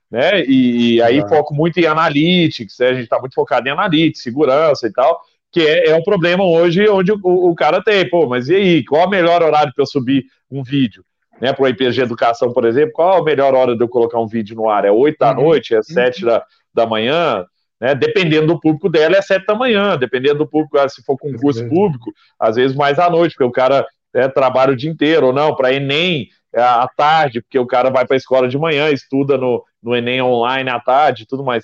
Né? 0.09 0.43
E, 0.45 0.95
e 0.95 1.01
aí 1.01 1.17
Exato. 1.17 1.35
foco 1.35 1.53
muito 1.53 1.79
em 1.79 1.85
analytics, 1.85 2.77
né? 2.79 2.87
a 2.87 2.93
gente 2.93 3.03
está 3.03 3.19
muito 3.19 3.33
focado 3.33 3.67
em 3.67 3.71
analytics, 3.71 4.23
segurança 4.23 4.87
e 4.87 4.93
tal, 4.93 5.19
que 5.51 5.61
é, 5.61 5.89
é 5.89 5.95
um 5.95 6.03
problema 6.03 6.45
hoje 6.45 6.87
onde 6.87 7.11
o, 7.11 7.19
o, 7.23 7.55
cara 7.55 7.83
tem. 7.83 8.09
Pô, 8.09 8.27
mas 8.27 8.47
e 8.47 8.55
aí, 8.55 8.85
qual 8.85 9.01
é 9.01 9.05
o 9.05 9.09
melhor 9.09 9.41
horário 9.41 9.73
para 9.73 9.81
eu 9.81 9.87
subir 9.87 10.25
um 10.49 10.63
vídeo? 10.63 11.03
Né, 11.39 11.53
para 11.53 11.65
o 11.65 11.67
IPG 11.67 12.01
Educação, 12.01 12.51
por 12.51 12.65
exemplo, 12.65 12.93
qual 12.93 13.17
é 13.17 13.21
a 13.21 13.23
melhor 13.23 13.53
hora 13.53 13.75
de 13.75 13.83
eu 13.83 13.87
colocar 13.87 14.19
um 14.19 14.25
vídeo 14.25 14.55
no 14.55 14.67
ar? 14.67 14.85
É 14.85 14.91
8 14.91 15.17
da 15.19 15.37
uhum. 15.37 15.43
noite? 15.43 15.75
É 15.75 15.83
7 15.83 16.23
uhum. 16.23 16.31
da, 16.31 16.45
da 16.73 16.85
manhã? 16.87 17.45
Né? 17.79 17.93
Dependendo 17.95 18.47
do 18.47 18.59
público 18.59 18.89
dela, 18.89 19.17
é 19.17 19.21
sete 19.21 19.45
da 19.45 19.55
manhã. 19.55 19.97
Dependendo 19.97 20.39
do 20.39 20.47
público, 20.47 20.77
se 20.89 21.03
for 21.03 21.17
concurso 21.17 21.67
público, 21.69 22.11
às 22.39 22.55
vezes 22.55 22.75
mais 22.75 22.99
à 22.99 23.09
noite, 23.09 23.33
porque 23.33 23.43
o 23.43 23.51
cara 23.51 23.85
é, 24.13 24.27
trabalha 24.27 24.73
o 24.73 24.75
dia 24.75 24.89
inteiro, 24.89 25.27
ou 25.27 25.33
não, 25.33 25.55
para 25.55 25.73
Enem 25.73 26.27
é, 26.53 26.61
à 26.61 26.87
tarde, 26.87 27.41
porque 27.41 27.59
o 27.59 27.67
cara 27.67 27.89
vai 27.89 28.05
para 28.05 28.15
a 28.15 28.17
escola 28.17 28.47
de 28.47 28.57
manhã, 28.57 28.89
estuda 28.89 29.37
no, 29.37 29.63
no 29.81 29.95
Enem 29.95 30.21
online 30.21 30.69
à 30.69 30.79
tarde 30.79 31.27
tudo 31.27 31.43
mais. 31.43 31.63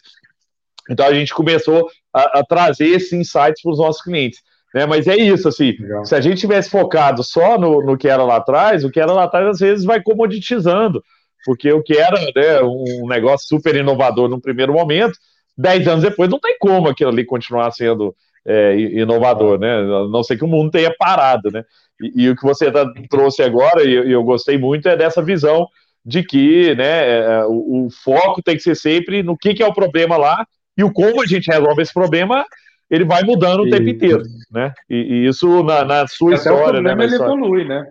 Então 0.90 1.06
a 1.06 1.14
gente 1.14 1.34
começou 1.34 1.90
a, 2.14 2.40
a 2.40 2.44
trazer 2.44 2.88
esses 2.88 3.14
insights 3.14 3.62
para 3.62 3.72
os 3.72 3.80
nossos 3.80 4.02
clientes. 4.02 4.40
Né? 4.74 4.86
Mas 4.86 5.08
é 5.08 5.16
isso, 5.16 5.48
assim, 5.48 5.76
Legal. 5.80 6.06
se 6.06 6.16
a 6.16 6.22
gente 6.22 6.40
tivesse 6.40 6.70
focado 6.70 7.24
só 7.24 7.58
no, 7.58 7.86
no 7.86 7.98
que 7.98 8.08
era 8.08 8.24
lá 8.24 8.38
atrás, 8.38 8.84
o 8.84 8.90
que 8.90 9.00
era 9.00 9.12
lá 9.12 9.24
atrás 9.24 9.48
às 9.48 9.60
vezes 9.60 9.86
vai 9.86 10.02
comoditizando, 10.02 11.04
porque 11.46 11.72
o 11.72 11.84
que 11.84 11.94
era 11.98 12.20
né, 12.36 12.62
um 12.64 13.08
negócio 13.08 13.48
super 13.48 13.76
inovador 13.76 14.28
no 14.28 14.42
primeiro 14.42 14.74
momento, 14.74 15.18
dez 15.58 15.88
anos 15.88 16.04
depois 16.04 16.30
não 16.30 16.40
tem 16.40 16.58
como 16.60 16.90
aquilo 16.90 17.10
ali 17.10 17.26
continuar 17.26 17.72
sendo 17.72 18.16
é, 18.46 18.76
inovador, 18.78 19.60
né? 19.60 19.74
A 19.74 20.08
não 20.08 20.24
sei 20.24 20.38
que 20.38 20.44
o 20.44 20.48
mundo 20.48 20.72
tenha 20.72 20.94
parado, 20.98 21.50
né? 21.52 21.64
E, 22.02 22.24
e 22.24 22.30
o 22.30 22.36
que 22.36 22.44
você 22.44 22.72
tá, 22.72 22.86
trouxe 23.10 23.42
agora, 23.42 23.84
e 23.84 23.94
eu, 23.94 24.04
eu, 24.04 24.24
gostei 24.24 24.58
muito, 24.58 24.88
é 24.88 24.98
dessa 24.98 25.22
visão 25.22 25.68
de 26.06 26.22
que 26.24 26.76
né, 26.76 27.10
é, 27.10 27.20
é, 27.20 27.46
o, 27.46 27.86
o, 27.86 27.90
foco 28.04 28.42
tem 28.42 28.56
que 28.56 28.62
ser 28.62 28.76
sempre 28.76 29.24
no 29.24 29.38
que, 29.38 29.54
que, 29.54 29.64
é 29.64 29.68
o 29.68 29.74
problema 29.74 30.18
lá 30.18 30.46
e 30.78 30.84
o 30.84 30.92
como 30.92 31.22
a 31.22 31.26
gente 31.26 31.50
resolve 31.50 31.82
esse 31.82 31.94
problema, 31.94 32.46
ele 32.90 33.06
vai 33.06 33.24
mudando 33.24 33.62
o 33.62 33.70
tempo 33.70 33.88
inteiro, 33.88 34.24
né? 34.52 34.74
E, 34.90 34.96
e 34.96 35.28
isso 35.28 35.64
na, 35.64 35.86
na 35.86 36.08
sua 36.08 36.36
Até 36.36 36.42
história, 36.42 36.80
o 36.80 36.84
né? 36.84 36.96
ele 37.00 37.16
evolui, 37.16 37.64
né? 37.64 37.86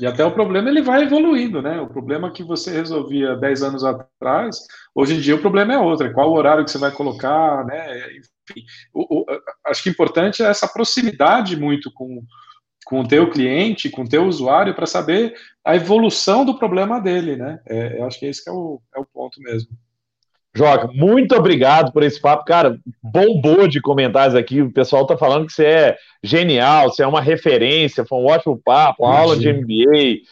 E 0.00 0.06
até 0.06 0.24
o 0.24 0.32
problema 0.32 0.68
ele 0.68 0.82
vai 0.82 1.02
evoluindo, 1.02 1.60
né? 1.60 1.80
O 1.80 1.88
problema 1.88 2.30
que 2.30 2.42
você 2.42 2.70
resolvia 2.70 3.36
10 3.36 3.62
anos 3.62 3.84
atrás, 3.84 4.58
hoje 4.94 5.14
em 5.14 5.20
dia 5.20 5.34
o 5.34 5.40
problema 5.40 5.74
é 5.74 5.78
outro, 5.78 6.06
é 6.06 6.12
qual 6.12 6.30
o 6.30 6.36
horário 6.36 6.64
que 6.64 6.70
você 6.70 6.78
vai 6.78 6.92
colocar, 6.92 7.64
né? 7.64 8.06
Enfim, 8.16 8.64
o, 8.94 9.20
o, 9.20 9.26
acho 9.66 9.82
que 9.82 9.90
importante 9.90 10.42
é 10.42 10.46
essa 10.46 10.68
proximidade 10.68 11.56
muito 11.56 11.90
com, 11.92 12.22
com 12.84 13.00
o 13.00 13.08
teu 13.08 13.28
cliente, 13.28 13.90
com 13.90 14.02
o 14.02 14.08
teu 14.08 14.24
usuário, 14.24 14.74
para 14.74 14.86
saber 14.86 15.34
a 15.64 15.74
evolução 15.74 16.44
do 16.44 16.58
problema 16.58 17.00
dele, 17.00 17.36
né? 17.36 17.60
É, 17.66 17.98
eu 17.98 18.06
acho 18.06 18.20
que 18.20 18.26
esse 18.26 18.42
que 18.42 18.50
é, 18.50 18.52
o, 18.52 18.80
é 18.94 19.00
o 19.00 19.04
ponto 19.04 19.40
mesmo. 19.40 19.70
Joca, 20.58 20.88
muito 20.92 21.36
obrigado 21.36 21.92
por 21.92 22.02
esse 22.02 22.20
papo. 22.20 22.44
Cara, 22.44 22.80
bombou 23.00 23.68
de 23.68 23.80
comentários 23.80 24.34
aqui. 24.34 24.60
O 24.60 24.72
pessoal 24.72 25.06
tá 25.06 25.16
falando 25.16 25.46
que 25.46 25.52
você 25.52 25.64
é 25.64 25.96
genial, 26.20 26.90
você 26.90 27.04
é 27.04 27.06
uma 27.06 27.20
referência, 27.20 28.04
foi 28.04 28.18
um 28.18 28.26
ótimo 28.26 28.60
papo, 28.64 29.04
uma 29.04 29.16
aula 29.16 29.36
de 29.36 29.52
MBA. 29.52 30.24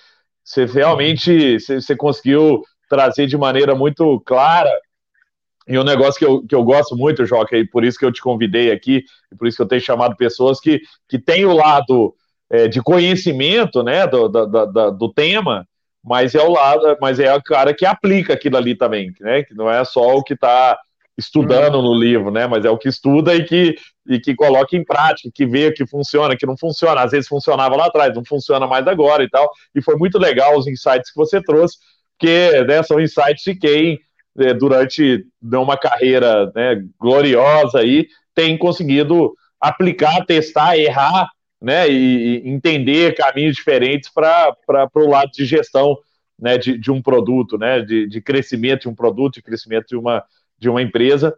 Você 0.43 0.65
realmente 0.65 1.61
você, 1.61 1.81
você 1.81 1.95
conseguiu 1.95 2.61
trazer 2.91 3.29
de 3.29 3.37
maneira 3.37 3.77
muito 3.77 4.21
clara. 4.27 4.71
E 5.69 5.79
um 5.79 5.85
negócio 5.85 6.19
que 6.19 6.25
eu, 6.25 6.45
que 6.45 6.55
eu 6.57 6.65
gosto 6.65 6.97
muito, 6.97 7.25
Joca, 7.25 7.57
e 7.57 7.65
por 7.65 7.85
isso 7.85 7.97
que 7.97 8.05
eu 8.05 8.13
te 8.13 8.21
convidei 8.21 8.73
aqui, 8.73 9.05
e 9.33 9.37
por 9.37 9.47
isso 9.47 9.57
que 9.57 9.63
eu 9.63 9.69
tenho 9.69 9.81
chamado 9.81 10.17
pessoas 10.17 10.59
que, 10.59 10.81
que 11.09 11.21
têm 11.21 11.45
o 11.45 11.55
lado 11.55 12.13
é, 12.51 12.67
de 12.67 12.83
conhecimento 12.83 13.85
né, 13.85 14.09
do, 14.09 14.29
do, 14.29 14.47
do, 14.47 14.91
do 14.91 15.13
tema, 15.13 15.69
mas 16.07 16.37
é 16.37 16.41
o 16.43 16.53
lado, 16.53 16.97
mas 17.01 17.19
é 17.19 17.35
o 17.35 17.43
cara 17.43 17.75
que 17.75 17.85
aplica 17.85 18.33
aquilo 18.33 18.57
ali 18.57 18.77
também, 18.77 19.13
né? 19.21 19.43
Que 19.43 19.55
não 19.55 19.69
é 19.69 19.85
só 19.85 20.17
o 20.17 20.23
que 20.23 20.35
está 20.35 20.79
estudando 21.19 21.83
no 21.83 21.93
livro, 21.93 22.31
né? 22.31 22.47
Mas 22.47 22.65
é 22.65 22.71
o 22.71 22.79
que 22.79 22.89
estuda 22.89 23.35
e 23.35 23.43
que, 23.43 23.75
e 24.09 24.21
que 24.21 24.33
coloca 24.37 24.77
em 24.77 24.85
prática, 24.85 25.29
que 25.35 25.45
vê 25.45 25.73
que 25.73 25.85
funciona, 25.85 26.37
que 26.37 26.47
não 26.47 26.57
funciona. 26.57 27.01
Às 27.01 27.11
vezes 27.11 27.27
funcionava 27.27 27.75
lá 27.75 27.87
atrás, 27.87 28.15
não 28.15 28.25
funciona 28.25 28.69
mais 28.69 28.87
agora 28.87 29.25
e 29.25 29.29
tal. 29.29 29.51
E 29.75 29.83
foi 29.83 29.97
muito 29.97 30.17
legal 30.17 30.57
os 30.57 30.69
insights 30.69 31.11
que 31.11 31.17
você 31.17 31.43
trouxe, 31.43 31.77
porque 32.17 32.63
né, 32.69 32.85
são 32.85 33.01
insights 33.01 33.43
de 33.43 33.57
quem, 33.57 33.99
né, 34.37 34.55
durante 34.55 35.27
uma 35.43 35.77
carreira 35.77 36.53
né, 36.55 36.85
gloriosa 37.01 37.81
aí, 37.81 38.07
tem 38.33 38.57
conseguido 38.57 39.35
aplicar, 39.61 40.25
testar, 40.25 40.79
errar 40.79 41.29
né, 41.61 41.89
e, 41.89 42.45
e 42.45 42.49
entender 42.49 43.15
caminhos 43.15 43.57
diferentes 43.57 44.11
para 44.11 44.55
o 44.95 45.09
lado 45.09 45.31
de 45.33 45.45
gestão 45.45 45.97
né, 46.39 46.59
de, 46.59 46.79
de 46.79 46.91
um 46.91 47.01
produto, 47.01 47.57
né, 47.57 47.81
de, 47.81 48.07
de 48.07 48.21
crescimento 48.21 48.83
de 48.83 48.89
um 48.89 48.95
produto, 48.95 49.35
de 49.35 49.43
crescimento 49.43 49.87
de 49.89 49.97
uma, 49.97 50.23
de 50.59 50.69
uma 50.69 50.83
empresa. 50.83 51.35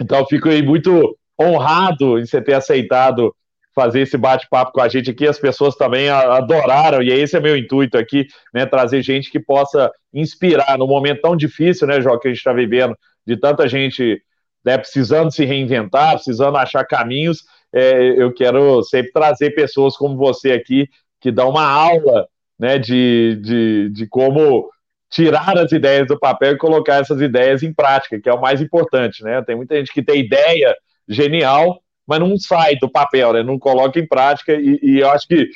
Então, 0.00 0.26
fico 0.26 0.48
aí 0.48 0.62
muito 0.62 1.16
honrado 1.40 2.18
em 2.18 2.26
você 2.26 2.40
ter 2.40 2.54
aceitado 2.54 3.34
fazer 3.74 4.00
esse 4.00 4.16
bate-papo 4.16 4.72
com 4.72 4.80
a 4.80 4.88
gente 4.88 5.10
aqui. 5.10 5.26
As 5.26 5.38
pessoas 5.38 5.74
também 5.74 6.08
adoraram, 6.08 7.02
e 7.02 7.10
esse 7.10 7.36
é 7.36 7.40
meu 7.40 7.56
intuito 7.56 7.98
aqui, 7.98 8.26
né? 8.52 8.64
Trazer 8.64 9.02
gente 9.02 9.30
que 9.30 9.40
possa 9.40 9.90
inspirar 10.12 10.78
no 10.78 10.86
momento 10.86 11.22
tão 11.22 11.36
difícil, 11.36 11.86
né, 11.88 12.00
Jó, 12.00 12.16
que 12.16 12.28
a 12.28 12.30
gente 12.30 12.38
está 12.38 12.52
vivendo, 12.52 12.96
de 13.26 13.36
tanta 13.36 13.66
gente 13.66 14.22
né, 14.64 14.78
precisando 14.78 15.32
se 15.32 15.44
reinventar, 15.44 16.14
precisando 16.14 16.56
achar 16.56 16.84
caminhos 16.84 17.42
é, 17.74 18.22
eu 18.22 18.32
quero 18.32 18.82
sempre 18.84 19.10
trazer 19.10 19.50
pessoas 19.50 19.96
como 19.96 20.16
você 20.16 20.52
aqui, 20.52 20.88
que 21.20 21.32
dá 21.32 21.44
uma 21.44 21.66
aula 21.66 22.28
né, 22.56 22.78
de, 22.78 23.40
de, 23.42 23.90
de 23.90 24.06
como 24.06 24.70
tirar 25.10 25.58
as 25.58 25.72
ideias 25.72 26.06
do 26.06 26.18
papel 26.18 26.52
e 26.52 26.58
colocar 26.58 27.00
essas 27.00 27.20
ideias 27.20 27.62
em 27.64 27.72
prática, 27.72 28.20
que 28.20 28.28
é 28.28 28.32
o 28.32 28.40
mais 28.40 28.60
importante, 28.60 29.22
né? 29.22 29.42
Tem 29.42 29.56
muita 29.56 29.76
gente 29.76 29.92
que 29.92 30.02
tem 30.02 30.20
ideia 30.20 30.74
genial, 31.08 31.80
mas 32.06 32.20
não 32.20 32.36
sai 32.36 32.76
do 32.76 32.90
papel, 32.90 33.32
né? 33.32 33.42
Não 33.42 33.58
coloca 33.58 33.98
em 33.98 34.06
prática 34.06 34.52
e, 34.54 34.78
e 34.82 35.00
eu 35.00 35.10
acho 35.10 35.26
que 35.26 35.48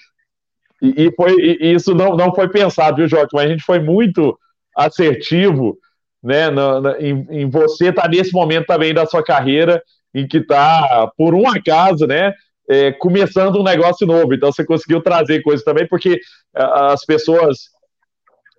e, 0.81 1.07
e 1.07 1.12
foi 1.14 1.35
e 1.41 1.75
isso 1.75 1.95
não, 1.95 2.16
não 2.16 2.35
foi 2.35 2.49
pensado, 2.49 2.97
viu, 2.97 3.09
Jorge? 3.09 3.29
Mas 3.33 3.45
a 3.45 3.49
gente 3.49 3.62
foi 3.62 3.79
muito 3.79 4.39
assertivo, 4.77 5.79
né? 6.23 6.51
Na, 6.51 6.81
na, 6.81 7.01
em, 7.01 7.27
em, 7.31 7.51
você 7.51 7.89
estar 7.89 8.03
tá 8.03 8.09
nesse 8.09 8.33
momento 8.33 8.66
também 8.66 8.93
da 8.93 9.07
sua 9.07 9.23
carreira 9.23 9.83
em 10.15 10.27
que 10.27 10.39
está, 10.39 11.11
por 11.17 11.35
um 11.35 11.49
acaso, 11.49 12.07
né, 12.07 12.33
é, 12.69 12.93
começando 12.93 13.59
um 13.59 13.65
negócio 13.65 14.07
novo. 14.07 14.35
Então 14.35 14.53
você 14.53 14.65
conseguiu 14.65 15.01
trazer 15.01 15.43
coisas 15.43 15.65
também, 15.65 15.87
porque 15.87 16.21
as 16.55 17.05
pessoas 17.05 17.71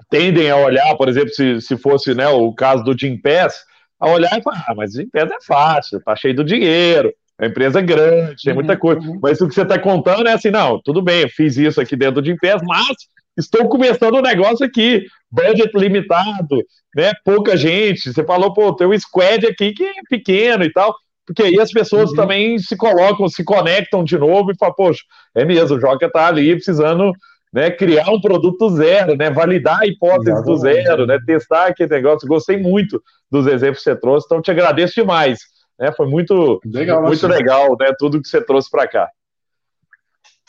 tendem 0.09 0.49
a 0.49 0.57
olhar, 0.57 0.95
por 0.97 1.07
exemplo, 1.07 1.29
se, 1.29 1.61
se 1.61 1.77
fosse 1.77 2.15
né, 2.15 2.27
o 2.27 2.51
caso 2.53 2.83
do 2.83 2.97
Jim 2.97 3.17
Pass, 3.21 3.63
a 3.99 4.09
olhar 4.09 4.37
e 4.37 4.41
falar, 4.41 4.65
ah, 4.67 4.75
mas 4.75 4.93
o 4.93 4.97
Jim 4.97 5.09
Pass 5.09 5.29
é 5.29 5.45
fácil, 5.45 6.01
tá 6.01 6.15
cheio 6.15 6.35
do 6.35 6.43
dinheiro, 6.43 7.13
é 7.39 7.43
uma 7.43 7.49
empresa 7.49 7.81
grande, 7.81 8.43
tem 8.43 8.53
muita 8.53 8.73
uhum, 8.73 8.79
coisa. 8.79 9.01
Uhum. 9.01 9.19
Mas 9.21 9.39
o 9.39 9.47
que 9.47 9.53
você 9.53 9.61
está 9.61 9.77
contando 9.77 10.27
é 10.27 10.33
assim, 10.33 10.49
não, 10.49 10.81
tudo 10.81 11.01
bem, 11.01 11.21
eu 11.21 11.29
fiz 11.29 11.57
isso 11.57 11.79
aqui 11.79 11.95
dentro 11.95 12.21
do 12.21 12.25
Jim 12.25 12.37
Pass, 12.37 12.61
mas 12.65 12.97
estou 13.37 13.69
começando 13.69 14.15
um 14.15 14.21
negócio 14.21 14.65
aqui, 14.65 15.05
budget 15.29 15.71
limitado, 15.77 16.57
né, 16.95 17.11
pouca 17.23 17.55
gente. 17.55 18.11
Você 18.11 18.23
falou, 18.23 18.53
pô, 18.53 18.73
tem 18.73 18.87
um 18.87 18.97
squad 18.97 19.45
aqui 19.45 19.73
que 19.73 19.83
é 19.83 19.93
pequeno 20.09 20.63
e 20.63 20.71
tal 20.71 20.95
porque 21.29 21.43
aí 21.43 21.59
as 21.59 21.71
pessoas 21.71 22.09
uhum. 22.09 22.15
também 22.15 22.57
se 22.57 22.75
colocam, 22.75 23.29
se 23.29 23.43
conectam 23.43 24.03
de 24.03 24.17
novo 24.17 24.51
e 24.51 24.57
falam, 24.57 24.73
poxa, 24.73 25.03
é 25.35 25.45
mesmo, 25.45 25.77
o 25.77 25.79
Joca 25.79 26.07
está 26.07 26.25
ali 26.25 26.55
precisando 26.55 27.13
né, 27.53 27.69
criar 27.69 28.09
um 28.09 28.19
produto 28.19 28.67
zero, 28.71 29.15
né, 29.15 29.29
validar 29.29 29.81
a 29.81 29.85
hipótese 29.85 30.31
Exatamente. 30.31 30.47
do 30.47 30.57
zero, 30.57 31.05
né, 31.05 31.19
testar 31.23 31.67
aquele 31.67 31.91
negócio. 31.91 32.27
Gostei 32.27 32.57
muito 32.57 32.99
dos 33.29 33.45
exemplos 33.45 33.77
que 33.77 33.83
você 33.83 33.95
trouxe, 33.95 34.25
então 34.25 34.41
te 34.41 34.49
agradeço 34.49 34.95
demais. 34.95 35.37
Né, 35.79 35.91
foi 35.91 36.07
muito 36.07 36.59
legal, 36.65 37.03
muito 37.03 37.27
legal 37.27 37.77
né, 37.79 37.93
tudo 37.99 38.19
que 38.19 38.27
você 38.27 38.41
trouxe 38.41 38.67
para 38.71 38.87
cá. 38.87 39.07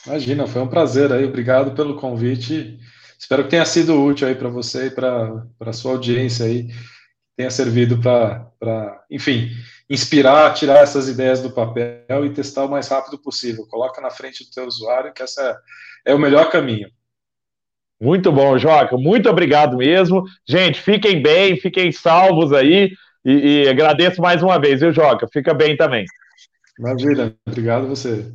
Imagina, 0.06 0.46
foi 0.46 0.62
um 0.62 0.66
prazer 0.66 1.12
aí, 1.12 1.26
obrigado 1.26 1.72
pelo 1.72 1.96
convite. 1.96 2.78
Espero 3.18 3.44
que 3.44 3.50
tenha 3.50 3.66
sido 3.66 4.02
útil 4.02 4.26
aí 4.26 4.34
para 4.34 4.48
você 4.48 4.86
e 4.86 4.90
para 4.90 5.44
a 5.60 5.72
sua 5.74 5.92
audiência 5.92 6.46
aí, 6.46 6.68
tenha 7.36 7.50
servido 7.50 7.98
para, 7.98 9.04
enfim, 9.10 9.50
inspirar, 9.90 10.54
tirar 10.54 10.78
essas 10.78 11.08
ideias 11.08 11.42
do 11.42 11.50
papel 11.50 12.24
e 12.24 12.30
testar 12.30 12.64
o 12.64 12.70
mais 12.70 12.86
rápido 12.86 13.18
possível. 13.18 13.66
Coloca 13.66 14.00
na 14.00 14.10
frente 14.10 14.44
do 14.44 14.50
teu 14.50 14.64
usuário 14.64 15.12
que 15.12 15.22
essa 15.22 15.60
é 16.06 16.14
o 16.14 16.18
melhor 16.18 16.48
caminho. 16.48 16.88
Muito 18.00 18.30
bom, 18.30 18.56
Joca. 18.56 18.96
Muito 18.96 19.28
obrigado 19.28 19.76
mesmo. 19.76 20.24
Gente, 20.48 20.80
fiquem 20.80 21.20
bem, 21.20 21.56
fiquem 21.56 21.90
salvos 21.90 22.52
aí. 22.52 22.92
E, 23.24 23.64
e 23.64 23.68
agradeço 23.68 24.22
mais 24.22 24.42
uma 24.42 24.58
vez, 24.58 24.80
viu, 24.80 24.92
Joca? 24.92 25.28
Fica 25.30 25.52
bem 25.52 25.76
também. 25.76 26.06
Maravilha. 26.78 27.34
Obrigado 27.46 27.84
a 27.84 27.88
você. 27.88 28.32